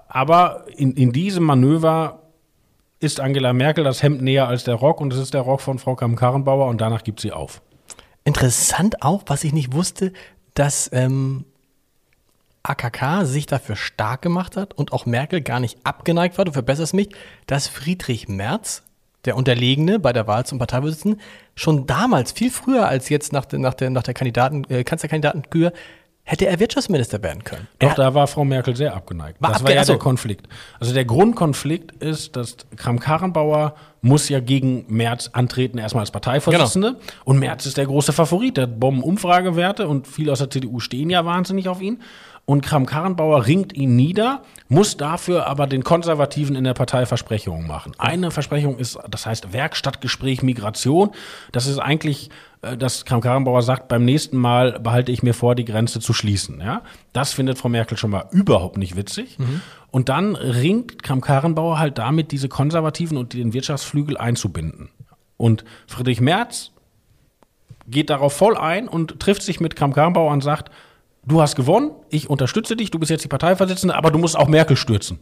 aber 0.09 0.67
in, 0.77 0.93
in 0.93 1.13
diesem 1.13 1.45
Manöver 1.45 2.23
ist 3.01 3.21
Angela 3.21 3.53
Merkel 3.53 3.85
das 3.85 4.03
Hemd 4.03 4.23
näher 4.23 4.49
als 4.49 4.65
der 4.65 4.75
Rock 4.75 5.01
und 5.01 5.13
es 5.13 5.19
ist 5.19 5.35
der 5.35 5.43
Rock 5.43 5.61
von 5.61 5.79
Frau 5.79 5.95
Kamm-Karrenbauer 5.95 6.67
und 6.67 6.81
danach 6.81 7.05
gibt 7.05 7.21
sie 7.21 7.33
auf. 7.33 7.63
Interessant 8.25 9.03
auch, 9.03 9.23
was 9.27 9.45
ich 9.45 9.53
nicht 9.53 9.73
wusste, 9.73 10.13
dass 10.55 10.91
ähm, 10.93 11.45
AKK 12.63 13.25
sich 13.25 13.47
dafür 13.47 13.77
stark 13.77 14.23
gemacht 14.23 14.57
hat 14.57 14.75
und 14.75 14.93
auch 14.93 15.07
Merkel 15.07 15.41
gar 15.41 15.61
nicht 15.61 15.79
abgeneigt 15.85 16.37
war, 16.37 16.45
du 16.45 16.53
verbesserst 16.53 16.95
mich, 16.95 17.09
dass 17.47 17.69
Friedrich 17.69 18.29
Merz, 18.29 18.83
der 19.25 19.37
Unterlegene 19.37 19.99
bei 19.99 20.13
der 20.13 20.27
Wahl 20.27 20.47
zum 20.47 20.59
Parteivorsitzenden, 20.59 21.21
schon 21.55 21.87
damals, 21.87 22.33
viel 22.33 22.51
früher 22.51 22.89
als 22.89 23.09
jetzt 23.09 23.33
nach 23.33 23.45
der, 23.45 23.59
nach 23.59 23.75
der, 23.75 23.91
nach 23.91 24.03
der 24.03 24.15
Kandidaten, 24.15 24.65
äh, 24.69 24.85
Kanzlerkandidatenkür, 24.85 25.73
hätte 26.29 26.47
er 26.47 26.61
Wirtschaftsminister 26.61 27.23
werden 27.23 27.43
können. 27.43 27.67
Doch, 27.79 27.89
Er- 27.91 27.95
da 27.95 28.15
war 28.15 28.27
Frau 28.27 28.45
Merkel 28.45 28.77
sehr 28.77 28.95
abgeneigt. 28.95 29.41
War 29.41 29.51
das 29.51 29.61
abge- 29.61 29.65
war 29.65 29.75
ja 29.75 29.81
achso. 29.81 29.93
der 29.95 29.99
Konflikt. 29.99 30.47
Also 30.79 30.93
der 30.93 31.05
Grundkonflikt 31.07 31.93
ist, 32.03 32.37
dass 32.37 32.57
Kram-Karrenbauer 32.77 33.75
muss 34.03 34.29
ja 34.29 34.41
gegen 34.41 34.85
Merz 34.89 35.31
antreten, 35.33 35.79
erstmal 35.79 36.03
als 36.03 36.11
Parteivorsitzende. 36.11 36.93
Genau. 36.93 37.03
Und 37.25 37.39
Merz 37.39 37.67
ist 37.67 37.77
der 37.77 37.87
große 37.87 38.13
Favorit. 38.13 38.57
Der 38.57 38.65
hat 38.65 38.79
Bombenumfragewerte 38.79 39.89
und 39.89 40.07
viele 40.07 40.33
aus 40.33 40.39
der 40.39 40.51
CDU 40.51 40.81
stehen 40.81 41.11
ja 41.11 41.25
wahnsinnig 41.25 41.69
auf 41.69 41.81
ihn. 41.81 42.01
Und 42.45 42.63
Kram-Karrenbauer 42.63 43.47
ringt 43.47 43.75
ihn 43.75 43.95
nieder, 43.95 44.43
muss 44.69 44.97
dafür 44.97 45.47
aber 45.47 45.67
den 45.67 45.85
Konservativen 45.85 46.57
in 46.57 46.65
der 46.65 46.73
Partei 46.73 47.05
Versprechungen 47.05 47.67
machen. 47.67 47.93
Eine 47.99 48.31
Versprechung 48.31 48.79
ist, 48.79 48.99
das 49.11 49.27
heißt 49.27 49.53
Werkstattgespräch 49.53 50.43
Migration. 50.43 51.11
Das 51.53 51.67
ist 51.67 51.79
eigentlich, 51.79 52.31
äh, 52.63 52.77
dass 52.77 53.05
Kram-Karrenbauer 53.05 53.63
sagt, 53.63 53.89
beim 53.89 54.05
nächsten 54.05 54.37
Mal 54.37 54.81
behalte 54.81 55.13
ich 55.13 55.23
mir 55.23 55.35
vor, 55.35 55.55
die 55.55 55.65
Grenze 55.65 56.01
zu 56.01 56.13
schließen. 56.13 56.61
Ja? 56.61 56.83
Das 57.13 57.33
findet 57.33 57.59
Frau 57.59 57.69
Merkel 57.69 57.97
schon 57.97 58.11
mal 58.11 58.27
überhaupt 58.31 58.79
nicht 58.79 58.97
witzig. 58.97 59.37
Und 59.91 60.09
dann 60.09 60.37
ringt 60.37 61.03
Kram-Karrenbauer 61.03 61.79
halt 61.79 61.99
damit, 61.99 62.33
diese 62.33 62.49
Konservativen 62.49 63.17
und 63.17 63.33
den 63.33 63.53
Wirtschaftsflügel 63.53 64.17
einzubinden. 64.17 64.91
Und 65.37 65.65
Friedrich 65.87 66.21
Merz 66.21 66.73
geht 67.87 68.11
darauf 68.11 68.35
voll 68.35 68.57
ein 68.57 68.89
und 68.89 69.21
trifft 69.21 69.43
sich 69.43 69.61
mit 69.61 69.77
Kram-Karrenbauer 69.77 70.31
und 70.31 70.43
sagt, 70.43 70.71
du 71.25 71.41
hast 71.41 71.57
gewonnen, 71.57 71.93
ich 72.11 72.29
unterstütze 72.29 72.77
dich, 72.77 72.91
du 72.91 72.99
bist 72.99 73.11
jetzt 73.11 73.25
die 73.25 73.29
Parteivorsitzende, 73.29 73.95
aber 73.95 74.11
du 74.11 74.19
musst 74.19 74.37
auch 74.37 74.49
Merkel 74.49 74.77
stürzen. 74.77 75.19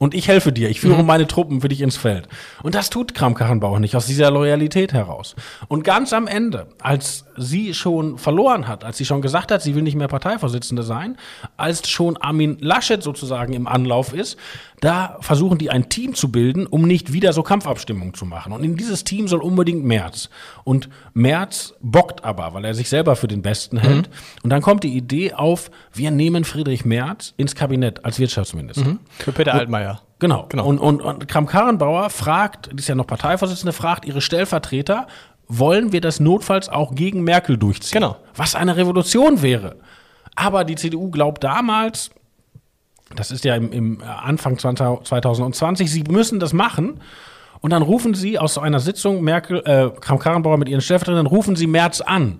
Und 0.00 0.14
ich 0.14 0.28
helfe 0.28 0.50
dir, 0.50 0.70
ich 0.70 0.80
führe 0.80 1.04
meine 1.04 1.26
Truppen 1.26 1.60
für 1.60 1.68
dich 1.68 1.82
ins 1.82 1.98
Feld. 1.98 2.26
Und 2.62 2.74
das 2.74 2.88
tut 2.88 3.14
Kram-Karrenbauer 3.14 3.80
nicht 3.80 3.94
aus 3.96 4.06
dieser 4.06 4.30
Loyalität 4.30 4.94
heraus. 4.94 5.36
Und 5.68 5.84
ganz 5.84 6.14
am 6.14 6.26
Ende, 6.26 6.68
als 6.80 7.26
sie 7.40 7.74
schon 7.74 8.18
verloren 8.18 8.68
hat, 8.68 8.84
als 8.84 8.98
sie 8.98 9.04
schon 9.04 9.22
gesagt 9.22 9.50
hat, 9.50 9.62
sie 9.62 9.74
will 9.74 9.82
nicht 9.82 9.96
mehr 9.96 10.08
Parteivorsitzende 10.08 10.82
sein, 10.82 11.16
als 11.56 11.88
schon 11.88 12.16
Armin 12.18 12.58
Laschet 12.60 13.02
sozusagen 13.02 13.52
im 13.54 13.66
Anlauf 13.66 14.12
ist, 14.12 14.36
da 14.80 15.16
versuchen 15.20 15.58
die 15.58 15.70
ein 15.70 15.88
Team 15.88 16.14
zu 16.14 16.30
bilden, 16.30 16.66
um 16.66 16.82
nicht 16.82 17.12
wieder 17.12 17.32
so 17.32 17.42
Kampfabstimmungen 17.42 18.14
zu 18.14 18.24
machen. 18.24 18.52
Und 18.52 18.64
in 18.64 18.76
dieses 18.76 19.04
Team 19.04 19.28
soll 19.28 19.40
unbedingt 19.40 19.84
Merz. 19.84 20.30
Und 20.64 20.88
Merz 21.14 21.74
bockt 21.80 22.24
aber, 22.24 22.54
weil 22.54 22.64
er 22.64 22.74
sich 22.74 22.88
selber 22.88 23.16
für 23.16 23.28
den 23.28 23.42
Besten 23.42 23.78
hält. 23.78 24.10
Und 24.42 24.50
dann 24.50 24.62
kommt 24.62 24.84
die 24.84 24.96
Idee 24.96 25.34
auf, 25.34 25.70
wir 25.92 26.10
nehmen 26.10 26.44
Friedrich 26.44 26.84
Merz 26.84 27.34
ins 27.36 27.54
Kabinett 27.54 28.04
als 28.04 28.18
Wirtschaftsminister. 28.18 28.98
Für 29.18 29.32
Peter 29.32 29.54
Altmaier. 29.54 30.00
Genau. 30.20 30.46
Genau. 30.50 30.66
Und, 30.66 30.78
und, 30.78 31.00
und 31.00 31.28
Kram-Karrenbauer 31.28 32.10
fragt, 32.10 32.70
die 32.72 32.78
ist 32.78 32.88
ja 32.88 32.94
noch 32.94 33.06
Parteivorsitzende, 33.06 33.72
fragt 33.72 34.04
ihre 34.04 34.20
Stellvertreter, 34.20 35.06
wollen 35.50 35.92
wir 35.92 36.00
das 36.00 36.20
notfalls 36.20 36.68
auch 36.68 36.94
gegen 36.94 37.22
Merkel 37.22 37.58
durchziehen? 37.58 38.00
Genau. 38.00 38.16
Was 38.36 38.54
eine 38.54 38.76
Revolution 38.76 39.42
wäre. 39.42 39.76
Aber 40.36 40.64
die 40.64 40.76
CDU 40.76 41.10
glaubt 41.10 41.42
damals, 41.42 42.10
das 43.16 43.30
ist 43.32 43.44
ja 43.44 43.56
im, 43.56 43.72
im 43.72 44.02
Anfang 44.02 44.58
20 44.58 45.04
2020, 45.04 45.90
sie 45.90 46.04
müssen 46.04 46.38
das 46.38 46.52
machen. 46.52 47.00
Und 47.60 47.72
dann 47.72 47.82
rufen 47.82 48.14
sie 48.14 48.38
aus 48.38 48.54
so 48.54 48.60
einer 48.60 48.80
Sitzung, 48.80 49.22
Merkel, 49.22 49.58
äh, 49.66 49.90
Kram-Karrenbauer 50.00 50.56
mit 50.56 50.68
ihren 50.68 50.80
Stellvertretern, 50.80 51.26
rufen 51.26 51.56
sie 51.56 51.66
Merz 51.66 52.00
an. 52.00 52.38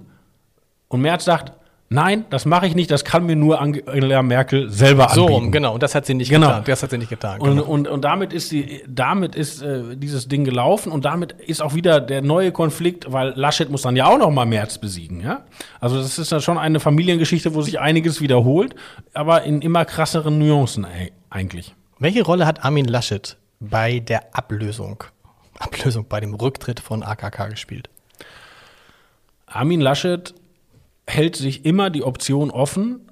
Und 0.89 1.03
Merz 1.03 1.25
sagt, 1.25 1.53
nein, 1.91 2.25
das 2.31 2.47
mache 2.47 2.67
ich 2.67 2.75
nicht, 2.75 2.91
das 2.91 3.05
kann 3.05 3.27
mir 3.27 3.37
nur 3.37 3.61
Angela 3.61 4.23
Merkel 4.23 4.71
selber 4.71 5.09
So, 5.11 5.23
anbieten. 5.23 5.33
rum, 5.43 5.53
genau. 5.53 5.75
Und 5.75 5.83
das 5.83 5.95
hat 5.95 6.07
sie 6.07 6.15
nicht 6.15 6.31
Genau. 6.31 6.47
getan. 6.47 6.65
Das 6.67 6.83
hat 6.83 6.91
sie 6.91 6.99
nicht 6.99 7.11
getan. 7.11 7.41
Und, 7.41 7.51
genau. 7.57 7.65
und, 7.65 7.87
und 7.89 8.03
damit 8.03 8.33
ist, 8.33 8.51
die, 8.53 8.83
damit 8.89 9.35
ist 9.35 9.61
äh, 9.63 9.97
dieses 9.97 10.29
Ding 10.29 10.45
gelaufen 10.45 10.91
und 10.93 11.05
damit 11.05 11.33
ist 11.33 11.61
auch 11.61 11.75
wieder 11.75 12.01
der 12.01 12.23
neue 12.23 12.53
Konflikt, 12.53 13.13
weil 13.13 13.33
Laschet 13.37 13.69
muss 13.71 13.83
dann 13.83 13.97
ja 13.97 14.07
auch 14.07 14.19
noch 14.19 14.31
mal 14.31 14.47
Merz 14.47 14.79
besiegen. 14.79 15.21
Ja? 15.21 15.45
Also 15.81 15.99
das 15.99 16.19
ist 16.19 16.33
ja 16.33 16.41
schon 16.41 16.57
eine 16.59 16.81
Familiengeschichte, 16.81 17.55
wo 17.55 17.63
sich 17.63 17.81
einiges 17.81 18.21
wiederholt, 18.21 18.75
aber 19.13 19.43
in 19.43 19.61
immer 19.61 19.85
krasseren 19.85 20.39
Nuancen 20.39 20.87
eigentlich. 21.29 21.75
Welche 21.99 22.23
Rolle 22.23 22.47
hat 22.47 22.65
Armin 22.65 22.87
Laschet 22.87 23.37
bei 23.59 23.99
der 23.99 24.35
Ablösung, 24.35 25.05
Ablösung, 25.59 26.07
bei 26.09 26.21
dem 26.21 26.33
Rücktritt 26.35 26.81
von 26.81 27.03
AKK 27.03 27.49
gespielt? 27.51 27.91
Armin 29.47 29.81
Laschet 29.81 30.33
hält 31.11 31.37
sich 31.37 31.65
immer 31.65 31.91
die 31.91 32.03
Option 32.05 32.51
offen, 32.51 33.11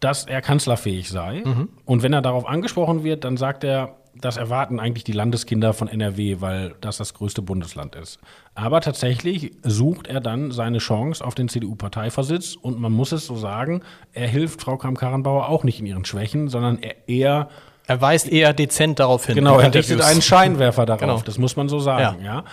dass 0.00 0.24
er 0.26 0.40
kanzlerfähig 0.42 1.08
sei. 1.08 1.42
Und 1.84 2.02
wenn 2.02 2.12
er 2.12 2.22
darauf 2.22 2.46
angesprochen 2.46 3.04
wird, 3.04 3.24
dann 3.24 3.36
sagt 3.36 3.64
er, 3.64 3.96
das 4.16 4.36
erwarten 4.36 4.78
eigentlich 4.78 5.02
die 5.02 5.12
Landeskinder 5.12 5.72
von 5.72 5.88
NRW, 5.88 6.36
weil 6.40 6.74
das 6.80 6.98
das 6.98 7.14
größte 7.14 7.42
Bundesland 7.42 7.96
ist. 7.96 8.20
Aber 8.54 8.80
tatsächlich 8.80 9.52
sucht 9.62 10.06
er 10.06 10.20
dann 10.20 10.52
seine 10.52 10.78
Chance 10.78 11.24
auf 11.24 11.34
den 11.34 11.48
CDU-Parteivorsitz 11.48 12.54
und 12.54 12.78
man 12.78 12.92
muss 12.92 13.10
es 13.12 13.26
so 13.26 13.34
sagen, 13.34 13.82
er 14.12 14.28
hilft 14.28 14.60
Frau 14.60 14.76
Kramp-Karrenbauer 14.76 15.48
auch 15.48 15.64
nicht 15.64 15.80
in 15.80 15.86
ihren 15.86 16.04
Schwächen, 16.04 16.48
sondern 16.48 16.78
er 16.80 17.08
eher 17.08 17.48
Er 17.86 18.00
weist 18.00 18.28
eher 18.30 18.52
dezent 18.52 19.00
darauf 19.00 19.26
hin. 19.26 19.34
Genau, 19.34 19.58
er 19.58 19.74
richtet 19.74 20.00
einen 20.00 20.22
Scheinwerfer 20.22 20.86
darauf, 20.86 21.00
Genau. 21.00 21.20
das 21.24 21.38
muss 21.38 21.56
man 21.56 21.68
so 21.68 21.80
sagen, 21.80 22.22
Ja. 22.22 22.34
ja. 22.36 22.44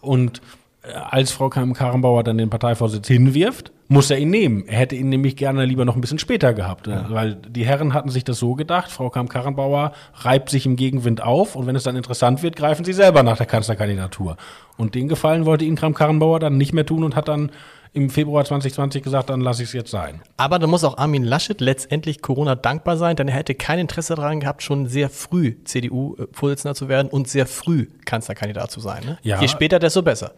Und 0.00 0.40
als 0.82 1.30
Frau 1.30 1.48
Karrenbauer 1.48 2.24
dann 2.24 2.38
den 2.38 2.50
Parteivorsitz 2.50 3.06
hinwirft, 3.06 3.72
muss 3.88 4.10
er 4.10 4.18
ihn 4.18 4.30
nehmen. 4.30 4.64
Er 4.66 4.78
hätte 4.78 4.96
ihn 4.96 5.10
nämlich 5.10 5.36
gerne 5.36 5.64
lieber 5.64 5.84
noch 5.84 5.94
ein 5.94 6.00
bisschen 6.00 6.18
später 6.18 6.54
gehabt, 6.54 6.88
äh, 6.88 7.04
weil 7.08 7.34
die 7.34 7.64
Herren 7.64 7.94
hatten 7.94 8.08
sich 8.08 8.24
das 8.24 8.38
so 8.38 8.54
gedacht, 8.54 8.90
Frau 8.90 9.10
Karrenbauer 9.10 9.92
reibt 10.14 10.50
sich 10.50 10.66
im 10.66 10.76
Gegenwind 10.76 11.22
auf 11.22 11.54
und 11.54 11.66
wenn 11.66 11.76
es 11.76 11.84
dann 11.84 11.96
interessant 11.96 12.42
wird, 12.42 12.56
greifen 12.56 12.84
sie 12.84 12.94
selber 12.94 13.22
nach 13.22 13.36
der 13.36 13.46
Kanzlerkandidatur. 13.46 14.36
Und 14.76 14.94
den 14.94 15.08
Gefallen 15.08 15.46
wollte 15.46 15.64
ihnen 15.64 15.76
Kram-Karrenbauer 15.76 16.40
dann 16.40 16.56
nicht 16.56 16.72
mehr 16.72 16.86
tun 16.86 17.04
und 17.04 17.14
hat 17.14 17.28
dann 17.28 17.52
im 17.92 18.08
Februar 18.08 18.44
2020 18.44 19.02
gesagt, 19.02 19.28
dann 19.28 19.42
lasse 19.42 19.62
ich 19.62 19.68
es 19.68 19.72
jetzt 19.74 19.90
sein. 19.90 20.22
Aber 20.38 20.58
da 20.58 20.66
muss 20.66 20.82
auch 20.82 20.96
Armin 20.96 21.24
Laschet 21.24 21.60
letztendlich 21.60 22.22
Corona 22.22 22.54
dankbar 22.54 22.96
sein, 22.96 23.16
denn 23.16 23.28
er 23.28 23.34
hätte 23.34 23.54
kein 23.54 23.78
Interesse 23.78 24.14
daran 24.14 24.40
gehabt, 24.40 24.62
schon 24.62 24.86
sehr 24.86 25.10
früh 25.10 25.56
CDU-Vorsitzender 25.64 26.74
zu 26.74 26.88
werden 26.88 27.08
und 27.08 27.28
sehr 27.28 27.46
früh 27.46 27.88
Kanzlerkandidat 28.06 28.70
zu 28.70 28.80
sein. 28.80 29.04
Ne? 29.04 29.18
Ja. 29.22 29.40
Je 29.40 29.48
später, 29.48 29.78
desto 29.78 30.02
besser. 30.02 30.32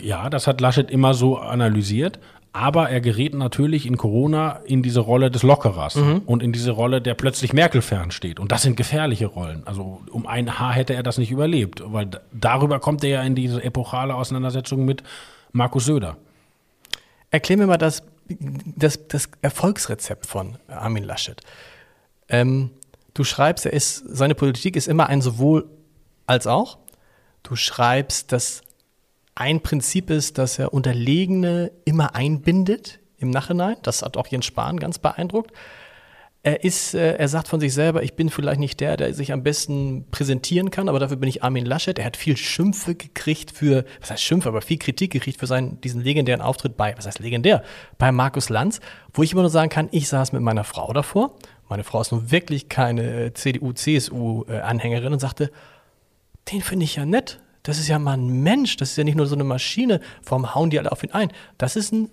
Ja, 0.00 0.30
das 0.30 0.46
hat 0.46 0.60
Laschet 0.60 0.90
immer 0.90 1.14
so 1.14 1.38
analysiert. 1.38 2.18
Aber 2.52 2.88
er 2.88 3.00
gerät 3.00 3.34
natürlich 3.34 3.84
in 3.84 3.96
Corona 3.96 4.60
in 4.64 4.80
diese 4.80 5.00
Rolle 5.00 5.28
des 5.28 5.42
Lockerers 5.42 5.96
und 5.96 6.40
in 6.40 6.52
diese 6.52 6.70
Rolle, 6.70 7.02
der 7.02 7.14
plötzlich 7.14 7.52
Merkel 7.52 7.82
fernsteht. 7.82 8.38
Und 8.38 8.52
das 8.52 8.62
sind 8.62 8.76
gefährliche 8.76 9.26
Rollen. 9.26 9.66
Also 9.66 10.02
um 10.12 10.24
ein 10.28 10.56
Haar 10.60 10.72
hätte 10.72 10.94
er 10.94 11.02
das 11.02 11.18
nicht 11.18 11.32
überlebt, 11.32 11.82
weil 11.84 12.08
darüber 12.30 12.78
kommt 12.78 13.02
er 13.02 13.10
ja 13.10 13.22
in 13.24 13.34
diese 13.34 13.60
epochale 13.64 14.14
Auseinandersetzung 14.14 14.84
mit 14.84 15.02
Markus 15.50 15.86
Söder. 15.86 16.16
Erklär 17.32 17.58
mir 17.58 17.66
mal 17.66 17.76
das, 17.76 18.04
das, 18.28 19.08
das 19.08 19.28
Erfolgsrezept 19.42 20.24
von 20.24 20.56
Armin 20.68 21.02
Laschet. 21.02 21.40
Ähm, 22.28 22.70
du 23.14 23.24
schreibst, 23.24 23.66
er 23.66 23.72
ist, 23.72 24.04
seine 24.06 24.36
Politik 24.36 24.76
ist 24.76 24.86
immer 24.86 25.08
ein 25.08 25.22
sowohl 25.22 25.68
als 26.28 26.46
auch. 26.46 26.78
Du 27.42 27.56
schreibst, 27.56 28.30
dass 28.30 28.62
ein 29.34 29.60
Prinzip 29.60 30.10
ist, 30.10 30.38
dass 30.38 30.58
er 30.58 30.72
Unterlegene 30.72 31.72
immer 31.84 32.14
einbindet 32.14 33.00
im 33.18 33.30
Nachhinein. 33.30 33.76
Das 33.82 34.02
hat 34.02 34.16
auch 34.16 34.26
Jens 34.26 34.46
Spahn 34.46 34.78
ganz 34.78 34.98
beeindruckt. 34.98 35.52
Er 36.46 36.62
ist, 36.62 36.94
äh, 36.94 37.16
er 37.16 37.26
sagt 37.26 37.48
von 37.48 37.58
sich 37.58 37.72
selber, 37.72 38.02
ich 38.02 38.16
bin 38.16 38.28
vielleicht 38.28 38.60
nicht 38.60 38.78
der, 38.80 38.98
der 38.98 39.14
sich 39.14 39.32
am 39.32 39.42
besten 39.42 40.04
präsentieren 40.10 40.70
kann, 40.70 40.90
aber 40.90 40.98
dafür 40.98 41.16
bin 41.16 41.26
ich 41.26 41.42
Armin 41.42 41.64
Laschet. 41.64 41.98
Er 41.98 42.04
hat 42.04 42.18
viel 42.18 42.36
Schimpfe 42.36 42.94
gekriegt 42.94 43.50
für, 43.50 43.86
was 43.98 44.10
heißt 44.10 44.22
Schimpfe, 44.22 44.50
aber 44.50 44.60
viel 44.60 44.76
Kritik 44.76 45.10
gekriegt 45.10 45.40
für 45.40 45.46
seinen, 45.46 45.80
diesen 45.80 46.02
legendären 46.02 46.42
Auftritt 46.42 46.76
bei, 46.76 46.94
was 46.98 47.06
heißt 47.06 47.20
legendär, 47.20 47.62
bei 47.96 48.12
Markus 48.12 48.50
Lanz, 48.50 48.80
wo 49.14 49.22
ich 49.22 49.32
immer 49.32 49.40
nur 49.40 49.50
sagen 49.50 49.70
kann, 49.70 49.88
ich 49.90 50.06
saß 50.08 50.32
mit 50.32 50.42
meiner 50.42 50.64
Frau 50.64 50.92
davor. 50.92 51.34
Meine 51.70 51.82
Frau 51.82 52.02
ist 52.02 52.12
nun 52.12 52.30
wirklich 52.30 52.68
keine 52.68 53.32
CDU, 53.32 53.72
CSU-Anhängerin 53.72 55.14
und 55.14 55.20
sagte, 55.20 55.50
den 56.52 56.60
finde 56.60 56.84
ich 56.84 56.96
ja 56.96 57.06
nett. 57.06 57.40
Das 57.64 57.78
ist 57.78 57.88
ja 57.88 57.98
mal 57.98 58.12
ein 58.12 58.42
Mensch, 58.42 58.76
das 58.76 58.90
ist 58.90 58.96
ja 58.96 59.04
nicht 59.04 59.16
nur 59.16 59.26
so 59.26 59.34
eine 59.34 59.42
Maschine. 59.42 60.00
Warum 60.24 60.54
hauen 60.54 60.70
die 60.70 60.78
alle 60.78 60.92
auf 60.92 61.02
ihn 61.02 61.12
ein? 61.12 61.32
Das 61.58 61.76
ist 61.76 61.92
ein 61.92 62.10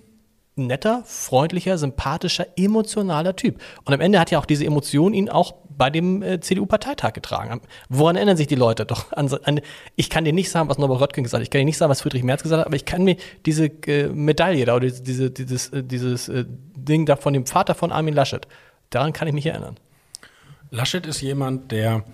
netter, 0.55 1.03
freundlicher, 1.05 1.77
sympathischer, 1.77 2.47
emotionaler 2.55 3.35
Typ. 3.35 3.61
Und 3.83 3.93
am 3.93 3.99
Ende 3.99 4.19
hat 4.19 4.31
ja 4.31 4.39
auch 4.39 4.45
diese 4.45 4.65
Emotion 4.65 5.13
ihn 5.13 5.29
auch 5.29 5.53
bei 5.77 5.89
dem 5.89 6.23
äh, 6.23 6.39
CDU-Parteitag 6.39 7.13
getragen. 7.13 7.59
Woran 7.89 8.15
erinnern 8.15 8.37
sich 8.37 8.47
die 8.47 8.55
Leute? 8.55 8.85
Doch 8.85 9.11
an, 9.11 9.29
an, 9.43 9.59
ich 9.97 10.09
kann 10.09 10.23
dir 10.23 10.33
nicht 10.33 10.49
sagen, 10.49 10.69
was 10.69 10.77
Norbert 10.77 11.01
Röttgen 11.01 11.23
gesagt 11.23 11.41
hat. 11.41 11.43
Ich 11.43 11.49
kann 11.49 11.59
dir 11.59 11.65
nicht 11.65 11.77
sagen, 11.77 11.89
was 11.89 12.01
Friedrich 12.01 12.23
Merz 12.23 12.43
gesagt 12.43 12.59
hat, 12.61 12.65
aber 12.65 12.75
ich 12.75 12.85
kann 12.85 13.03
mir 13.03 13.17
diese 13.45 13.65
äh, 13.65 14.07
Medaille 14.07 14.65
da 14.65 14.75
oder 14.75 14.89
diese, 14.89 15.31
dieses, 15.31 15.69
äh, 15.69 15.83
dieses 15.83 16.29
äh, 16.29 16.45
Ding 16.47 17.05
da 17.05 17.17
von 17.17 17.33
dem 17.33 17.45
Vater 17.45 17.75
von 17.75 17.91
Armin 17.91 18.13
Laschet, 18.13 18.47
daran 18.89 19.11
kann 19.11 19.27
ich 19.27 19.33
mich 19.33 19.45
erinnern. 19.45 19.75
Laschet 20.69 21.05
ist 21.05 21.19
jemand, 21.21 21.71
der 21.71 22.05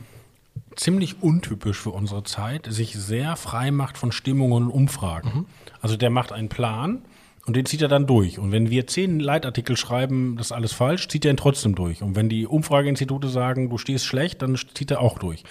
ziemlich 0.77 1.21
untypisch 1.21 1.77
für 1.77 1.89
unsere 1.89 2.23
Zeit 2.23 2.67
sich 2.69 2.93
sehr 2.93 3.35
frei 3.35 3.71
macht 3.71 3.97
von 3.97 4.11
Stimmungen 4.11 4.67
und 4.67 4.71
Umfragen. 4.71 5.45
Also 5.81 5.97
der 5.97 6.09
macht 6.09 6.31
einen 6.31 6.49
Plan 6.49 7.01
und 7.45 7.55
den 7.55 7.65
zieht 7.65 7.81
er 7.81 7.87
dann 7.87 8.07
durch. 8.07 8.39
Und 8.39 8.51
wenn 8.51 8.69
wir 8.69 8.87
zehn 8.87 9.19
Leitartikel 9.19 9.77
schreiben, 9.77 10.35
das 10.37 10.47
ist 10.47 10.51
alles 10.51 10.73
falsch, 10.73 11.07
zieht 11.07 11.25
er 11.25 11.31
ihn 11.31 11.37
trotzdem 11.37 11.75
durch. 11.75 12.01
Und 12.03 12.15
wenn 12.15 12.29
die 12.29 12.45
Umfrageinstitute 12.45 13.29
sagen, 13.29 13.69
du 13.69 13.77
stehst 13.77 14.05
schlecht, 14.05 14.41
dann 14.41 14.55
zieht 14.55 14.91
er 14.91 15.01
auch 15.01 15.17
durch. 15.17 15.43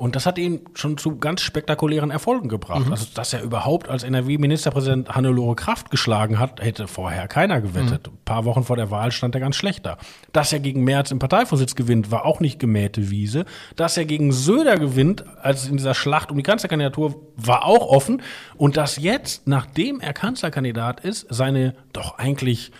Und 0.00 0.16
das 0.16 0.24
hat 0.24 0.38
ihn 0.38 0.62
schon 0.72 0.96
zu 0.96 1.18
ganz 1.18 1.42
spektakulären 1.42 2.10
Erfolgen 2.10 2.48
gebracht. 2.48 2.86
Also, 2.90 3.04
dass 3.12 3.34
er 3.34 3.42
überhaupt 3.42 3.90
als 3.90 4.02
NRW-Ministerpräsident 4.02 5.10
Hannelore 5.10 5.54
Kraft 5.56 5.90
geschlagen 5.90 6.38
hat, 6.38 6.62
hätte 6.62 6.88
vorher 6.88 7.28
keiner 7.28 7.60
gewettet. 7.60 8.08
Ein 8.08 8.18
paar 8.24 8.46
Wochen 8.46 8.64
vor 8.64 8.76
der 8.76 8.90
Wahl 8.90 9.12
stand 9.12 9.34
er 9.34 9.42
ganz 9.42 9.56
schlecht 9.56 9.84
da. 9.84 9.98
Dass 10.32 10.54
er 10.54 10.60
gegen 10.60 10.84
Merz 10.84 11.10
im 11.10 11.18
Parteivorsitz 11.18 11.74
gewinnt, 11.74 12.10
war 12.10 12.24
auch 12.24 12.40
nicht 12.40 12.58
gemähte 12.58 13.10
Wiese. 13.10 13.44
Dass 13.76 13.98
er 13.98 14.06
gegen 14.06 14.32
Söder 14.32 14.78
gewinnt, 14.78 15.22
als 15.42 15.68
in 15.68 15.76
dieser 15.76 15.92
Schlacht 15.92 16.30
um 16.30 16.38
die 16.38 16.44
Kanzlerkandidatur, 16.44 17.16
war 17.36 17.66
auch 17.66 17.86
offen. 17.86 18.22
Und 18.56 18.78
dass 18.78 18.96
jetzt, 18.96 19.48
nachdem 19.48 20.00
er 20.00 20.14
Kanzlerkandidat 20.14 21.00
ist, 21.00 21.26
seine 21.28 21.74
doch 21.92 22.16
eigentlich 22.16 22.72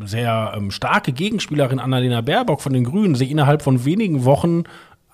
sehr 0.00 0.52
ähm, 0.56 0.72
starke 0.72 1.12
Gegenspielerin 1.12 1.78
Annalena 1.78 2.22
Baerbock 2.22 2.60
von 2.60 2.72
den 2.72 2.82
Grünen 2.82 3.14
sich 3.14 3.30
innerhalb 3.30 3.62
von 3.62 3.84
wenigen 3.84 4.24
Wochen 4.24 4.64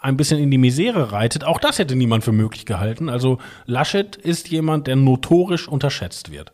ein 0.02 0.16
bisschen 0.16 0.38
in 0.38 0.50
die 0.50 0.58
Misere 0.58 1.12
reitet. 1.12 1.44
Auch 1.44 1.60
das 1.60 1.78
hätte 1.78 1.94
niemand 1.94 2.24
für 2.24 2.32
möglich 2.32 2.66
gehalten. 2.66 3.08
Also 3.08 3.38
Laschet 3.66 4.16
ist 4.16 4.48
jemand, 4.48 4.88
der 4.88 4.96
notorisch 4.96 5.68
unterschätzt 5.68 6.30
wird. 6.30 6.52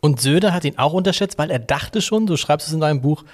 Und 0.00 0.20
Söder 0.20 0.52
hat 0.52 0.64
ihn 0.64 0.78
auch 0.78 0.92
unterschätzt, 0.92 1.38
weil 1.38 1.50
er 1.50 1.58
dachte 1.58 2.02
schon, 2.02 2.26
du 2.26 2.36
schreibst 2.36 2.68
es 2.68 2.74
in 2.74 2.80
deinem 2.80 3.00
Buch, 3.00 3.24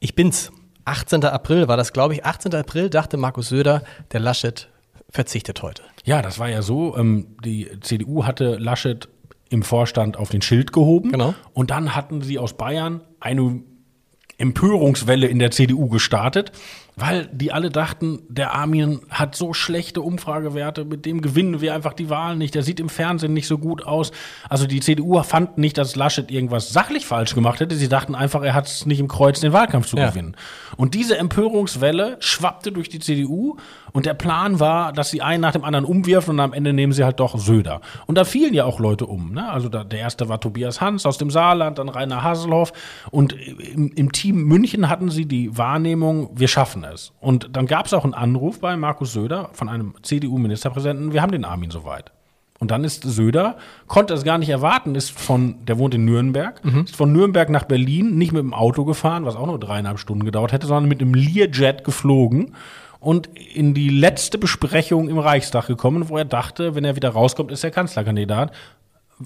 ich 0.00 0.14
bin's. 0.14 0.52
18. 0.86 1.24
April 1.24 1.66
war 1.66 1.78
das, 1.78 1.94
glaube 1.94 2.12
ich. 2.12 2.26
18. 2.26 2.54
April 2.54 2.90
dachte 2.90 3.16
Markus 3.16 3.48
Söder, 3.48 3.82
der 4.12 4.20
Laschet 4.20 4.68
verzichtet 5.08 5.62
heute. 5.62 5.82
Ja, 6.04 6.20
das 6.20 6.38
war 6.38 6.50
ja 6.50 6.60
so. 6.60 6.94
Ähm, 6.96 7.36
die 7.42 7.70
CDU 7.80 8.26
hatte 8.26 8.56
Laschet 8.56 9.08
im 9.48 9.62
Vorstand 9.62 10.18
auf 10.18 10.28
den 10.28 10.42
Schild 10.42 10.72
gehoben. 10.72 11.10
Genau. 11.10 11.34
Und 11.54 11.70
dann 11.70 11.94
hatten 11.94 12.20
sie 12.20 12.38
aus 12.38 12.52
Bayern 12.54 13.00
eine 13.18 13.62
Empörungswelle 14.36 15.26
in 15.26 15.38
der 15.38 15.52
CDU 15.52 15.88
gestartet, 15.88 16.52
weil 16.96 17.28
die 17.32 17.50
alle 17.52 17.70
dachten, 17.70 18.20
der 18.28 18.54
Armin 18.54 19.00
hat 19.10 19.34
so 19.34 19.52
schlechte 19.52 20.00
Umfragewerte, 20.00 20.84
mit 20.84 21.04
dem 21.06 21.22
gewinnen 21.22 21.60
wir 21.60 21.74
einfach 21.74 21.92
die 21.92 22.08
Wahl 22.08 22.36
nicht. 22.36 22.54
Der 22.54 22.62
sieht 22.62 22.78
im 22.78 22.88
Fernsehen 22.88 23.32
nicht 23.34 23.48
so 23.48 23.58
gut 23.58 23.84
aus. 23.84 24.12
Also 24.48 24.66
die 24.68 24.78
CDU 24.80 25.20
fand 25.24 25.58
nicht, 25.58 25.76
dass 25.76 25.96
Laschet 25.96 26.30
irgendwas 26.30 26.72
sachlich 26.72 27.04
falsch 27.04 27.34
gemacht 27.34 27.58
hätte. 27.58 27.74
Sie 27.74 27.88
dachten 27.88 28.14
einfach, 28.14 28.42
er 28.42 28.54
hat 28.54 28.66
es 28.68 28.86
nicht 28.86 29.00
im 29.00 29.08
Kreuz, 29.08 29.40
den 29.40 29.52
Wahlkampf 29.52 29.86
zu 29.88 29.96
Ja. 29.96 30.10
gewinnen. 30.10 30.36
Und 30.76 30.94
diese 30.94 31.18
Empörungswelle 31.18 32.16
schwappte 32.20 32.70
durch 32.70 32.88
die 32.88 33.00
CDU 33.00 33.56
und 33.92 34.06
der 34.06 34.14
Plan 34.14 34.60
war, 34.60 34.92
dass 34.92 35.10
sie 35.10 35.20
einen 35.22 35.40
nach 35.40 35.52
dem 35.52 35.64
anderen 35.64 35.84
umwirfen 35.84 36.30
und 36.34 36.40
am 36.40 36.52
Ende 36.52 36.72
nehmen 36.72 36.92
sie 36.92 37.04
halt 37.04 37.18
doch 37.18 37.38
Söder. 37.38 37.80
Und 38.06 38.16
da 38.18 38.24
fielen 38.24 38.54
ja 38.54 38.64
auch 38.64 38.78
Leute 38.78 39.06
um. 39.06 39.32
Ne? 39.32 39.48
Also 39.50 39.68
da, 39.68 39.82
der 39.84 39.98
erste 40.00 40.28
war 40.28 40.40
Tobias 40.40 40.80
Hans 40.80 41.06
aus 41.06 41.18
dem 41.18 41.30
Saarland, 41.30 41.78
dann 41.78 41.88
Rainer 41.88 42.22
Haselhoff 42.22 42.72
und 43.10 43.32
im, 43.32 43.90
im 43.94 44.12
Team 44.12 44.44
München 44.44 44.88
hatten 44.88 45.10
sie 45.10 45.26
die 45.26 45.56
Wahrnehmung, 45.56 46.30
wir 46.34 46.48
schaffen 46.48 46.83
es. 46.92 47.12
Und 47.20 47.56
dann 47.56 47.66
gab 47.66 47.86
es 47.86 47.94
auch 47.94 48.04
einen 48.04 48.14
Anruf 48.14 48.60
bei 48.60 48.76
Markus 48.76 49.12
Söder 49.12 49.50
von 49.52 49.68
einem 49.68 49.94
CDU-Ministerpräsidenten, 50.02 51.12
wir 51.12 51.22
haben 51.22 51.32
den 51.32 51.44
Armin 51.44 51.70
soweit. 51.70 52.12
Und 52.60 52.70
dann 52.70 52.84
ist 52.84 53.02
Söder, 53.02 53.56
konnte 53.88 54.14
es 54.14 54.24
gar 54.24 54.38
nicht 54.38 54.48
erwarten, 54.48 54.94
ist 54.94 55.10
von, 55.10 55.64
der 55.66 55.78
wohnt 55.78 55.94
in 55.94 56.04
Nürnberg, 56.04 56.60
ist 56.84 56.96
von 56.96 57.12
Nürnberg 57.12 57.50
nach 57.50 57.64
Berlin 57.64 58.16
nicht 58.16 58.32
mit 58.32 58.40
dem 58.40 58.54
Auto 58.54 58.84
gefahren, 58.84 59.24
was 59.26 59.36
auch 59.36 59.46
nur 59.46 59.58
dreieinhalb 59.58 59.98
Stunden 59.98 60.24
gedauert 60.24 60.52
hätte, 60.52 60.66
sondern 60.66 60.88
mit 60.88 61.02
einem 61.02 61.14
Learjet 61.14 61.84
geflogen 61.84 62.54
und 63.00 63.26
in 63.36 63.74
die 63.74 63.90
letzte 63.90 64.38
Besprechung 64.38 65.08
im 65.08 65.18
Reichstag 65.18 65.66
gekommen, 65.66 66.08
wo 66.08 66.16
er 66.16 66.24
dachte, 66.24 66.74
wenn 66.74 66.84
er 66.84 66.96
wieder 66.96 67.10
rauskommt, 67.10 67.52
ist 67.52 67.62
er 67.64 67.70
Kanzlerkandidat. 67.70 68.52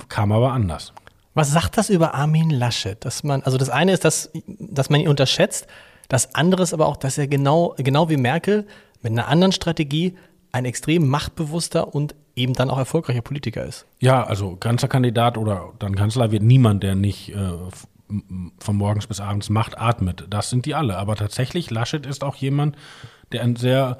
Kam 0.09 0.33
aber 0.33 0.53
anders. 0.53 0.93
Was 1.35 1.53
sagt 1.53 1.79
das 1.79 1.89
über 1.89 2.15
Armin 2.15 2.51
Laschet? 2.51 3.05
Dass 3.05 3.23
man, 3.23 3.43
also 3.43 3.57
das 3.57 3.71
eine 3.71 3.93
ist, 3.93 4.05
dass, 4.05 4.31
dass 4.59 4.91
man 4.91 5.01
ihn 5.01 5.09
unterschätzt. 5.09 5.69
Das 6.09 6.35
andere 6.35 6.63
ist 6.63 6.75
aber 6.75 6.87
auch, 6.87 6.97
dass 6.97 7.19
er 7.19 7.29
genau, 7.29 7.75
genau 7.77 8.09
wie 8.09 8.17
Merkel 8.17 8.67
mit 9.03 9.13
einer 9.13 9.29
anderen 9.29 9.53
Strategie 9.53 10.17
ein 10.53 10.65
extrem 10.65 11.07
machtbewusster 11.09 11.95
und 11.95 12.15
eben 12.35 12.55
dann 12.55 12.71
auch 12.71 12.79
erfolgreicher 12.79 13.21
Politiker 13.21 13.65
ist. 13.65 13.87
Ja, 14.01 14.25
also 14.25 14.57
Kanzlerkandidat 14.57 15.37
oder 15.37 15.73
dann 15.79 15.95
Kanzler 15.95 16.31
wird 16.31 16.43
niemand, 16.43 16.83
der 16.83 16.95
nicht 16.95 17.35
äh, 17.35 17.51
von 18.59 18.77
morgens 18.77 19.07
bis 19.07 19.21
abends 19.21 19.51
Macht 19.51 19.79
atmet. 19.79 20.27
Das 20.31 20.49
sind 20.51 20.65
die 20.65 20.75
alle. 20.75 20.97
Aber 20.97 21.17
tatsächlich, 21.17 21.71
Laschet 21.71 22.07
ist 22.07 22.25
auch 22.25 22.37
jemand, 22.37 22.77
der 23.33 23.43
ein 23.43 23.57
sehr 23.57 23.99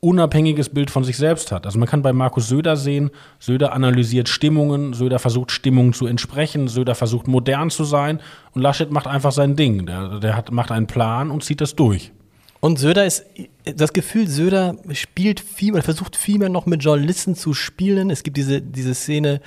unabhängiges 0.00 0.68
Bild 0.68 0.90
von 0.90 1.04
sich 1.04 1.16
selbst 1.16 1.52
hat. 1.52 1.66
Also 1.66 1.78
man 1.78 1.88
kann 1.88 2.02
bei 2.02 2.12
Markus 2.12 2.48
Söder 2.48 2.76
sehen, 2.76 3.10
Söder 3.38 3.72
analysiert 3.72 4.28
Stimmungen, 4.28 4.92
Söder 4.92 5.18
versucht 5.18 5.50
Stimmungen 5.50 5.92
zu 5.92 6.06
entsprechen, 6.06 6.68
Söder 6.68 6.94
versucht 6.94 7.26
modern 7.28 7.70
zu 7.70 7.84
sein 7.84 8.20
und 8.52 8.62
Laschet 8.62 8.90
macht 8.90 9.06
einfach 9.06 9.32
sein 9.32 9.56
Ding. 9.56 9.86
Der, 9.86 10.20
der 10.20 10.36
hat, 10.36 10.52
macht 10.52 10.70
einen 10.70 10.86
Plan 10.86 11.30
und 11.30 11.44
zieht 11.44 11.60
das 11.60 11.74
durch. 11.74 12.12
Und 12.60 12.78
Söder 12.78 13.04
ist, 13.04 13.26
das 13.64 13.92
Gefühl, 13.92 14.28
Söder 14.28 14.76
spielt 14.92 15.40
viel, 15.40 15.72
oder 15.72 15.82
versucht 15.82 16.16
viel 16.16 16.38
mehr 16.38 16.48
noch 16.48 16.66
mit 16.66 16.82
Journalisten 16.82 17.34
zu 17.34 17.54
spielen. 17.54 18.10
Es 18.10 18.22
gibt 18.22 18.36
diese, 18.36 18.60
diese 18.60 18.94
Szene 18.94 19.40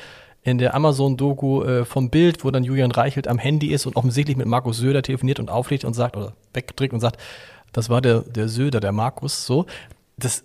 in 0.43 0.58
der 0.58 0.74
Amazon-Doku 0.74 1.64
äh, 1.64 1.86
vom 1.86 2.10
Bild, 2.10 2.43
wo 2.43 2.52
dann 2.52 2.64
Julian 2.64 2.91
Reichelt 2.91 3.28
am 3.28 3.38
Handy 3.38 3.68
ist 3.74 3.86
und 3.86 3.95
offensichtlich 3.95 4.38
mit 4.38 4.47
Markus 4.47 4.78
Söder 4.78 5.02
telefoniert 5.02 5.39
und 5.39 5.50
auflegt 5.50 5.86
und 5.86 5.93
sagt, 5.93 6.16
oder 6.16 6.34
weggedrückt 6.54 6.93
und 6.93 7.00
sagt, 7.00 7.20
das 7.74 7.89
war 7.89 8.02
der, 8.02 8.22
der 8.22 8.47
Söder, 8.47 8.80
der 8.80 8.91
Markus, 8.91 9.45
so. 9.45 9.66
Das, 10.20 10.43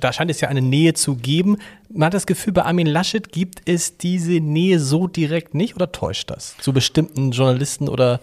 da 0.00 0.12
scheint 0.12 0.30
es 0.30 0.40
ja 0.40 0.48
eine 0.48 0.62
Nähe 0.62 0.94
zu 0.94 1.16
geben. 1.16 1.58
Man 1.90 2.06
hat 2.06 2.14
das 2.14 2.26
Gefühl, 2.26 2.52
bei 2.52 2.64
Armin 2.64 2.86
Laschet 2.86 3.30
gibt 3.30 3.62
es 3.68 3.98
diese 3.98 4.40
Nähe 4.40 4.78
so 4.80 5.06
direkt 5.06 5.54
nicht 5.54 5.74
oder 5.74 5.92
täuscht 5.92 6.30
das? 6.30 6.56
Zu 6.58 6.72
bestimmten 6.72 7.30
Journalisten 7.32 7.88
oder 7.88 8.20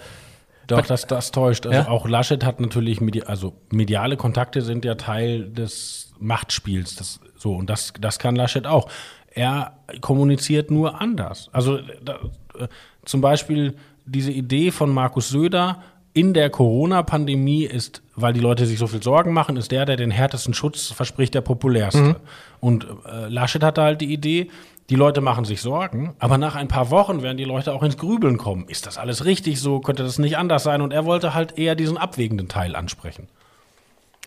Doch, 0.68 0.86
das, 0.86 1.06
das 1.06 1.32
täuscht. 1.32 1.66
Also 1.66 1.78
Ja? 1.78 1.88
auch 1.88 2.08
Laschet 2.08 2.44
hat 2.44 2.60
natürlich, 2.60 3.02
medi 3.02 3.22
also 3.22 3.54
mediale 3.70 4.18
Kontakte 4.18 4.62
sind 4.62 4.86
ja 4.86 4.96
Teil 4.96 5.50
des 5.50 6.14
Machtspiels. 6.20 6.96
Das, 6.96 7.20
so, 7.38 7.56
und 7.56 7.70
das, 7.70 7.94
das 8.00 8.18
kann 8.18 8.36
Laschet 8.36 8.66
auch. 8.66 8.90
Er 9.36 9.78
kommuniziert 10.02 10.72
nur 10.72 11.02
anders. 11.02 11.50
Also 11.52 11.80
da, 12.04 12.20
äh, 12.58 12.68
zum 13.06 13.22
Beispiel 13.22 13.76
diese 14.06 14.32
Idee 14.32 14.72
von 14.72 14.92
Markus 14.92 15.30
Söder, 15.30 15.82
in 16.14 16.34
der 16.34 16.50
Corona-Pandemie 16.50 17.64
ist, 17.64 18.04
weil 18.16 18.34
die 18.34 18.40
Leute 18.40 18.66
sich 18.66 18.78
so 18.78 18.88
viel 18.88 19.02
Sorgen 19.02 19.34
machen, 19.34 19.58
ist 19.58 19.72
der, 19.72 19.86
der 19.86 19.96
den 19.96 20.12
härtesten 20.12 20.54
Schutz 20.54 20.92
verspricht, 20.92 21.34
der 21.34 21.42
populärste. 21.42 22.02
Mhm. 22.02 22.16
Und 22.60 22.88
äh, 23.06 23.28
Laschet 23.30 23.64
hatte 23.64 23.82
halt 23.82 24.02
die 24.02 24.14
Idee, 24.14 24.50
die 24.90 24.96
Leute 24.96 25.22
machen 25.22 25.46
sich 25.46 25.62
Sorgen, 25.62 26.14
aber 26.20 26.38
nach 26.38 26.56
ein 26.56 26.68
paar 26.68 26.92
Wochen 26.92 27.24
werden 27.24 27.38
die 27.38 27.46
Leute 27.46 27.74
auch 27.74 27.84
ins 27.84 27.98
Grübeln 27.98 28.38
kommen. 28.38 28.68
Ist 28.68 28.86
das 28.86 28.98
alles 28.98 29.26
richtig 29.26 29.60
so? 29.60 29.80
Könnte 29.80 30.04
das 30.04 30.20
nicht 30.20 30.38
anders 30.38 30.64
sein? 30.64 30.82
Und 30.82 30.94
er 30.94 31.06
wollte 31.06 31.34
halt 31.34 31.58
eher 31.58 31.76
diesen 31.76 31.98
abwägenden 31.98 32.48
Teil 32.48 32.76
ansprechen. 32.76 33.28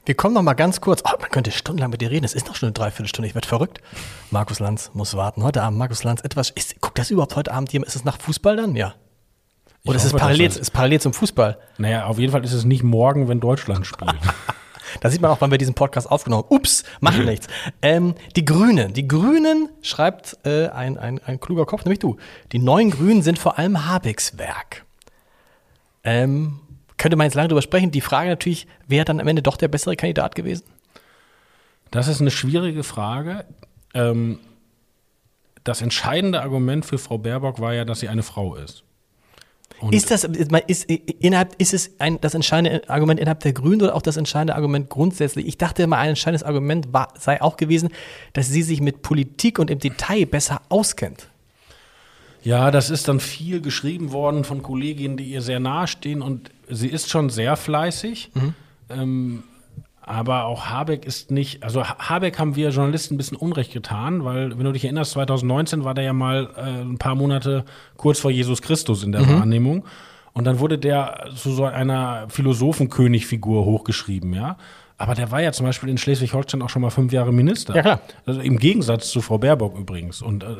Wir 0.06 0.14
kommen 0.14 0.34
noch 0.34 0.42
mal 0.42 0.54
ganz 0.54 0.80
kurz. 0.80 1.02
Oh, 1.04 1.16
man 1.20 1.30
könnte 1.30 1.50
stundenlang 1.50 1.90
mit 1.90 2.00
dir 2.00 2.10
reden. 2.10 2.24
Es 2.24 2.34
ist 2.34 2.46
noch 2.46 2.54
schon 2.54 2.68
eine 2.68 2.74
Dreiviertelstunde. 2.74 3.28
Ich 3.28 3.34
werde 3.34 3.48
verrückt. 3.48 3.80
Markus 4.30 4.60
Lanz 4.60 4.90
muss 4.94 5.14
warten. 5.14 5.42
Heute 5.42 5.62
Abend, 5.62 5.78
Markus 5.78 6.04
Lanz, 6.04 6.20
etwas. 6.22 6.50
Ist, 6.50 6.80
guckt 6.80 6.98
das 6.98 7.10
überhaupt 7.10 7.36
heute 7.36 7.52
Abend 7.52 7.72
jemand? 7.72 7.88
Ist 7.88 7.96
es 7.96 8.04
nach 8.04 8.18
Fußball 8.20 8.56
dann? 8.56 8.76
Ja. 8.76 8.94
Oder 9.86 9.96
ist 9.96 10.04
es 10.04 10.12
parallel, 10.12 10.46
ist 10.46 10.72
parallel 10.72 11.00
zum 11.00 11.12
Fußball? 11.12 11.58
Naja, 11.78 12.06
auf 12.06 12.18
jeden 12.18 12.32
Fall 12.32 12.44
ist 12.44 12.52
es 12.52 12.64
nicht 12.64 12.82
morgen, 12.82 13.28
wenn 13.28 13.40
Deutschland 13.40 13.86
spielt. 13.86 14.16
da 15.00 15.10
sieht 15.10 15.20
man 15.20 15.30
auch, 15.30 15.40
wann 15.40 15.50
wir 15.50 15.58
diesen 15.58 15.74
Podcast 15.74 16.10
aufgenommen 16.10 16.44
haben. 16.44 16.56
Ups, 16.56 16.84
macht 17.00 17.18
nichts. 17.18 17.46
Ähm, 17.82 18.14
die 18.34 18.44
Grünen. 18.44 18.92
Die 18.92 19.06
Grünen 19.06 19.68
schreibt 19.82 20.38
äh, 20.44 20.68
ein, 20.68 20.98
ein, 20.98 21.20
ein 21.24 21.40
kluger 21.40 21.66
Kopf, 21.66 21.84
nämlich 21.84 22.00
du. 22.00 22.16
Die 22.52 22.58
neuen 22.58 22.90
Grünen 22.90 23.22
sind 23.22 23.38
vor 23.38 23.58
allem 23.58 23.86
Habecks 23.86 24.38
Werk. 24.38 24.84
Ähm, 26.04 26.60
könnte 26.98 27.16
man 27.16 27.26
jetzt 27.26 27.34
lange 27.34 27.48
drüber 27.48 27.62
sprechen. 27.62 27.90
Die 27.90 28.00
Frage 28.00 28.28
natürlich, 28.30 28.66
wäre 28.86 29.04
dann 29.04 29.20
am 29.20 29.28
Ende 29.28 29.42
doch 29.42 29.56
der 29.56 29.68
bessere 29.68 29.96
Kandidat 29.96 30.34
gewesen? 30.34 30.64
Das 31.90 32.08
ist 32.08 32.20
eine 32.20 32.30
schwierige 32.30 32.82
Frage. 32.82 33.44
Ähm, 33.94 34.40
das 35.64 35.82
entscheidende 35.82 36.42
Argument 36.42 36.86
für 36.86 36.98
Frau 36.98 37.18
Baerbock 37.18 37.60
war 37.60 37.74
ja, 37.74 37.84
dass 37.84 38.00
sie 38.00 38.08
eine 38.08 38.22
Frau 38.22 38.54
ist. 38.54 38.84
Und 39.80 39.94
ist 39.94 40.10
das 40.10 40.24
ist, 40.24 40.84
innerhalb, 40.84 41.54
ist 41.58 41.74
es 41.74 41.90
ein, 41.98 42.18
das 42.20 42.34
entscheidende 42.34 42.88
Argument 42.88 43.20
innerhalb 43.20 43.40
der 43.40 43.52
Grünen 43.52 43.82
oder 43.82 43.94
auch 43.94 44.02
das 44.02 44.16
entscheidende 44.16 44.54
Argument 44.54 44.88
grundsätzlich? 44.88 45.46
Ich 45.46 45.58
dachte 45.58 45.82
immer, 45.82 45.98
ein 45.98 46.10
entscheidendes 46.10 46.42
Argument 46.42 46.92
war, 46.92 47.12
sei 47.18 47.42
auch 47.42 47.56
gewesen, 47.56 47.90
dass 48.32 48.48
sie 48.48 48.62
sich 48.62 48.80
mit 48.80 49.02
Politik 49.02 49.58
und 49.58 49.70
im 49.70 49.78
Detail 49.78 50.24
besser 50.24 50.62
auskennt. 50.70 51.28
Ja, 52.42 52.70
das 52.70 52.90
ist 52.90 53.08
dann 53.08 53.20
viel 53.20 53.60
geschrieben 53.60 54.12
worden 54.12 54.44
von 54.44 54.62
Kolleginnen, 54.62 55.16
die 55.16 55.24
ihr 55.24 55.42
sehr 55.42 55.60
nahestehen 55.60 56.22
und 56.22 56.50
sie 56.70 56.88
ist 56.88 57.10
schon 57.10 57.28
sehr 57.28 57.56
fleißig. 57.56 58.30
Mhm. 58.34 58.54
Ähm, 58.88 59.42
aber 60.06 60.44
auch 60.44 60.66
Habeck 60.66 61.04
ist 61.04 61.32
nicht, 61.32 61.64
also 61.64 61.84
Habeck 61.84 62.38
haben 62.38 62.54
wir 62.54 62.70
Journalisten 62.70 63.14
ein 63.14 63.16
bisschen 63.16 63.36
Unrecht 63.36 63.72
getan, 63.72 64.24
weil, 64.24 64.56
wenn 64.56 64.64
du 64.64 64.70
dich 64.70 64.84
erinnerst, 64.84 65.10
2019 65.12 65.82
war 65.82 65.94
der 65.94 66.04
ja 66.04 66.12
mal 66.12 66.48
äh, 66.56 66.82
ein 66.82 66.96
paar 66.96 67.16
Monate 67.16 67.64
kurz 67.96 68.20
vor 68.20 68.30
Jesus 68.30 68.62
Christus 68.62 69.02
in 69.02 69.10
der 69.10 69.22
mhm. 69.22 69.40
Wahrnehmung. 69.40 69.84
Und 70.32 70.44
dann 70.44 70.60
wurde 70.60 70.78
der 70.78 71.30
zu 71.34 71.50
so 71.50 71.64
einer 71.64 72.26
Philosophenkönig-Figur 72.28 73.64
hochgeschrieben, 73.64 74.32
ja. 74.32 74.56
Aber 74.98 75.14
der 75.14 75.30
war 75.30 75.42
ja 75.42 75.52
zum 75.52 75.66
Beispiel 75.66 75.90
in 75.90 75.98
Schleswig-Holstein 75.98 76.62
auch 76.62 76.70
schon 76.70 76.80
mal 76.80 76.90
fünf 76.90 77.12
Jahre 77.12 77.30
Minister. 77.32 77.76
Ja, 77.76 77.82
klar. 77.82 78.00
Also 78.24 78.40
im 78.40 78.58
Gegensatz 78.58 79.10
zu 79.10 79.20
Frau 79.20 79.36
Baerbock 79.36 79.76
übrigens. 79.76 80.22
Und 80.22 80.42
äh, 80.42 80.56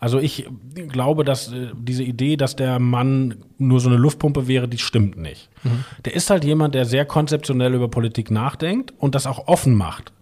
also 0.00 0.18
ich 0.18 0.48
glaube, 0.88 1.24
dass 1.24 1.52
äh, 1.52 1.68
diese 1.78 2.02
Idee, 2.02 2.36
dass 2.36 2.56
der 2.56 2.80
Mann 2.80 3.36
nur 3.58 3.78
so 3.78 3.88
eine 3.88 3.96
Luftpumpe 3.96 4.48
wäre, 4.48 4.66
die 4.66 4.78
stimmt 4.78 5.16
nicht. 5.16 5.48
Mhm. 5.62 5.84
Der 6.04 6.14
ist 6.14 6.30
halt 6.30 6.44
jemand, 6.44 6.74
der 6.74 6.84
sehr 6.84 7.04
konzeptionell 7.04 7.74
über 7.74 7.88
Politik 7.88 8.30
nachdenkt 8.32 8.92
und 8.98 9.14
das 9.14 9.26
auch 9.26 9.46
offen 9.46 9.74
macht. 9.74 10.12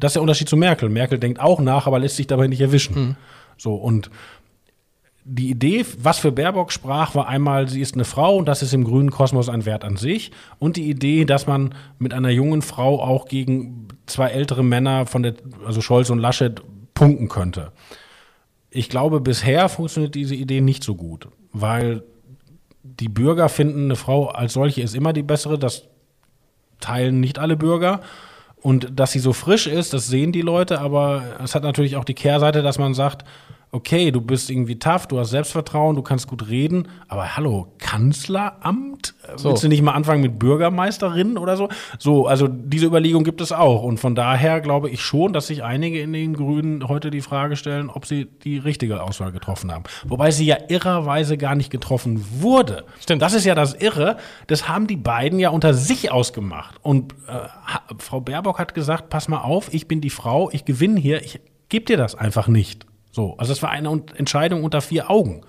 Das 0.00 0.10
ist 0.10 0.14
der 0.14 0.22
Unterschied 0.22 0.48
zu 0.48 0.56
Merkel. 0.56 0.88
Merkel 0.88 1.20
denkt 1.20 1.38
auch 1.38 1.60
nach, 1.60 1.86
aber 1.86 2.00
lässt 2.00 2.16
sich 2.16 2.26
dabei 2.26 2.48
nicht 2.48 2.60
erwischen. 2.60 2.94
Mhm. 2.94 3.16
So, 3.56 3.74
und 3.74 4.10
die 5.26 5.50
Idee, 5.50 5.86
was 5.98 6.18
für 6.18 6.32
Baerbock 6.32 6.70
sprach, 6.70 7.14
war 7.14 7.28
einmal, 7.28 7.68
sie 7.68 7.80
ist 7.80 7.94
eine 7.94 8.04
Frau 8.04 8.36
und 8.36 8.46
das 8.46 8.62
ist 8.62 8.74
im 8.74 8.84
grünen 8.84 9.10
Kosmos 9.10 9.48
ein 9.48 9.64
Wert 9.64 9.82
an 9.84 9.96
sich. 9.96 10.32
Und 10.58 10.76
die 10.76 10.90
Idee, 10.90 11.24
dass 11.24 11.46
man 11.46 11.74
mit 11.98 12.12
einer 12.12 12.28
jungen 12.28 12.60
Frau 12.60 13.02
auch 13.02 13.24
gegen 13.26 13.88
zwei 14.06 14.28
ältere 14.28 14.62
Männer 14.62 15.06
von 15.06 15.22
der, 15.22 15.34
also 15.64 15.80
Scholz 15.80 16.10
und 16.10 16.18
Laschet, 16.18 16.62
punkten 16.92 17.28
könnte. 17.28 17.72
Ich 18.70 18.88
glaube, 18.88 19.20
bisher 19.20 19.68
funktioniert 19.68 20.14
diese 20.14 20.34
Idee 20.34 20.60
nicht 20.60 20.84
so 20.84 20.94
gut, 20.94 21.28
weil 21.52 22.04
die 22.82 23.08
Bürger 23.08 23.48
finden, 23.48 23.84
eine 23.84 23.96
Frau 23.96 24.26
als 24.26 24.52
solche 24.52 24.82
ist 24.82 24.94
immer 24.94 25.12
die 25.12 25.22
bessere. 25.22 25.58
Das 25.58 25.84
teilen 26.80 27.20
nicht 27.20 27.38
alle 27.38 27.56
Bürger. 27.56 28.00
Und 28.56 28.98
dass 28.98 29.12
sie 29.12 29.18
so 29.18 29.32
frisch 29.32 29.66
ist, 29.66 29.94
das 29.94 30.06
sehen 30.06 30.32
die 30.32 30.42
Leute, 30.42 30.80
aber 30.80 31.22
es 31.42 31.54
hat 31.54 31.62
natürlich 31.62 31.96
auch 31.96 32.04
die 32.04 32.14
Kehrseite, 32.14 32.62
dass 32.62 32.78
man 32.78 32.94
sagt, 32.94 33.24
okay, 33.74 34.12
du 34.12 34.20
bist 34.20 34.50
irgendwie 34.50 34.78
tough, 34.78 35.08
du 35.08 35.18
hast 35.18 35.30
Selbstvertrauen, 35.30 35.96
du 35.96 36.02
kannst 36.02 36.28
gut 36.28 36.48
reden, 36.48 36.86
aber 37.08 37.36
hallo, 37.36 37.72
Kanzleramt? 37.78 39.14
So. 39.36 39.50
Willst 39.50 39.64
du 39.64 39.68
nicht 39.68 39.82
mal 39.82 39.92
anfangen 39.92 40.22
mit 40.22 40.38
Bürgermeisterin 40.38 41.36
oder 41.36 41.56
so? 41.56 41.68
So, 41.98 42.28
also 42.28 42.46
diese 42.46 42.86
Überlegung 42.86 43.24
gibt 43.24 43.40
es 43.40 43.50
auch. 43.50 43.82
Und 43.82 43.98
von 43.98 44.14
daher 44.14 44.60
glaube 44.60 44.90
ich 44.90 45.02
schon, 45.02 45.32
dass 45.32 45.48
sich 45.48 45.64
einige 45.64 46.00
in 46.00 46.12
den 46.12 46.34
Grünen 46.34 46.86
heute 46.86 47.10
die 47.10 47.20
Frage 47.20 47.56
stellen, 47.56 47.90
ob 47.90 48.06
sie 48.06 48.26
die 48.26 48.58
richtige 48.58 49.02
Auswahl 49.02 49.32
getroffen 49.32 49.72
haben. 49.72 49.82
Wobei 50.06 50.30
sie 50.30 50.46
ja 50.46 50.56
irrerweise 50.68 51.36
gar 51.36 51.56
nicht 51.56 51.70
getroffen 51.70 52.24
wurde. 52.40 52.84
Stimmt. 53.00 53.22
Das 53.22 53.34
ist 53.34 53.44
ja 53.44 53.56
das 53.56 53.74
Irre. 53.74 54.18
Das 54.46 54.68
haben 54.68 54.86
die 54.86 54.96
beiden 54.96 55.40
ja 55.40 55.50
unter 55.50 55.74
sich 55.74 56.12
ausgemacht. 56.12 56.76
Und 56.82 57.12
äh, 57.26 57.94
Frau 57.98 58.20
Baerbock 58.20 58.60
hat 58.60 58.74
gesagt, 58.74 59.10
pass 59.10 59.26
mal 59.26 59.40
auf, 59.40 59.74
ich 59.74 59.88
bin 59.88 60.00
die 60.00 60.10
Frau, 60.10 60.48
ich 60.52 60.64
gewinne 60.64 61.00
hier, 61.00 61.24
ich 61.24 61.40
gebe 61.68 61.86
dir 61.86 61.96
das 61.96 62.14
einfach 62.14 62.46
nicht. 62.46 62.86
So, 63.14 63.36
also 63.38 63.52
es 63.52 63.62
war 63.62 63.70
eine 63.70 64.02
Entscheidung 64.16 64.64
unter 64.64 64.80
vier 64.80 65.08
Augen. 65.08 65.42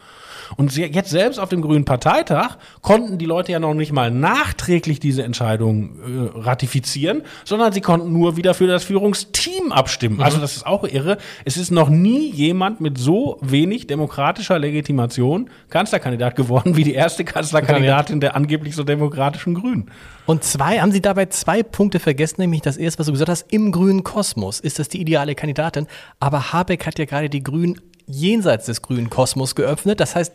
Und 0.58 0.76
jetzt 0.76 1.10
selbst 1.10 1.40
auf 1.40 1.50
dem 1.50 1.62
Grünen 1.62 1.86
Parteitag 1.86 2.58
konnten 2.82 3.18
die 3.18 3.26
Leute 3.26 3.52
ja 3.52 3.60
noch 3.60 3.74
nicht 3.74 3.92
mal 3.92 4.12
nachträglich 4.12 5.00
diese 5.00 5.24
Entscheidung 5.24 6.34
äh, 6.36 6.40
ratifizieren, 6.40 7.24
sondern 7.44 7.74
sie 7.74 7.82
konnten 7.82 8.14
nur 8.14 8.38
wieder 8.38 8.54
für 8.54 8.68
das 8.68 8.84
Führungsteam 8.84 9.72
abstimmen. 9.72 10.22
Also 10.22 10.36
mhm. 10.36 10.36
Also 10.36 10.42
das 10.42 10.58
ist 10.58 10.66
auch 10.66 10.84
irre. 10.84 11.18
Es 11.46 11.56
ist 11.56 11.72
noch 11.72 11.90
nie 11.90 12.30
jemand 12.30 12.82
mit 12.82 12.98
so 12.98 13.38
wenig 13.42 13.88
demokratischer 13.88 14.60
Legitimation 14.60 15.50
Kanzlerkandidat 15.70 16.36
geworden 16.36 16.76
wie 16.76 16.84
die 16.84 16.94
erste 16.94 17.24
Kanzlerkandidatin 17.24 18.20
der 18.20 18.36
angeblich 18.36 18.76
so 18.76 18.84
demokratischen 18.84 19.54
Grünen. 19.54 19.90
Und 20.26 20.44
zwei, 20.44 20.80
haben 20.80 20.92
Sie 20.92 21.02
dabei 21.02 21.28
zwei 21.28 21.64
Punkte 21.64 22.00
vergessen, 22.00 22.42
nämlich 22.42 22.62
das 22.62 22.76
erste, 22.76 23.00
was 23.00 23.06
du 23.06 23.14
gesagt 23.14 23.30
hast, 23.30 23.54
im 23.54 23.72
grünen 23.72 24.04
Kosmos 24.04 24.60
ist 24.60 24.78
das 24.80 24.90
die 24.90 25.00
ideale 25.00 25.36
Kandidatin. 25.36 25.88
Aber 26.20 26.52
Habeck 26.52 26.86
hat 26.86 27.00
ja 27.00 27.06
gerade 27.06 27.30
die 27.30 27.44
Grünen 27.44 27.80
jenseits 28.08 28.66
des 28.66 28.82
grünen 28.82 29.10
Kosmos 29.10 29.56
geöffnet. 29.56 30.00
Das 30.00 30.16
heißt, 30.16 30.34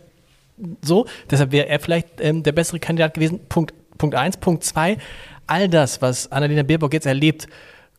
so, 0.82 1.06
deshalb 1.30 1.52
wäre 1.52 1.68
er 1.68 1.80
vielleicht 1.80 2.20
ähm, 2.20 2.42
der 2.42 2.52
bessere 2.52 2.80
Kandidat 2.80 3.14
gewesen. 3.14 3.40
Punkt, 3.48 3.74
Punkt 3.98 4.14
eins. 4.14 4.36
Punkt 4.36 4.64
zwei, 4.64 4.98
all 5.46 5.68
das, 5.68 6.02
was 6.02 6.30
Annalena 6.30 6.62
Baerbock 6.62 6.92
jetzt 6.92 7.06
erlebt, 7.06 7.48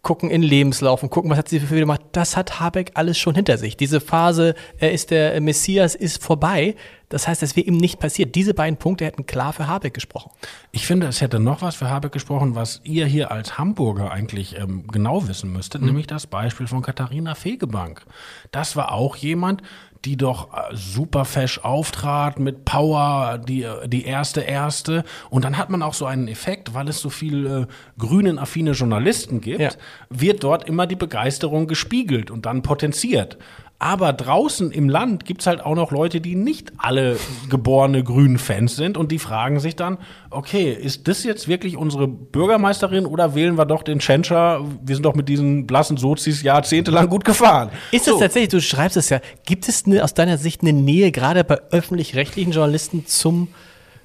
gucken 0.02 0.32
in 0.32 0.42
Lebenslauf 0.42 1.04
und 1.04 1.10
gucken, 1.10 1.30
was 1.30 1.38
hat 1.38 1.50
sie 1.50 1.60
für 1.60 1.68
Fehler 1.68 1.82
gemacht, 1.82 2.02
das 2.12 2.36
hat 2.36 2.60
Habeck 2.60 2.92
alles 2.96 3.18
schon 3.20 3.36
hinter 3.36 3.58
sich. 3.58 3.78
Diese 3.78 4.02
Phase, 4.02 4.56
er 4.80 4.92
ist 4.92 5.12
der 5.12 5.40
Messias, 5.42 5.94
ist 5.94 6.24
vorbei. 6.24 6.76
Das 7.10 7.28
heißt, 7.28 7.44
es 7.44 7.56
wäre 7.56 7.68
ihm 7.68 7.78
nicht 7.78 8.00
passiert. 8.00 8.36
Diese 8.36 8.54
beiden 8.54 8.78
Punkte 8.78 9.06
hätten 9.06 9.26
klar 9.26 9.54
für 9.54 9.68
Habeck 9.68 9.94
gesprochen. 9.94 10.32
Ich 10.72 10.88
finde, 10.88 11.08
es 11.08 11.22
hätte 11.22 11.40
noch 11.40 11.62
was 11.62 11.76
für 11.76 11.90
Habeck 11.90 12.14
gesprochen, 12.14 12.56
was 12.56 12.82
ihr 12.84 13.06
hier 13.06 13.32
als 13.32 13.58
Hamburger 13.58 14.12
eigentlich 14.12 14.58
ähm, 14.58 14.88
genau 14.88 15.28
wissen 15.28 15.52
müsstet, 15.52 15.82
mhm. 15.82 15.88
nämlich 15.88 16.08
das 16.08 16.26
Beispiel 16.26 16.68
von 16.68 16.82
Katharina 16.82 17.36
Fegebank. 17.36 18.06
Das 18.52 18.76
war 18.76 18.94
auch 18.94 19.18
jemand, 19.18 19.62
die 20.06 20.18
doch 20.18 20.54
äh, 20.54 20.76
super 20.76 21.26
fesch 21.26 21.60
auftrat 21.60 22.40
mit 22.40 22.66
Power, 22.66 23.38
die, 23.38 23.64
äh, 23.64 23.88
die 23.88 24.06
erste 24.06 24.42
erste. 24.42 25.04
Und 25.30 25.46
dann 25.46 25.58
hat 25.58 25.70
man 25.70 25.82
auch 25.84 25.94
so 25.94 26.06
einen 26.06 26.28
Effekt, 26.28 26.74
weil 26.74 26.88
es 26.90 27.00
so 27.00 27.10
viel 27.10 27.46
äh, 27.46 27.66
grünen 28.00 28.40
affine 28.40 28.72
Journalisten 28.72 29.42
gibt, 29.42 29.60
ja. 29.60 29.72
wird 30.10 30.44
dort 30.44 30.68
immer 30.68 30.88
die 30.88 30.96
Begeisterung 30.96 31.68
gespiegelt 31.68 32.32
und 32.32 32.46
dann 32.46 32.62
potenziert. 32.62 33.38
Aber 33.84 34.14
draußen 34.14 34.70
im 34.70 34.90
Land 34.90 35.26
gibt's 35.26 35.48
halt 35.48 35.66
auch 35.66 35.74
noch 35.74 35.90
Leute, 35.90 36.22
die 36.22 36.36
nicht 36.36 36.72
alle 36.78 37.18
geborene 37.50 38.04
Grünen-Fans 38.04 38.76
sind 38.76 38.96
und 38.96 39.12
die 39.12 39.18
fragen 39.18 39.60
sich 39.60 39.76
dann, 39.76 39.98
okay, 40.30 40.72
ist 40.72 41.08
das 41.08 41.24
jetzt 41.24 41.48
wirklich 41.48 41.78
unsere 41.78 42.08
Bürgermeisterin 42.08 43.08
oder 43.08 43.34
wählen 43.34 43.58
wir 43.58 43.66
doch 43.66 43.82
den 43.82 43.98
Tschentscher? 43.98 44.64
Wir 44.84 44.96
sind 44.96 45.04
doch 45.04 45.16
mit 45.16 45.28
diesen 45.28 45.66
blassen 45.66 45.98
Sozis 45.98 46.44
jahrzehntelang 46.44 47.10
gut 47.10 47.26
gefahren. 47.26 47.72
Ist 47.92 48.06
das 48.06 48.14
so. 48.14 48.20
tatsächlich, 48.20 48.50
du 48.50 48.62
schreibst 48.62 48.98
es 48.98 49.10
ja, 49.10 49.20
gibt 49.48 49.68
es 49.68 49.88
eine, 49.88 50.04
aus 50.04 50.14
deiner 50.14 50.38
Sicht 50.38 50.62
eine 50.62 50.74
Nähe 50.74 51.12
gerade 51.12 51.44
bei 51.44 51.60
öffentlich-rechtlichen 51.72 52.52
Journalisten 52.52 53.08
zum, 53.08 53.48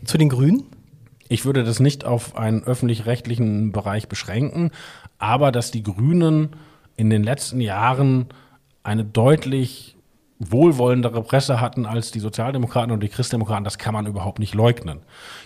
zu 0.06 0.16
den 0.16 0.30
Grünen? 0.30 0.64
Ich 1.28 1.44
würde 1.44 1.64
das 1.64 1.80
nicht 1.80 2.06
auf 2.06 2.34
einen 2.34 2.64
öffentlich-rechtlichen 2.64 3.72
Bereich 3.72 4.08
beschränken, 4.08 4.70
aber 5.18 5.52
dass 5.52 5.70
die 5.70 5.82
Grünen 5.82 6.56
in 6.96 7.10
den 7.10 7.22
letzten 7.22 7.60
Jahren 7.60 8.28
eine 8.86 9.04
deutlich 9.04 9.96
wohlwollendere 10.38 11.22
Presse 11.22 11.60
hatten 11.60 11.86
als 11.86 12.10
die 12.10 12.20
Sozialdemokraten 12.20 12.92
und 12.92 13.02
die 13.02 13.08
Christdemokraten, 13.08 13.64
das 13.64 13.78
kann 13.78 13.94
man 13.94 14.06
überhaupt 14.06 14.38
nicht 14.38 14.54
leugnen. 14.54 15.00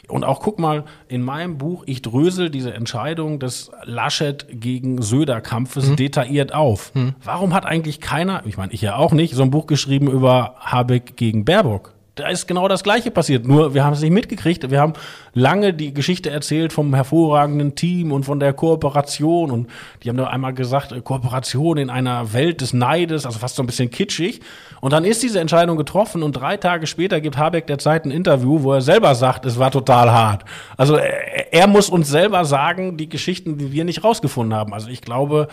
Und 0.09 0.25
auch 0.25 0.41
guck 0.41 0.59
mal, 0.59 0.85
in 1.07 1.23
meinem 1.23 1.59
Buch, 1.59 1.85
ich 1.87 2.03
drösel 2.03 2.51
diese 2.51 2.75
Entscheidung 2.75 3.39
des 3.39 3.71
Laschet 3.85 4.47
gegen 4.51 5.01
Söder-Kampfes 5.01 5.91
mhm. 5.91 5.97
detailliert 5.97 6.53
auf. 6.53 6.93
Mhm. 6.95 7.15
Warum 7.23 7.55
hat 7.55 7.67
eigentlich 7.67 8.01
keiner, 8.01 8.45
ich 8.47 8.57
meine, 8.57 8.73
ich 8.73 8.83
ja 8.83 8.97
auch 8.97 9.13
nicht, 9.13 9.35
so 9.35 9.43
ein 9.43 9.51
Buch 9.51 9.67
geschrieben 9.67 10.11
über 10.11 10.57
Habeck 10.59 11.17
gegen 11.17 11.45
Baerbock? 11.45 11.95
Da 12.21 12.29
ist 12.29 12.47
genau 12.47 12.69
das 12.69 12.83
Gleiche 12.83 13.11
passiert. 13.11 13.47
Nur 13.47 13.75
wir 13.75 13.85
haben 13.85 13.95
es 13.95 14.03
nicht 14.03 14.13
mitgekriegt. 14.13 14.71
Wir 14.71 14.81
haben 14.81 14.93
lange 15.33 15.73
die 15.73 15.95
Geschichte 15.95 16.31
erzählt 16.31 16.73
vom 16.73 16.95
hervorragenden 16.95 17.75
Team 17.75 18.13
und 18.13 18.25
von 18.25 18.41
der 18.41 18.53
Kooperation. 18.53 19.51
Und 19.51 19.71
die 20.03 20.09
haben 20.09 20.17
nur 20.17 20.31
einmal 20.31 20.53
gesagt, 20.53 20.93
äh, 20.93 21.01
Kooperation 21.01 21.79
in 21.79 21.89
einer 21.91 22.33
Welt 22.33 22.61
des 22.61 22.73
Neides, 22.73 23.25
also 23.25 23.39
fast 23.39 23.57
so 23.57 23.63
ein 23.63 23.67
bisschen 23.67 23.91
kitschig. 23.91 24.41
Und 24.81 24.93
dann 24.93 25.05
ist 25.05 25.23
diese 25.23 25.41
Entscheidung 25.41 25.77
getroffen 25.77 26.23
und 26.23 26.33
drei 26.33 26.57
Tage 26.57 26.87
später 26.87 27.21
gibt 27.21 27.39
Habeck 27.39 27.67
der 27.67 27.79
Zeit 27.79 28.05
ein 28.05 28.11
Interview, 28.11 28.63
wo 28.63 28.75
er 28.75 28.83
selber 28.83 29.15
sagt, 29.15 29.47
es 29.47 29.59
war 29.59 29.71
total 29.71 30.11
hart. 30.11 30.45
Also 30.77 30.97
er, 30.97 31.53
er 31.53 31.67
muss 31.67 31.89
uns 31.89 32.09
selber 32.09 32.45
sagen, 32.45 32.97
die 32.97 33.09
Geschichten, 33.09 33.57
die 33.57 33.73
wir 33.73 33.85
nicht 33.85 34.05
rausgefunden 34.05 34.55
haben. 34.55 34.75
Also 34.75 34.89
ich 34.89 35.01
glaube, 35.01 35.49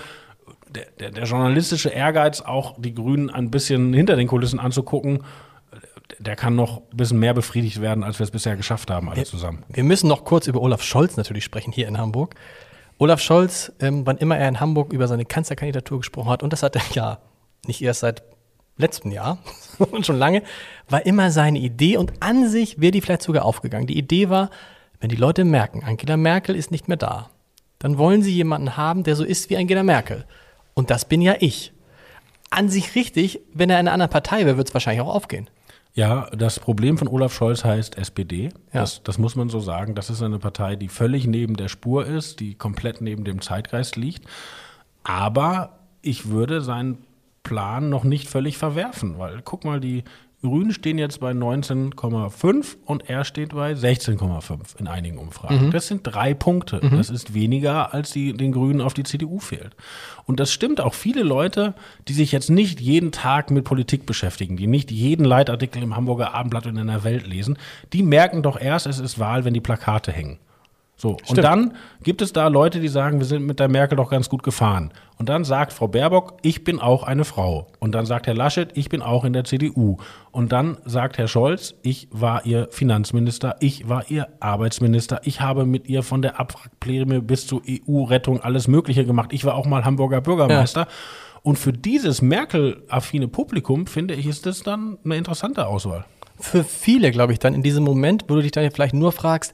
der, 0.70 0.86
der, 1.00 1.12
der 1.12 1.24
journalistische 1.24 1.90
Ehrgeiz, 1.90 2.42
auch 2.42 2.76
die 2.78 2.94
Grünen 2.94 3.30
ein 3.30 3.52
bisschen 3.52 3.94
hinter 3.94 4.16
den 4.16 4.28
Kulissen 4.28 4.60
anzugucken, 4.60 5.24
der 6.20 6.36
kann 6.36 6.56
noch 6.56 6.78
ein 6.78 6.98
bisschen 6.98 7.20
mehr 7.20 7.34
befriedigt 7.34 7.82
werden, 7.82 8.04
als 8.04 8.20
wir 8.20 8.24
es 8.24 8.32
bisher 8.32 8.56
geschafft 8.56 8.90
haben, 8.90 9.10
alle 9.10 9.24
zusammen. 9.24 9.64
Wir 9.70 9.84
müssen 9.84 10.08
noch 10.08 10.24
kurz 10.24 10.48
über 10.48 10.62
Olaf 10.62 10.82
Scholz 10.84 11.18
natürlich 11.18 11.44
sprechen 11.44 11.72
hier 11.72 11.88
in 11.88 11.98
Hamburg. 11.98 12.36
Olaf 12.98 13.22
Scholz, 13.22 13.72
ähm, 13.80 14.06
wann 14.06 14.18
immer 14.18 14.38
er 14.38 14.48
in 14.48 14.60
Hamburg 14.60 14.92
über 14.92 15.08
seine 15.08 15.26
Kanzlerkandidatur 15.26 16.00
gesprochen 16.00 16.30
hat, 16.30 16.44
und 16.44 16.54
das 16.54 16.64
hat 16.64 16.76
er 16.76 16.82
ja 16.94 17.20
nicht 17.66 17.82
erst 17.82 18.02
seit 18.02 18.24
letztem 18.78 19.12
Jahr 19.12 19.40
und 19.92 20.06
schon 20.06 20.18
lange, 20.18 20.44
war 20.90 21.06
immer 21.06 21.32
seine 21.32 21.60
Idee 21.60 21.98
und 21.98 22.14
an 22.22 22.50
sich 22.50 22.80
wäre 22.80 22.92
die 22.92 23.02
vielleicht 23.02 23.24
sogar 23.24 23.46
aufgegangen. 23.46 23.88
Die 23.88 23.98
Idee 23.98 24.30
war, 24.30 24.50
wenn 25.00 25.10
die 25.10 25.16
Leute 25.16 25.44
merken, 25.44 25.84
Angela 25.84 26.18
Merkel 26.18 26.56
ist 26.56 26.72
nicht 26.72 26.88
mehr 26.88 26.98
da, 26.98 27.30
dann 27.80 27.98
wollen 27.98 28.24
sie 28.24 28.34
jemanden 28.34 28.78
haben, 28.78 29.04
der 29.04 29.16
so 29.16 29.24
ist 29.24 29.50
wie 29.50 29.58
Angela 29.58 29.84
Merkel. 29.84 30.26
Und 30.74 30.90
das 30.90 31.06
bin 31.06 31.22
ja 31.22 31.36
ich. 31.40 31.74
An 32.50 32.70
sich 32.70 32.96
richtig, 32.96 33.42
wenn 33.54 33.70
er 33.70 33.80
in 33.80 33.88
einer 33.88 33.94
anderen 33.94 34.12
Partei 34.12 34.46
wäre, 34.46 34.58
wird 34.58 34.70
es 34.70 34.74
wahrscheinlich 34.74 35.02
auch 35.02 35.14
aufgehen. 35.14 35.50
Ja, 35.98 36.30
das 36.30 36.60
Problem 36.60 37.00
von 37.00 37.08
Olaf 37.08 37.34
Scholz 37.34 37.64
heißt 37.64 37.98
SPD. 37.98 38.50
Ja. 38.72 38.82
Das, 38.82 39.02
das 39.02 39.18
muss 39.18 39.36
man 39.36 39.50
so 39.50 39.60
sagen. 39.60 39.96
Das 39.96 40.12
ist 40.12 40.22
eine 40.22 40.38
Partei, 40.38 40.76
die 40.76 40.90
völlig 40.90 41.26
neben 41.26 41.58
der 41.58 41.70
Spur 41.70 42.06
ist, 42.06 42.40
die 42.40 42.54
komplett 42.54 43.02
neben 43.02 43.24
dem 43.24 43.42
Zeitgeist 43.42 43.96
liegt. 43.96 44.28
Aber 45.04 45.80
ich 46.04 46.30
würde 46.30 46.62
seinen 46.62 47.00
Plan 47.42 47.90
noch 47.90 48.04
nicht 48.04 48.30
völlig 48.30 48.60
verwerfen, 48.60 49.18
weil 49.18 49.42
guck 49.44 49.66
mal, 49.66 49.80
die 49.80 50.04
Grünen 50.42 50.72
stehen 50.72 51.00
jetzt 51.00 51.20
bei 51.20 51.32
19,5 51.32 52.76
und 52.86 53.10
er 53.10 53.26
steht 53.26 53.56
bei 53.56 53.72
16,5 53.74 54.80
in 54.80 54.88
einigen 54.88 55.18
Umfragen. 55.18 55.72
Das 55.72 55.88
sind 55.88 56.02
drei 56.04 56.36
Punkte. 56.36 56.80
Das 56.92 57.10
ist 57.10 57.34
weniger, 57.34 57.94
als 57.94 58.12
die, 58.12 58.34
den 58.34 58.52
Grünen 58.52 58.82
auf 58.82 58.94
die 58.94 59.04
CDU 59.04 59.40
fehlt. 59.40 59.76
Und 60.26 60.40
das 60.40 60.52
stimmt 60.52 60.80
auch. 60.80 60.94
Viele 60.94 61.24
Leute, 61.24 61.74
die 62.08 62.14
sich 62.14 62.32
jetzt 62.32 62.52
nicht 62.52 62.80
jeden 62.80 63.12
Tag 63.12 63.50
mit 63.50 63.64
Politik 63.64 64.06
beschäftigen, 64.06 64.58
die 64.58 64.68
nicht 64.68 64.92
jeden 64.92 65.26
Leitartikel 65.26 65.82
im 65.82 65.96
Hamburger 65.96 66.36
Abendblatt 66.36 66.68
und 66.68 66.78
in 66.78 66.88
der 66.88 67.04
Welt 67.04 67.26
lesen, 67.26 67.58
die 67.92 68.04
merken 68.04 68.44
doch 68.44 68.60
erst, 68.60 68.86
es 68.86 69.00
ist 69.00 69.18
Wahl, 69.18 69.44
wenn 69.44 69.56
die 69.56 69.62
Plakate 69.62 70.12
hängen. 70.12 70.38
So, 71.00 71.12
und 71.12 71.26
Stimmt. 71.26 71.44
dann 71.44 71.74
gibt 72.02 72.24
es 72.24 72.34
da 72.34 72.48
Leute, 72.48 72.80
die 72.80 72.88
sagen, 72.88 73.20
wir 73.20 73.28
sind 73.28 73.46
mit 73.46 73.60
der 73.60 73.68
Merkel 73.68 73.96
doch 73.96 74.10
ganz 74.10 74.30
gut 74.30 74.42
gefahren. 74.42 74.92
Und 75.20 75.30
dann 75.30 75.44
sagt 75.44 75.72
Frau 75.72 75.88
Baerbock, 75.88 76.40
ich 76.42 76.64
bin 76.64 76.80
auch 76.80 77.04
eine 77.04 77.24
Frau. 77.24 77.68
Und 77.78 77.94
dann 77.94 78.08
sagt 78.08 78.26
Herr 78.26 78.34
Laschet, 78.34 78.76
ich 78.76 78.90
bin 78.90 79.04
auch 79.04 79.24
in 79.24 79.32
der 79.32 79.44
CDU. 79.44 79.98
Und 80.32 80.52
dann 80.52 80.78
sagt 80.86 81.20
Herr 81.20 81.28
Scholz, 81.28 81.76
ich 81.84 82.08
war 82.10 82.48
ihr 82.48 82.68
Finanzminister, 82.72 83.58
ich 83.60 83.88
war 83.88 84.10
ihr 84.10 84.28
Arbeitsminister, 84.40 85.22
ich 85.24 85.40
habe 85.40 85.66
mit 85.66 85.88
ihr 85.88 86.02
von 86.02 86.24
der 86.24 86.40
Abwrackpläne 86.40 87.22
bis 87.22 87.46
zur 87.46 87.62
EU-Rettung 87.70 88.42
alles 88.42 88.68
Mögliche 88.68 89.06
gemacht. 89.06 89.34
Ich 89.34 89.46
war 89.46 89.54
auch 89.54 89.68
mal 89.68 89.86
Hamburger 89.86 90.22
Bürgermeister. 90.22 90.88
Und 91.44 91.60
für 91.60 91.74
dieses 91.74 92.24
Merkel-affine 92.24 93.28
Publikum, 93.28 93.86
finde 93.86 94.16
ich, 94.16 94.26
ist 94.26 94.48
das 94.48 94.64
dann 94.64 94.98
eine 95.06 95.16
interessante 95.16 95.68
Auswahl. 95.68 96.06
Für 96.40 96.64
viele, 96.64 97.12
glaube 97.12 97.34
ich, 97.34 97.40
dann 97.40 97.54
in 97.54 97.62
diesem 97.62 97.84
Moment, 97.84 98.26
wo 98.28 98.36
du 98.36 98.42
dich 98.42 98.52
dann 98.52 98.70
vielleicht 98.72 98.96
nur 98.96 99.12
fragst, 99.12 99.54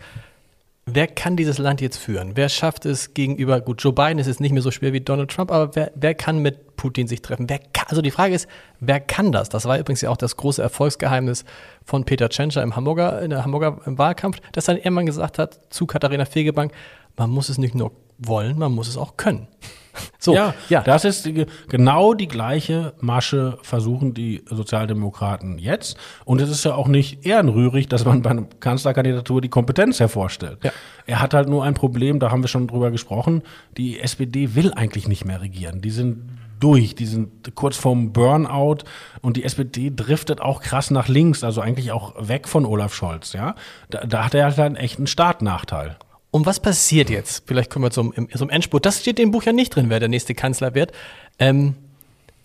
wer 0.86 1.08
kann 1.08 1.36
dieses 1.36 1.58
Land 1.58 1.82
jetzt 1.82 1.98
führen? 1.98 2.36
Wer 2.36 2.50
schafft 2.50 2.86
es 2.86 3.14
gegenüber, 3.14 3.62
gut, 3.62 3.82
Joe 3.82 3.94
Biden 3.94 4.20
ist 4.20 4.28
jetzt 4.28 4.42
nicht 4.42 4.52
mehr 4.52 4.62
so 4.62 4.72
schwer 4.72 4.94
wie 4.94 5.02
Donald 5.02 5.32
Trump, 5.32 5.52
aber 5.52 5.76
wer, 5.76 5.92
wer 5.96 6.14
kann 6.14 6.40
mit 6.40 6.76
Putin 6.76 7.08
sich 7.08 7.22
treffen? 7.22 7.50
Wer 7.50 7.60
kann, 7.60 7.88
also 7.88 8.02
die 8.02 8.12
Frage 8.12 8.36
ist, 8.36 8.48
wer 8.80 9.00
kann 9.00 9.32
das? 9.32 9.50
Das 9.50 9.66
war 9.66 9.80
übrigens 9.80 10.02
ja 10.02 10.10
auch 10.10 10.18
das 10.18 10.38
große 10.38 10.62
Erfolgsgeheimnis 10.62 11.46
von 11.86 12.04
Peter 12.04 12.30
Tschentscher 12.30 12.64
im 12.64 12.76
Hamburger, 12.76 13.22
in 13.22 13.30
der 13.30 13.44
Hamburger 13.44 13.80
Wahlkampf, 13.86 14.40
dass 14.52 14.66
dann 14.66 14.78
irgendwann 14.78 15.06
gesagt 15.06 15.40
hat 15.40 15.60
zu 15.70 15.86
Katharina 15.86 16.26
Fegebank, 16.26 16.74
man 17.16 17.30
muss 17.30 17.50
es 17.50 17.58
nicht 17.58 17.76
nur 17.76 17.92
wollen, 18.18 18.58
man 18.58 18.72
muss 18.72 18.88
es 18.88 18.98
auch 18.98 19.18
können. 19.18 19.48
So, 20.20 20.36
ja, 20.36 20.54
das 20.86 21.04
ist 21.04 21.28
genau 21.68 22.14
die 22.14 22.30
gleiche 22.30 22.94
Masche 23.02 23.58
versuchen 23.62 24.14
die 24.14 24.41
Sozialdemokraten 24.50 25.60
jetzt. 25.60 25.98
Und 26.24 26.39
es 26.39 26.50
ist 26.50 26.64
ja 26.64 26.76
auch 26.76 26.88
nicht 26.88 27.26
ehrenrührig, 27.26 27.89
dass 27.89 28.06
man 28.06 28.22
bei 28.22 28.30
einer 28.30 28.46
Kanzlerkandidatur 28.62 29.41
die 29.41 29.50
Kompetenz 29.50 30.00
hervorstellt. 30.00 30.60
Ja. 30.64 30.72
Er 31.06 31.22
hat 31.22 31.34
halt 31.34 31.50
nur 31.50 31.66
ein 31.66 31.74
Problem, 31.74 32.20
da 32.20 32.32
haben 32.32 32.41
wir 32.41 32.48
schon 32.48 32.68
drüber 32.68 32.89
gesprochen. 32.89 33.44
Die 33.76 34.00
SPD 34.00 34.56
will 34.56 34.74
eigentlich 34.74 35.10
nicht 35.10 35.26
mehr 35.26 35.41
regieren. 35.41 35.82
Die 35.82 35.91
sind 35.91 36.22
durch, 36.64 36.96
die 36.96 37.06
sind 37.06 37.54
kurz 37.56 37.76
vorm 37.76 38.14
Burnout 38.14 38.78
und 39.22 39.36
die 39.36 39.44
SPD 39.44 39.91
driftet 39.94 40.39
auch 40.39 40.62
krass 40.62 40.91
nach 40.91 41.10
links, 41.10 41.44
also 41.44 41.60
eigentlich 41.60 41.91
auch 41.91 42.14
weg 42.18 42.48
von 42.48 42.66
Olaf 42.66 42.94
Scholz, 42.94 43.34
ja. 43.34 43.56
Da, 43.89 44.06
da 44.06 44.24
hat 44.24 44.34
er 44.34 44.46
halt 44.46 44.60
einen 44.60 44.78
echten 44.78 45.06
Startnachteil. 45.06 45.98
Und 46.34 46.48
was 46.48 46.60
passiert 46.60 47.12
jetzt? 47.12 47.44
Vielleicht 47.46 47.70
kommen 47.70 47.86
wir 47.86 47.92
zum, 47.92 48.12
zum 48.36 48.50
Endspurt. 48.50 48.88
Das 48.88 49.02
steht 49.02 49.20
im 49.20 49.30
Buch 49.30 49.44
ja 49.44 49.54
nicht 49.54 49.76
drin, 49.76 49.92
wer 49.92 50.00
der 50.00 50.10
nächste 50.10 50.34
Kanzler 50.34 50.74
wird. 50.74 50.92
Ähm, 51.38 51.76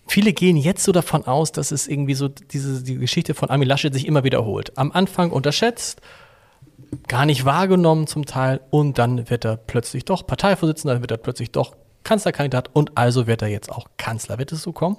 viele 0.07 0.31
gehen 0.31 0.57
jetzt 0.57 0.83
so 0.83 0.91
davon 0.91 1.25
aus, 1.25 1.51
dass 1.51 1.71
es 1.71 1.87
irgendwie 1.87 2.13
so 2.13 2.27
diese 2.27 2.83
die 2.83 2.99
Geschichte 2.99 3.33
von 3.33 3.49
Armin 3.49 3.67
Laschet 3.67 3.91
sich 3.91 4.05
immer 4.05 4.23
wiederholt. 4.23 4.77
Am 4.77 4.91
Anfang 4.91 5.31
unterschätzt, 5.31 6.01
gar 7.07 7.25
nicht 7.25 7.45
wahrgenommen 7.45 8.05
zum 8.05 8.27
Teil 8.27 8.61
und 8.69 8.99
dann 8.99 9.27
wird 9.31 9.43
er 9.43 9.57
plötzlich 9.57 10.05
doch 10.05 10.27
Parteivorsitzender, 10.27 10.93
dann 10.93 11.01
wird 11.01 11.11
er 11.11 11.17
plötzlich 11.17 11.49
doch 11.49 11.75
Kanzlerkandidat 12.03 12.69
und 12.71 12.95
also 12.95 13.25
wird 13.25 13.41
er 13.41 13.47
jetzt 13.47 13.71
auch 13.71 13.87
Kanzler. 13.97 14.37
Wird 14.37 14.51
es 14.51 14.61
so 14.61 14.71
kommen? 14.71 14.97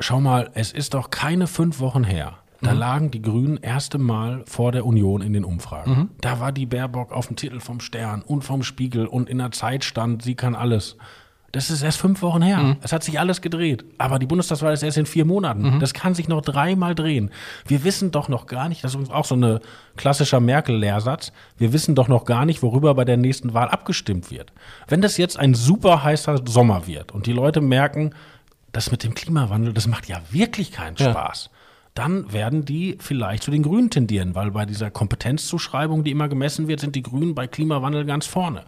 Schau 0.00 0.20
mal, 0.20 0.50
es 0.52 0.70
ist 0.70 0.92
doch 0.92 1.08
keine 1.08 1.46
fünf 1.46 1.80
Wochen 1.80 2.04
her. 2.04 2.40
Da 2.60 2.72
lagen 2.72 3.10
die 3.10 3.22
Grünen 3.22 3.56
erste 3.58 3.98
Mal 3.98 4.42
vor 4.46 4.72
der 4.72 4.84
Union 4.84 5.22
in 5.22 5.32
den 5.32 5.44
Umfragen. 5.44 6.10
Da 6.20 6.40
war 6.40 6.50
die 6.52 6.66
Baerbock 6.66 7.12
auf 7.12 7.28
dem 7.28 7.36
Titel 7.36 7.60
vom 7.60 7.80
Stern 7.80 8.22
und 8.22 8.42
vom 8.42 8.62
Spiegel 8.62 9.06
und 9.06 9.28
in 9.28 9.38
der 9.38 9.52
Zeit 9.52 9.84
stand, 9.84 10.22
sie 10.22 10.34
kann 10.34 10.54
alles. 10.54 10.96
Das 11.52 11.70
ist 11.70 11.82
erst 11.82 11.98
fünf 11.98 12.20
Wochen 12.20 12.42
her. 12.42 12.76
Es 12.82 12.92
hat 12.92 13.02
sich 13.02 13.18
alles 13.18 13.40
gedreht. 13.40 13.82
Aber 13.96 14.18
die 14.18 14.26
Bundestagswahl 14.26 14.74
ist 14.74 14.82
erst 14.82 14.98
in 14.98 15.06
vier 15.06 15.24
Monaten. 15.24 15.78
Das 15.80 15.94
kann 15.94 16.14
sich 16.14 16.28
noch 16.28 16.42
dreimal 16.42 16.94
drehen. 16.94 17.30
Wir 17.66 17.84
wissen 17.84 18.10
doch 18.10 18.28
noch 18.28 18.46
gar 18.46 18.68
nicht, 18.68 18.84
das 18.84 18.94
ist 18.94 19.10
auch 19.10 19.24
so 19.24 19.34
ein 19.34 19.60
klassischer 19.96 20.40
Merkel-Lehrsatz, 20.40 21.32
wir 21.56 21.72
wissen 21.72 21.94
doch 21.94 22.08
noch 22.08 22.24
gar 22.26 22.44
nicht, 22.44 22.62
worüber 22.62 22.92
bei 22.94 23.06
der 23.06 23.16
nächsten 23.16 23.54
Wahl 23.54 23.68
abgestimmt 23.68 24.30
wird. 24.30 24.52
Wenn 24.88 25.00
das 25.00 25.16
jetzt 25.16 25.38
ein 25.38 25.54
super 25.54 26.02
heißer 26.02 26.42
Sommer 26.46 26.86
wird 26.86 27.12
und 27.12 27.24
die 27.24 27.32
Leute 27.32 27.60
merken, 27.62 28.14
das 28.72 28.90
mit 28.90 29.02
dem 29.02 29.14
Klimawandel, 29.14 29.72
das 29.72 29.86
macht 29.86 30.06
ja 30.06 30.20
wirklich 30.30 30.70
keinen 30.70 30.96
Ja. 30.96 31.06
Dann 31.98 32.32
werden 32.32 32.64
die 32.64 32.96
vielleicht 33.00 33.42
zu 33.42 33.50
den 33.50 33.64
Grünen 33.64 33.90
tendieren, 33.90 34.36
weil 34.36 34.52
bei 34.52 34.64
dieser 34.66 34.88
Kompetenzzuschreibung, 34.88 36.04
die 36.04 36.12
immer 36.12 36.28
gemessen 36.28 36.68
wird, 36.68 36.78
sind 36.78 36.94
die 36.94 37.02
Grünen 37.02 37.34
bei 37.34 37.48
Klimawandel 37.48 38.04
ganz 38.04 38.24
vorne. 38.24 38.62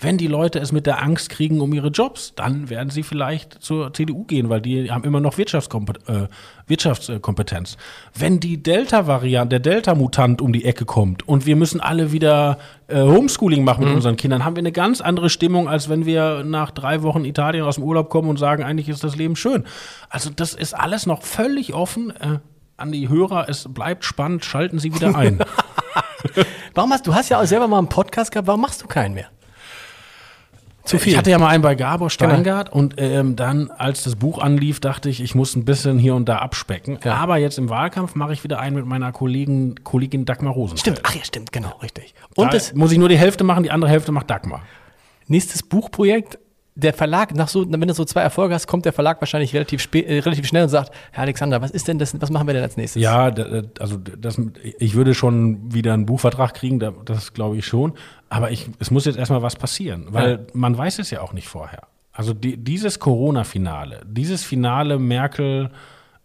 Wenn 0.00 0.18
die 0.18 0.26
Leute 0.26 0.58
es 0.58 0.72
mit 0.72 0.86
der 0.86 1.00
Angst 1.00 1.30
kriegen 1.30 1.60
um 1.60 1.72
ihre 1.72 1.90
Jobs, 1.90 2.34
dann 2.34 2.70
werden 2.70 2.90
sie 2.90 3.04
vielleicht 3.04 3.62
zur 3.62 3.94
CDU 3.94 4.24
gehen, 4.24 4.48
weil 4.48 4.60
die 4.60 4.90
haben 4.90 5.04
immer 5.04 5.20
noch 5.20 5.38
Wirtschaftskompetenz. 5.38 6.08
Äh, 6.08 6.26
Wirtschaftskompetenz. 6.66 7.76
Wenn 8.14 8.40
die 8.40 8.60
Delta-Variante, 8.60 9.60
der 9.60 9.74
Delta-Mutant 9.74 10.42
um 10.42 10.52
die 10.52 10.64
Ecke 10.64 10.84
kommt 10.84 11.28
und 11.28 11.46
wir 11.46 11.54
müssen 11.54 11.80
alle 11.80 12.10
wieder 12.10 12.58
äh, 12.88 13.00
Homeschooling 13.00 13.62
machen 13.62 13.84
mit 13.84 13.94
unseren 13.94 14.16
Kindern, 14.16 14.44
haben 14.44 14.56
wir 14.56 14.60
eine 14.60 14.72
ganz 14.72 15.00
andere 15.00 15.30
Stimmung, 15.30 15.68
als 15.68 15.88
wenn 15.88 16.04
wir 16.04 16.42
nach 16.42 16.72
drei 16.72 17.02
Wochen 17.02 17.24
Italien 17.24 17.64
aus 17.64 17.76
dem 17.76 17.84
Urlaub 17.84 18.10
kommen 18.10 18.28
und 18.28 18.38
sagen, 18.38 18.64
eigentlich 18.64 18.88
ist 18.88 19.04
das 19.04 19.14
Leben 19.14 19.36
schön. 19.36 19.62
Also 20.08 20.30
das 20.34 20.54
ist 20.54 20.74
alles 20.74 21.06
noch 21.06 21.22
völlig 21.22 21.74
offen. 21.74 22.10
Äh, 22.10 22.38
an 22.82 22.92
die 22.92 23.08
Hörer, 23.08 23.48
es 23.48 23.66
bleibt 23.68 24.04
spannend, 24.04 24.44
schalten 24.44 24.78
Sie 24.78 24.94
wieder 24.94 25.14
ein. 25.16 25.38
Warum 26.74 26.92
hast 26.92 27.06
du 27.06 27.14
hast 27.14 27.28
ja 27.28 27.40
auch 27.40 27.44
selber 27.46 27.68
mal 27.68 27.78
einen 27.78 27.88
Podcast 27.88 28.30
gehabt, 28.32 28.46
warum 28.48 28.60
machst 28.60 28.82
du 28.82 28.86
keinen 28.86 29.14
mehr? 29.14 29.26
Zu 30.84 30.98
viel. 30.98 31.12
Ich 31.12 31.18
hatte 31.18 31.30
ja 31.30 31.38
mal 31.38 31.48
einen 31.48 31.62
bei 31.62 31.76
Gabor 31.76 32.10
Steingart 32.10 32.72
und 32.72 32.94
ähm, 32.96 33.36
dann, 33.36 33.70
als 33.70 34.02
das 34.02 34.16
Buch 34.16 34.38
anlief, 34.40 34.80
dachte 34.80 35.08
ich, 35.08 35.20
ich 35.22 35.34
muss 35.36 35.54
ein 35.54 35.64
bisschen 35.64 35.96
hier 35.98 36.14
und 36.16 36.28
da 36.28 36.38
abspecken. 36.38 36.98
Ja. 37.04 37.14
Aber 37.14 37.36
jetzt 37.36 37.56
im 37.58 37.68
Wahlkampf 37.70 38.16
mache 38.16 38.32
ich 38.32 38.42
wieder 38.42 38.58
einen 38.58 38.74
mit 38.74 38.86
meiner 38.86 39.12
Kollegin, 39.12 39.76
Kollegin 39.84 40.24
Dagmar 40.24 40.52
Rosen. 40.54 40.76
stimmt, 40.78 41.00
ach 41.04 41.14
ja, 41.14 41.22
stimmt, 41.24 41.52
genau, 41.52 41.70
richtig. 41.82 42.14
Und 42.30 42.44
Und 42.44 42.46
da 42.52 42.56
das 42.56 42.74
muss 42.74 42.90
ich 42.90 42.98
nur 42.98 43.08
die 43.08 43.18
Hälfte 43.18 43.44
machen, 43.44 43.62
die 43.62 43.70
andere 43.70 43.90
Hälfte 43.90 44.10
macht 44.10 44.28
Dagmar. 44.28 44.62
nächstes 45.28 45.62
Buchprojekt, 45.62 46.38
der 46.74 46.94
Verlag, 46.94 47.34
nach 47.34 47.48
so, 47.48 47.66
wenn 47.70 47.86
du 47.86 47.92
so 47.92 48.04
zwei 48.06 48.22
Erfolge 48.22 48.54
hast, 48.54 48.66
kommt 48.66 48.86
der 48.86 48.94
Verlag 48.94 49.20
wahrscheinlich 49.20 49.54
relativ, 49.54 49.82
spä- 49.82 50.04
äh, 50.06 50.20
relativ 50.20 50.46
schnell 50.46 50.62
und 50.62 50.70
sagt, 50.70 50.90
Herr 51.10 51.22
Alexander, 51.24 51.60
was 51.60 51.70
ist 51.70 51.86
denn 51.86 51.98
das, 51.98 52.18
was 52.20 52.30
machen 52.30 52.46
wir 52.46 52.54
denn 52.54 52.62
als 52.62 52.76
nächstes? 52.78 53.02
Ja, 53.02 53.30
da- 53.30 53.62
also 53.78 53.98
das, 53.98 54.40
ich 54.78 54.94
würde 54.94 55.12
schon 55.14 55.72
wieder 55.74 55.92
einen 55.92 56.06
Buchvertrag 56.06 56.54
kriegen, 56.54 56.78
da- 56.80 56.94
das 57.04 57.34
glaube 57.34 57.58
ich 57.58 57.66
schon. 57.66 57.92
Aber 58.30 58.50
ich, 58.50 58.68
es 58.78 58.90
muss 58.90 59.04
jetzt 59.04 59.18
erstmal 59.18 59.42
was 59.42 59.56
passieren, 59.56 60.06
weil 60.10 60.30
Ja. 60.32 60.38
man 60.54 60.76
weiß 60.78 60.98
es 60.98 61.10
ja 61.10 61.20
auch 61.20 61.34
nicht 61.34 61.46
vorher. 61.48 61.82
Also 62.14 62.32
die, 62.32 62.56
dieses 62.56 62.98
Corona-Finale, 62.98 64.00
dieses 64.06 64.42
Finale 64.42 64.98
Merkel 64.98 65.70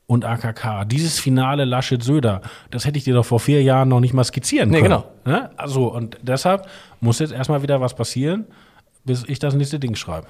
und 0.05 0.23
AKK, 0.23 0.85
dieses 0.85 1.19
Finale 1.19 1.65
Laschet-Söder, 1.65 2.41
das 2.71 2.85
hätte 2.85 2.97
ich 2.97 3.03
dir 3.03 3.13
doch 3.13 3.25
vor 3.25 3.39
vier 3.41 3.61
Jahren 3.63 3.89
noch 3.89 3.99
nicht 3.99 4.13
mal 4.13 4.23
skizzieren 4.23 4.69
Nee, 4.69 4.81
können. 4.81 5.01
genau. 5.25 5.37
Ne? 5.37 5.49
Also, 5.57 5.93
und 5.93 6.17
deshalb 6.21 6.67
muss 7.01 7.19
jetzt 7.19 7.33
erstmal 7.33 7.61
wieder 7.61 7.81
was 7.81 7.93
passieren, 7.93 8.45
bis 9.08 9.24
ich 9.28 9.39
das 9.39 9.55
nächste 9.55 9.80
Ding 9.80 9.95
schreibe. 9.95 10.28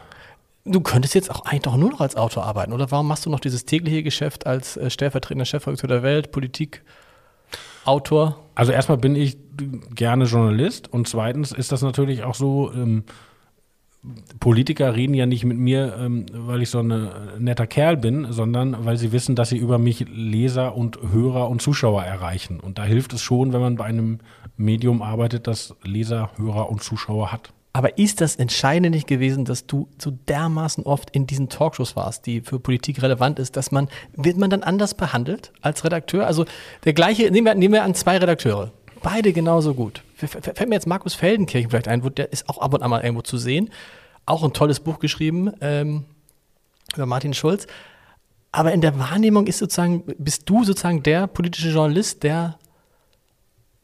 Du 0.63 0.79
könntest 0.81 1.15
jetzt 1.15 1.29
auch 1.29 1.45
eigentlich 1.45 1.63
doch 1.63 1.75
nur 1.75 1.91
noch 1.91 2.01
als 2.01 2.15
Autor 2.15 2.45
arbeiten, 2.45 2.71
oder 2.71 2.89
warum 2.91 3.07
machst 3.07 3.25
du 3.25 3.29
noch 3.29 3.39
dieses 3.41 3.65
tägliche 3.65 4.03
Geschäft 4.03 4.47
als 4.47 4.77
äh, 4.77 4.89
stellvertretender 4.89 5.45
Chefredakteur 5.45 5.89
der 5.89 6.03
Welt, 6.03 6.31
Politik, 6.31 6.83
Autor? 7.85 8.43
Also 8.55 8.71
erstmal 8.71 8.97
bin 8.97 9.15
ich 9.15 9.37
gerne 9.95 10.25
Journalist 10.25 10.91
und 10.91 11.07
zweitens 11.07 11.51
ist 11.51 11.71
das 11.71 11.81
natürlich 11.81 12.23
auch 12.23 12.35
so, 12.35 12.71
ähm, 12.73 13.03
Politiker 14.39 14.95
reden 14.95 15.13
ja 15.13 15.25
nicht 15.25 15.43
mit 15.43 15.57
mir, 15.57 15.95
ähm, 15.99 16.25
weil 16.31 16.61
ich 16.61 16.69
so 16.69 16.79
ein 16.79 16.91
äh, 16.91 17.09
netter 17.39 17.67
Kerl 17.67 17.97
bin, 17.97 18.27
sondern 18.31 18.85
weil 18.85 18.97
sie 18.97 19.11
wissen, 19.11 19.35
dass 19.35 19.49
sie 19.49 19.57
über 19.57 19.79
mich 19.79 20.05
Leser 20.09 20.75
und 20.75 20.99
Hörer 21.11 21.49
und 21.49 21.61
Zuschauer 21.61 22.03
erreichen. 22.03 22.59
Und 22.59 22.77
da 22.77 22.83
hilft 22.83 23.13
es 23.13 23.21
schon, 23.21 23.53
wenn 23.53 23.61
man 23.61 23.75
bei 23.75 23.85
einem 23.85 24.19
Medium 24.55 25.01
arbeitet, 25.01 25.47
das 25.47 25.75
Leser, 25.83 26.31
Hörer 26.37 26.69
und 26.69 26.83
Zuschauer 26.83 27.31
hat. 27.31 27.53
Aber 27.77 27.99
ist 27.99 28.21
das 28.21 28.35
Entscheidende 28.35 28.89
nicht 28.89 29.05
gewesen, 29.05 29.45
dass 29.45 29.67
du 29.67 29.87
so 29.99 30.09
dermaßen 30.09 30.83
oft 30.83 31.11
in 31.11 31.27
diesen 31.27 31.47
Talkshows 31.47 31.95
warst, 31.95 32.25
die 32.25 32.41
für 32.41 32.59
Politik 32.59 33.03
relevant 33.03 33.37
ist, 33.37 33.55
dass 33.55 33.71
man, 33.71 33.87
wird 34.13 34.35
man 34.35 34.49
dann 34.49 34.63
anders 34.63 34.95
behandelt 34.95 35.53
als 35.61 35.83
Redakteur? 35.83 36.25
Also 36.25 36.45
der 36.85 36.93
gleiche, 36.93 37.29
nehmen 37.29 37.45
wir, 37.45 37.53
nehmen 37.53 37.75
wir 37.75 37.83
an 37.83 37.93
zwei 37.93 38.17
Redakteure. 38.17 38.71
Beide 39.03 39.31
genauso 39.31 39.75
gut. 39.75 40.01
Fällt 40.15 40.67
mir 40.67 40.73
jetzt 40.73 40.87
Markus 40.87 41.13
Feldenkirchen 41.13 41.69
vielleicht 41.69 41.87
ein, 41.87 42.01
der 42.15 42.33
ist 42.33 42.49
auch 42.49 42.57
ab 42.57 42.73
und 42.73 42.81
an 42.81 42.89
mal 42.89 43.03
irgendwo 43.03 43.21
zu 43.21 43.37
sehen. 43.37 43.69
Auch 44.25 44.43
ein 44.43 44.53
tolles 44.53 44.79
Buch 44.79 44.97
geschrieben 44.97 45.53
ähm, 45.61 46.05
über 46.95 47.05
Martin 47.05 47.35
Schulz. 47.35 47.67
Aber 48.51 48.71
in 48.71 48.81
der 48.81 48.97
Wahrnehmung 48.97 49.45
ist 49.45 49.59
sozusagen, 49.59 50.03
bist 50.17 50.49
du 50.49 50.63
sozusagen 50.63 51.03
der 51.03 51.27
politische 51.27 51.69
Journalist, 51.69 52.23
der 52.23 52.57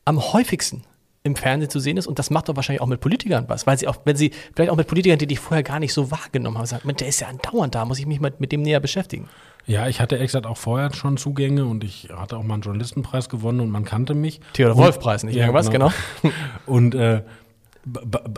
am 0.04 0.34
häufigsten 0.34 0.84
im 1.24 1.36
Fernsehen 1.38 1.70
zu 1.70 1.80
sehen 1.80 1.96
ist. 1.98 2.06
Und 2.08 2.20
das 2.20 2.30
macht 2.30 2.50
doch 2.50 2.56
wahrscheinlich 2.56 2.82
auch 2.82 2.88
mit 2.88 3.00
Politikern 3.00 3.46
was, 3.48 3.66
weil 3.66 3.78
sie 3.78 3.88
auch, 3.88 3.96
wenn 4.04 4.18
sie, 4.18 4.32
vielleicht 4.56 4.70
auch 4.72 4.76
mit 4.76 4.88
Politikern, 4.88 5.18
die 5.18 5.28
dich 5.28 5.40
vorher 5.40 5.64
gar 5.64 5.80
nicht 5.80 5.94
so 5.94 6.12
wahrgenommen 6.12 6.58
haben, 6.58 6.66
sagen, 6.66 6.84
"Mensch, 6.86 6.98
der 6.98 7.08
ist 7.08 7.20
ja 7.22 7.28
andauernd 7.28 7.74
da, 7.76 7.86
muss 7.86 7.98
ich 8.00 8.06
mich 8.06 8.20
mal 8.20 8.34
mit 8.40 8.52
dem 8.52 8.62
näher 8.62 8.80
beschäftigen. 8.82 9.30
Ja, 9.66 9.88
ich 9.88 10.02
hatte 10.02 10.20
exakt 10.20 10.46
auch 10.46 10.58
vorher 10.58 10.94
schon 10.94 11.16
Zugänge 11.16 11.64
und 11.66 11.86
ich 11.86 12.10
hatte 12.14 12.36
auch 12.36 12.44
mal 12.44 12.56
einen 12.56 12.64
Journalistenpreis 12.64 13.30
gewonnen 13.30 13.62
und 13.62 13.70
man 13.70 13.86
kannte 13.86 14.14
mich. 14.14 14.42
Theodor 14.52 14.76
Und- 14.76 14.84
Wolf-Preis, 14.84 15.24
nicht 15.24 15.36
Ja, 15.36 15.44
irgendwas, 15.44 15.72
genau. 15.72 15.90
Und 16.66 16.94
äh, 16.96 17.22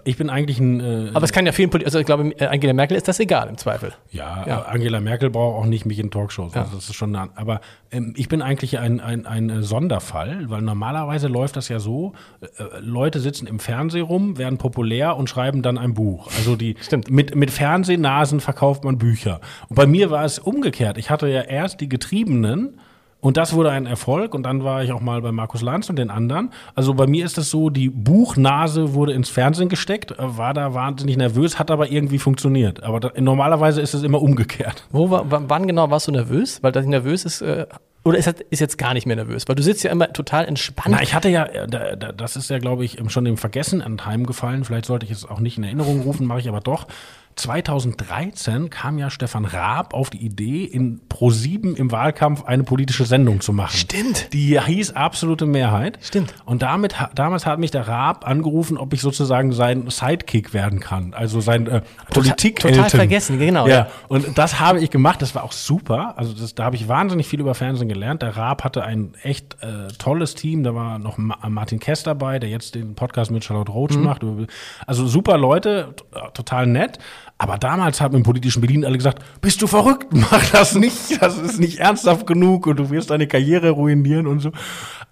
ich 0.05 0.17
bin 0.17 0.29
eigentlich 0.31 0.59
ein 0.59 0.79
äh, 0.79 1.11
Aber 1.13 1.23
es 1.23 1.31
kann 1.31 1.45
ja 1.45 1.51
vielen 1.51 1.69
Politikern, 1.69 1.87
also 1.89 1.99
ich 1.99 2.05
glaube, 2.07 2.29
äh, 2.39 2.47
Angela 2.47 2.73
Merkel 2.73 2.97
ist 2.97 3.07
das 3.07 3.19
egal 3.19 3.47
im 3.47 3.57
Zweifel. 3.57 3.93
Ja, 4.11 4.43
Ja. 4.47 4.61
Angela 4.63 4.99
Merkel 4.99 5.29
braucht 5.29 5.59
auch 5.63 5.65
nicht 5.67 5.85
mich 5.85 5.99
in 5.99 6.09
Talkshows. 6.09 6.55
Ja. 6.55 6.61
Also 6.63 6.75
das 6.77 6.85
ist 6.89 6.95
schon, 6.95 7.15
eine- 7.15 7.29
aber 7.35 7.61
ähm, 7.91 8.13
ich 8.17 8.27
bin 8.27 8.41
eigentlich 8.41 8.79
ein, 8.79 8.99
ein, 8.99 9.25
ein 9.27 9.49
äh, 9.49 9.61
Sonderfall, 9.61 10.49
weil 10.49 10.61
normalerweise 10.61 11.27
läuft 11.27 11.55
das 11.57 11.69
ja 11.69 11.77
so: 11.79 12.13
äh, 12.41 12.47
Leute 12.81 13.19
sitzen 13.19 13.45
im 13.45 13.59
Fernsehen 13.59 14.03
rum, 14.05 14.37
werden 14.39 14.57
populär 14.57 15.15
und 15.15 15.29
schreiben 15.29 15.61
dann 15.61 15.77
ein 15.77 15.93
Buch. 15.93 16.27
Also 16.37 16.55
die 16.55 16.75
Stimmt. 16.81 17.11
mit 17.11 17.35
mit 17.35 17.51
Fernsehnasen 17.51 18.39
verkauft 18.39 18.83
man 18.83 18.97
Bücher. 18.97 19.41
Und 19.69 19.75
bei 19.75 19.85
mir 19.85 20.09
war 20.09 20.25
es 20.25 20.39
umgekehrt. 20.39 20.97
Ich 20.97 21.09
hatte 21.11 21.27
ja 21.27 21.41
erst 21.41 21.81
die 21.81 21.89
Getriebenen. 21.89 22.79
Und 23.25 23.37
das 23.37 23.53
wurde 23.53 23.71
ein 23.71 23.87
Erfolg 23.87 24.35
und 24.35 24.43
dann 24.43 24.63
war 24.63 24.83
ich 24.83 24.91
auch 24.91 25.01
mal 25.01 25.19
bei 25.19 25.31
Markus 25.31 25.63
Lanz 25.63 25.89
und 25.89 25.95
den 25.95 26.11
anderen. 26.11 26.51
Also 26.75 26.93
bei 26.93 27.07
mir 27.07 27.25
ist 27.25 27.39
es 27.39 27.49
so, 27.49 27.71
die 27.71 27.89
Buchnase 27.89 28.93
wurde 28.93 29.13
ins 29.13 29.29
Fernsehen 29.29 29.67
gesteckt, 29.67 30.11
äh, 30.11 30.15
war 30.37 30.53
da 30.53 30.75
wahnsinnig 30.75 31.17
nervös, 31.17 31.57
hat 31.57 31.71
aber 31.71 31.89
irgendwie 31.89 32.19
funktioniert. 32.19 32.83
Aber 32.83 32.99
da, 32.99 33.11
normalerweise 33.19 33.81
ist 33.81 33.95
es 33.95 34.03
immer 34.03 34.21
umgekehrt. 34.21 34.85
Wo, 34.91 35.09
wann 35.09 35.65
genau 35.65 35.89
warst 35.89 36.07
du 36.07 36.11
nervös? 36.11 36.61
Weil 36.61 36.71
das 36.71 36.85
nervös 36.85 37.25
ist, 37.25 37.41
äh, 37.41 37.65
oder 38.03 38.19
ist, 38.19 38.27
ist 38.51 38.59
jetzt 38.59 38.77
gar 38.77 38.93
nicht 38.93 39.07
mehr 39.07 39.15
nervös? 39.15 39.47
Weil 39.47 39.55
du 39.55 39.63
sitzt 39.63 39.83
ja 39.83 39.89
immer 39.89 40.13
total 40.13 40.45
entspannt. 40.45 40.89
Na, 40.91 41.01
ich 41.01 41.15
hatte 41.15 41.29
ja, 41.29 41.45
äh, 41.45 41.67
da, 41.67 41.95
da, 41.95 42.11
das 42.11 42.35
ist 42.35 42.51
ja, 42.51 42.59
glaube 42.59 42.85
ich, 42.85 42.99
schon 43.07 43.25
im 43.25 43.37
Vergessen 43.37 43.81
anheimgefallen. 43.81 44.65
Vielleicht 44.65 44.85
sollte 44.85 45.07
ich 45.07 45.11
es 45.11 45.27
auch 45.27 45.39
nicht 45.39 45.57
in 45.57 45.63
Erinnerung 45.63 46.01
rufen, 46.01 46.27
mache 46.27 46.41
ich 46.41 46.47
aber 46.47 46.61
doch. 46.61 46.85
2013 47.35 48.69
kam 48.69 48.97
ja 48.97 49.09
Stefan 49.09 49.43
Raab 49.45 49.93
auf 49.93 50.09
die 50.09 50.25
Idee, 50.25 50.63
in 50.63 51.01
Pro7 51.09 51.75
im 51.75 51.91
Wahlkampf 51.91 52.45
eine 52.45 52.63
politische 52.63 53.05
Sendung 53.05 53.41
zu 53.41 53.51
machen. 53.51 53.75
Stimmt. 53.75 54.31
Die 54.33 54.59
hieß 54.59 54.91
Absolute 54.91 55.45
Mehrheit. 55.45 55.99
Stimmt. 56.01 56.33
Und 56.45 56.61
damit, 56.61 56.95
damals 57.13 57.45
hat 57.45 57.59
mich 57.59 57.71
der 57.71 57.87
Raab 57.87 58.25
angerufen, 58.25 58.77
ob 58.77 58.93
ich 58.93 59.01
sozusagen 59.01 59.51
sein 59.51 59.89
Sidekick 59.89 60.53
werden 60.53 60.79
kann. 60.79 61.13
Also 61.13 61.41
sein 61.41 61.67
äh, 61.67 61.81
Politik 62.09 62.59
total 62.59 62.89
vergessen, 62.89 63.37
genau, 63.37 63.67
Ja. 63.67 63.87
Und 64.07 64.37
das 64.37 64.59
habe 64.59 64.79
ich 64.79 64.89
gemacht. 64.89 65.21
Das 65.21 65.35
war 65.35 65.43
auch 65.43 65.51
super. 65.51 66.17
Also 66.17 66.33
das, 66.33 66.55
da 66.55 66.63
habe 66.63 66.77
ich 66.77 66.87
wahnsinnig 66.87 67.27
viel 67.27 67.41
über 67.41 67.53
Fernsehen 67.53 67.89
gelernt. 67.89 68.21
Der 68.21 68.37
Raab 68.37 68.63
hatte 68.63 68.83
ein 68.83 69.13
echt 69.23 69.57
äh, 69.61 69.89
tolles 69.97 70.35
Team. 70.35 70.63
Da 70.63 70.73
war 70.73 70.99
noch 70.99 71.17
Ma 71.17 71.37
Martin 71.49 71.79
Kess 71.79 72.03
dabei, 72.03 72.39
der 72.39 72.49
jetzt 72.49 72.75
den 72.75 72.95
Podcast 72.95 73.29
mit 73.31 73.43
Charlotte 73.43 73.71
Roach 73.71 73.97
macht. 73.97 74.21
Also 74.87 75.05
super 75.07 75.37
Leute, 75.37 75.93
total 76.33 76.67
nett. 76.67 76.97
Aber 77.37 77.57
damals 77.57 77.99
haben 77.99 78.15
im 78.15 78.23
politischen 78.23 78.61
Berlin 78.61 78.85
alle 78.85 78.97
gesagt, 78.97 79.21
bist 79.41 79.61
du 79.61 79.67
verrückt? 79.67 80.07
Mach 80.11 80.49
das 80.51 80.75
nicht. 80.75 81.21
Das 81.21 81.37
ist 81.37 81.59
nicht 81.59 81.79
ernsthaft 81.79 82.25
genug 82.27 82.65
und 82.67 82.77
du 82.77 82.89
wirst 82.89 83.09
deine 83.09 83.27
Karriere 83.27 83.71
ruinieren 83.71 84.25
und 84.25 84.39
so. 84.39 84.51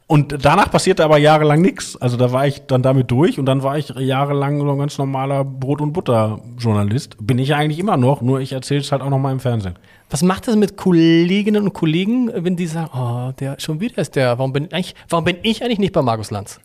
Und 0.08 0.46
danach 0.46 0.70
passierte 0.72 1.04
aber 1.04 1.18
jahrelang 1.18 1.62
nichts. 1.62 2.00
Also 2.02 2.16
da 2.18 2.32
war 2.32 2.46
ich 2.48 2.66
dann 2.68 2.82
damit 2.82 3.10
durch 3.12 3.40
und 3.40 3.46
dann 3.46 3.62
war 3.64 3.78
ich 3.78 3.90
jahrelang 3.90 4.60
so 4.60 4.72
ein 4.72 4.78
ganz 4.78 4.98
normaler 4.98 5.44
Brot- 5.44 5.82
und 5.82 5.92
Butter-Journalist. 5.94 7.18
Bin 7.20 7.40
ich 7.40 7.50
ja 7.50 7.58
eigentlich 7.58 7.80
immer 7.80 7.98
noch, 7.98 8.22
nur 8.22 8.40
ich 8.40 8.54
erzähle 8.54 8.82
es 8.82 8.92
halt 8.92 9.02
auch 9.02 9.10
noch 9.10 9.20
mal 9.20 9.32
im 9.32 9.40
Fernsehen. 9.40 9.76
Was 10.10 10.22
macht 10.22 10.48
das 10.48 10.56
mit 10.56 10.78
Kolleginnen 10.78 11.64
und 11.64 11.74
Kollegen, 11.74 12.30
wenn 12.34 12.56
die 12.56 12.68
sagen, 12.68 12.90
oh, 12.96 13.32
der 13.40 13.60
schon 13.60 13.80
wieder 13.80 13.98
ist 13.98 14.16
der, 14.16 14.38
warum 14.38 14.54
bin 14.54 14.66
ich, 14.66 14.74
eigentlich- 14.74 14.96
warum 15.10 15.26
bin 15.26 15.38
ich 15.42 15.64
eigentlich 15.64 15.80
nicht 15.80 15.94
bei 15.94 16.02
Markus 16.02 16.32
Lanz? 16.32 16.60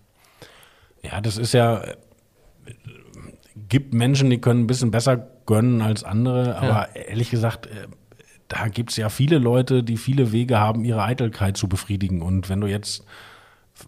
Ja, 1.02 1.20
das 1.20 1.36
ist 1.38 1.52
ja, 1.54 1.80
gibt 3.68 3.94
Menschen, 3.94 4.30
die 4.30 4.40
können 4.40 4.62
ein 4.62 4.66
bisschen 4.66 4.90
besser 4.90 5.28
gönnen 5.46 5.82
als 5.82 6.04
andere, 6.04 6.56
aber 6.58 6.94
ehrlich 6.94 7.30
gesagt, 7.30 7.66
äh, 7.66 7.86
da 8.48 8.68
gibt 8.68 8.90
es 8.90 8.96
ja 8.96 9.08
viele 9.08 9.38
Leute, 9.38 9.82
die 9.82 9.96
viele 9.96 10.32
Wege 10.32 10.58
haben, 10.58 10.84
ihre 10.84 11.02
Eitelkeit 11.02 11.56
zu 11.56 11.68
befriedigen. 11.68 12.22
Und 12.22 12.48
wenn 12.48 12.60
du 12.60 12.66
jetzt 12.66 13.04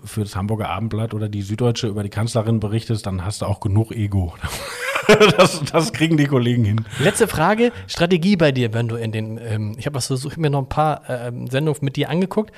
für 0.04 0.20
das 0.20 0.36
Hamburger 0.36 0.68
Abendblatt 0.68 1.14
oder 1.14 1.28
die 1.28 1.42
Süddeutsche 1.42 1.88
über 1.88 2.02
die 2.02 2.10
Kanzlerin 2.10 2.60
berichtest, 2.60 3.06
dann 3.06 3.24
hast 3.24 3.42
du 3.42 3.46
auch 3.46 3.60
genug 3.60 3.90
Ego. 3.90 4.34
das, 5.36 5.62
das 5.64 5.92
kriegen 5.92 6.16
die 6.16 6.26
Kollegen 6.26 6.64
hin. 6.64 6.84
Letzte 6.98 7.26
Frage, 7.26 7.72
Strategie 7.86 8.36
bei 8.36 8.52
dir, 8.52 8.72
wenn 8.72 8.88
du 8.88 8.96
in 8.96 9.12
den, 9.12 9.38
ähm, 9.38 9.74
ich 9.78 9.86
habe 9.86 9.96
was 9.96 10.06
versucht, 10.06 10.36
mir 10.36 10.50
noch 10.50 10.60
ein 10.60 10.68
paar 10.68 11.08
ähm, 11.08 11.48
Sendungen 11.48 11.80
mit 11.82 11.96
dir 11.96 12.10
angeguckt, 12.10 12.52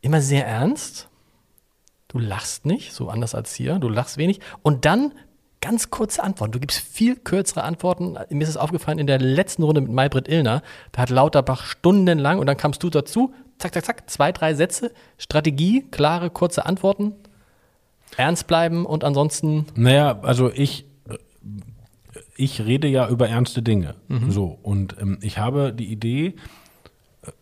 immer 0.00 0.20
sehr 0.20 0.46
ernst. 0.46 1.08
Du 2.08 2.18
lachst 2.18 2.66
nicht, 2.66 2.92
so 2.92 3.08
anders 3.08 3.34
als 3.34 3.54
hier, 3.54 3.78
du 3.78 3.88
lachst 3.88 4.16
wenig. 4.16 4.40
Und 4.62 4.84
dann 4.84 5.12
ganz 5.62 5.90
kurze 5.90 6.22
Antworten. 6.22 6.52
Du 6.52 6.60
gibst 6.60 6.80
viel 6.80 7.16
kürzere 7.16 7.62
Antworten. 7.64 8.18
Mir 8.28 8.42
ist 8.42 8.50
es 8.50 8.56
aufgefallen 8.58 8.98
in 8.98 9.06
der 9.06 9.18
letzten 9.18 9.62
Runde 9.62 9.80
mit 9.80 9.90
Maybrit 9.90 10.28
Illner, 10.28 10.62
da 10.90 11.02
hat 11.02 11.08
Lauterbach 11.08 11.64
stundenlang 11.64 12.38
und 12.38 12.46
dann 12.46 12.58
kamst 12.58 12.82
du 12.82 12.90
dazu, 12.90 13.32
zack, 13.58 13.72
zack, 13.72 13.84
zack, 13.86 14.10
zwei, 14.10 14.32
drei 14.32 14.52
Sätze, 14.52 14.92
Strategie, 15.16 15.86
klare, 15.90 16.28
kurze 16.28 16.66
Antworten, 16.66 17.14
ernst 18.16 18.46
bleiben 18.46 18.84
und 18.84 19.04
ansonsten 19.04 19.66
Naja, 19.74 20.18
also 20.22 20.50
ich, 20.52 20.84
ich 22.36 22.60
rede 22.60 22.88
ja 22.88 23.08
über 23.08 23.28
ernste 23.28 23.62
Dinge. 23.62 23.94
So. 24.28 24.58
Und 24.62 24.96
ähm, 25.00 25.18
ich 25.22 25.38
habe 25.38 25.72
die 25.72 25.86
Idee, 25.86 26.34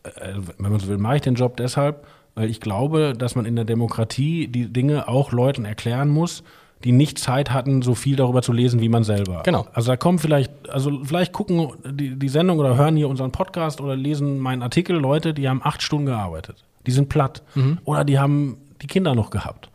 äh, 0.04 0.08
äh, 0.08 0.34
wenn 0.58 0.70
man 0.70 0.78
so 0.78 0.88
will, 0.88 0.98
mache 0.98 1.16
ich 1.16 1.22
den 1.22 1.34
Job 1.34 1.56
deshalb, 1.56 2.06
weil 2.34 2.50
ich 2.50 2.60
glaube, 2.60 3.14
dass 3.16 3.34
man 3.34 3.46
in 3.46 3.56
der 3.56 3.64
Demokratie 3.64 4.46
die 4.46 4.72
Dinge 4.72 5.08
auch 5.08 5.32
Leuten 5.32 5.64
erklären 5.64 6.10
muss, 6.10 6.44
die 6.85 6.93
nicht 6.93 7.18
Zeit 7.18 7.51
hatten, 7.53 7.83
so 7.83 7.95
viel 7.95 8.16
darüber 8.16 8.41
zu 8.43 8.53
lesen 8.53 8.81
wie 8.81 8.89
man 8.89 9.05
selber. 9.05 9.43
Genau. 9.45 9.66
Also 9.72 9.91
da 9.91 9.97
kommen 9.97 10.18
vielleicht, 10.18 10.51
also 10.70 11.05
vielleicht 11.05 11.33
gucken 11.33 11.72
die, 11.91 12.18
die 12.18 12.28
Sendung 12.28 12.59
oder 12.59 12.76
hören 12.76 12.97
hier 12.97 13.09
unseren 13.09 13.33
Podcast 13.33 13.81
oder 13.81 13.97
lesen 13.97 14.39
meinen 14.39 14.62
Artikel 14.62 14.97
Leute, 14.97 15.35
die 15.35 15.49
haben 15.49 15.61
acht 15.62 15.83
Stunden 15.83 16.07
gearbeitet. 16.07 16.64
Die 16.87 16.93
sind 16.93 17.09
platt. 17.11 17.43
Oder 17.85 18.05
die 18.05 18.18
haben 18.18 18.57
die 18.81 18.87
Kinder 18.87 19.14
noch 19.14 19.28
gehabt. 19.31 19.70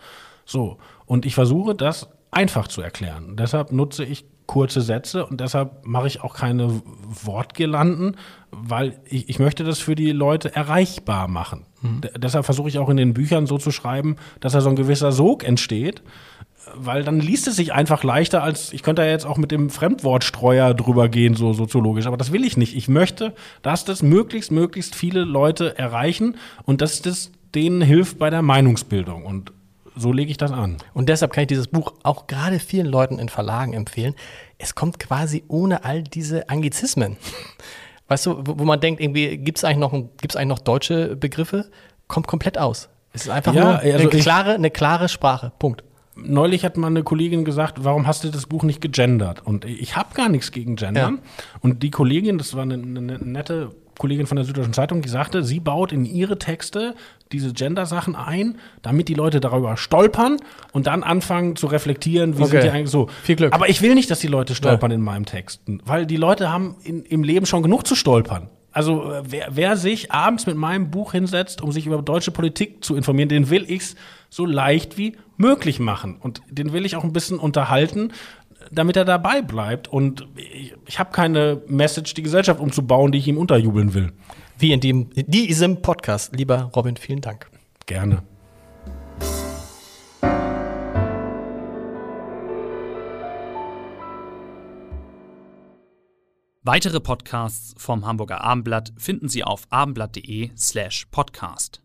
So. 0.45 0.77
Und 1.05 1.27
ich 1.27 1.35
versuche, 1.35 1.75
das 1.75 2.09
einfach 2.31 2.67
zu 2.67 2.81
erklären. 2.81 3.35
Deshalb 3.37 3.71
nutze 3.71 4.03
ich 4.03 4.25
kurze 4.47 4.81
Sätze 4.81 5.25
und 5.25 5.41
deshalb 5.41 5.85
mache 5.87 6.07
ich 6.07 6.21
auch 6.21 6.35
keine 6.35 6.81
Wortgirlanden, 7.23 8.15
weil 8.51 8.99
ich, 9.05 9.29
ich 9.29 9.39
möchte 9.39 9.63
das 9.63 9.79
für 9.79 9.95
die 9.95 10.11
Leute 10.11 10.55
erreichbar 10.55 11.27
machen. 11.27 11.65
D- 11.81 12.09
Deshalb 12.17 12.45
versuche 12.45 12.69
ich 12.69 12.77
auch 12.79 12.89
in 12.89 12.97
den 12.97 13.13
Büchern 13.13 13.47
so 13.47 13.57
zu 13.57 13.71
schreiben, 13.71 14.17
dass 14.39 14.53
da 14.53 14.61
so 14.61 14.69
ein 14.69 14.75
gewisser 14.75 15.11
Sog 15.11 15.43
entsteht, 15.43 16.03
weil 16.73 17.03
dann 17.03 17.19
liest 17.19 17.47
es 17.47 17.55
sich 17.55 17.73
einfach 17.73 18.03
leichter, 18.03 18.43
als 18.43 18.73
ich 18.73 18.83
könnte 18.83 19.03
ja 19.03 19.09
jetzt 19.09 19.25
auch 19.25 19.37
mit 19.37 19.51
dem 19.51 19.69
Fremdwortstreuer 19.69 20.73
drüber 20.73 21.09
gehen, 21.09 21.35
so 21.35 21.53
soziologisch, 21.53 22.07
aber 22.07 22.17
das 22.17 22.31
will 22.31 22.43
ich 22.43 22.57
nicht. 22.57 22.75
Ich 22.75 22.87
möchte, 22.87 23.33
dass 23.61 23.85
das 23.85 24.01
möglichst, 24.01 24.51
möglichst 24.51 24.95
viele 24.95 25.21
Leute 25.21 25.77
erreichen 25.77 26.37
und 26.63 26.81
dass 26.81 27.01
das 27.01 27.31
denen 27.53 27.81
hilft 27.81 28.19
bei 28.19 28.29
der 28.29 28.41
Meinungsbildung. 28.41 29.25
Und 29.25 29.53
so 29.95 30.11
lege 30.11 30.29
ich 30.29 30.37
das 30.37 30.51
an. 30.51 30.77
Und 30.93 31.07
deshalb 31.07 31.31
kann 31.31 31.43
ich 31.43 31.47
dieses 31.47 31.67
Buch 31.67 31.93
auch 32.03 32.27
gerade 32.27 32.59
vielen 32.59 32.87
Leuten 32.87 33.17
in 33.17 33.29
Verlagen 33.29 33.73
empfehlen. 33.73 34.13
Es 34.57 34.75
kommt 34.75 34.99
quasi 34.99 35.43
ohne 35.47 35.85
all 35.85 36.03
diese 36.03 36.49
Anglizismen. 36.49 37.17
Weißt 38.07 38.25
du, 38.25 38.37
wo, 38.45 38.59
wo 38.59 38.65
man 38.65 38.79
denkt, 38.79 39.01
irgendwie, 39.01 39.37
gibt 39.37 39.57
es 39.57 39.63
eigentlich, 39.63 39.77
noch 39.79 39.91
gibt's 40.19 40.35
eigentlich 40.35 40.49
noch 40.49 40.59
deutsche 40.59 41.15
Begriffe? 41.15 41.69
Kommt 42.07 42.27
komplett 42.27 42.57
aus. 42.57 42.89
Es 43.13 43.23
ist 43.23 43.29
einfach 43.29 43.53
Ja, 43.53 43.63
nur 43.63 43.79
also 43.79 43.97
eine, 43.97 44.09
klare, 44.09 44.53
eine 44.53 44.69
klare 44.69 45.07
Sprache. 45.07 45.53
Punkt. 45.57 45.83
Neulich 46.15 46.63
hat 46.63 46.77
mal 46.77 46.87
eine 46.87 47.03
Kollegin 47.03 47.43
gesagt, 47.45 47.83
warum 47.83 48.07
hast 48.07 48.23
du 48.23 48.29
das 48.29 48.45
Buch 48.45 48.63
nicht 48.63 48.81
gegendert? 48.81 49.45
Und 49.45 49.65
ich 49.65 49.95
habe 49.97 50.13
gar 50.13 50.29
nichts 50.29 50.51
gegen 50.51 50.75
Gendern. 50.75 51.19
Und 51.61 51.83
die 51.83 51.91
Kollegin, 51.91 52.37
das 52.37 52.55
war 52.55 52.63
eine, 52.63 52.75
eine 52.75 53.19
nette 53.19 53.71
Kollegin 53.97 54.25
von 54.27 54.35
der 54.35 54.45
Süddeutschen 54.45 54.73
Zeitung, 54.73 55.01
die 55.01 55.09
sagte, 55.09 55.43
sie 55.43 55.59
baut 55.59 55.91
in 55.91 56.05
ihre 56.05 56.37
Texte 56.37 56.95
diese 57.31 57.53
Gender-Sachen 57.53 58.15
ein, 58.15 58.57
damit 58.81 59.07
die 59.07 59.13
Leute 59.13 59.39
darüber 59.39 59.77
stolpern 59.77 60.37
und 60.73 60.87
dann 60.87 61.03
anfangen 61.03 61.55
zu 61.55 61.67
reflektieren, 61.67 62.37
wie 62.37 62.43
Okay. 62.43 62.51
sind 62.51 62.63
die 62.63 62.69
eigentlich 62.69 62.89
so. 62.91 63.07
Viel 63.23 63.35
Glück. 63.37 63.53
Aber 63.53 63.69
ich 63.69 63.81
will 63.81 63.95
nicht, 63.95 64.11
dass 64.11 64.19
die 64.19 64.27
Leute 64.27 64.53
stolpern 64.55 64.91
in 64.91 65.01
meinem 65.01 65.25
Texten, 65.25 65.81
weil 65.85 66.05
die 66.05 66.17
Leute 66.17 66.51
haben 66.51 66.75
in, 66.83 67.03
im 67.03 67.23
Leben 67.23 67.45
schon 67.45 67.63
genug 67.63 67.87
zu 67.87 67.95
stolpern. 67.95 68.49
Also 68.71 69.09
äh, 69.13 69.23
wer, 69.25 69.47
wer 69.51 69.77
sich 69.77 70.11
abends 70.11 70.45
mit 70.45 70.57
meinem 70.57 70.91
Buch 70.91 71.13
hinsetzt, 71.13 71.61
um 71.61 71.71
sich 71.71 71.87
über 71.87 72.01
deutsche 72.01 72.31
Politik 72.31 72.83
zu 72.83 72.95
informieren, 72.97 73.29
den 73.29 73.49
will 73.49 73.65
ich's 73.67 73.95
so 74.29 74.45
leicht 74.45 74.97
wie 74.97 75.15
möglich 75.37 75.79
machen. 75.79 76.17
Und 76.19 76.41
den 76.49 76.73
will 76.73 76.85
ich 76.85 76.95
auch 76.95 77.03
ein 77.03 77.13
bisschen 77.13 77.39
unterhalten, 77.39 78.11
damit 78.71 78.97
er 78.97 79.05
dabei 79.05 79.41
bleibt. 79.41 79.87
Und 79.87 80.27
ich, 80.35 80.73
ich 80.85 80.99
habe 80.99 81.11
keine 81.11 81.61
Message, 81.67 82.13
die 82.13 82.23
Gesellschaft 82.23 82.59
umzubauen, 82.59 83.11
die 83.11 83.19
ich 83.19 83.27
ihm 83.27 83.37
unterjubeln 83.37 83.93
will. 83.93 84.11
Wie 84.57 84.71
in, 84.71 84.79
dem, 84.79 85.09
in 85.15 85.29
diesem 85.29 85.81
Podcast. 85.81 86.35
Lieber 86.35 86.71
Robin, 86.75 86.95
vielen 86.97 87.21
Dank. 87.21 87.49
Gerne. 87.85 88.23
Weitere 96.67 96.99
Podcasts 96.99 97.75
vom 97.77 98.07
Hamburger 98.07 98.41
Abendblatt 98.41 98.91
finden 98.97 99.29
Sie 99.29 99.43
auf 99.43 99.67
abendblatt.de 99.69 100.49
slash 100.57 101.05
podcast. 101.11 101.84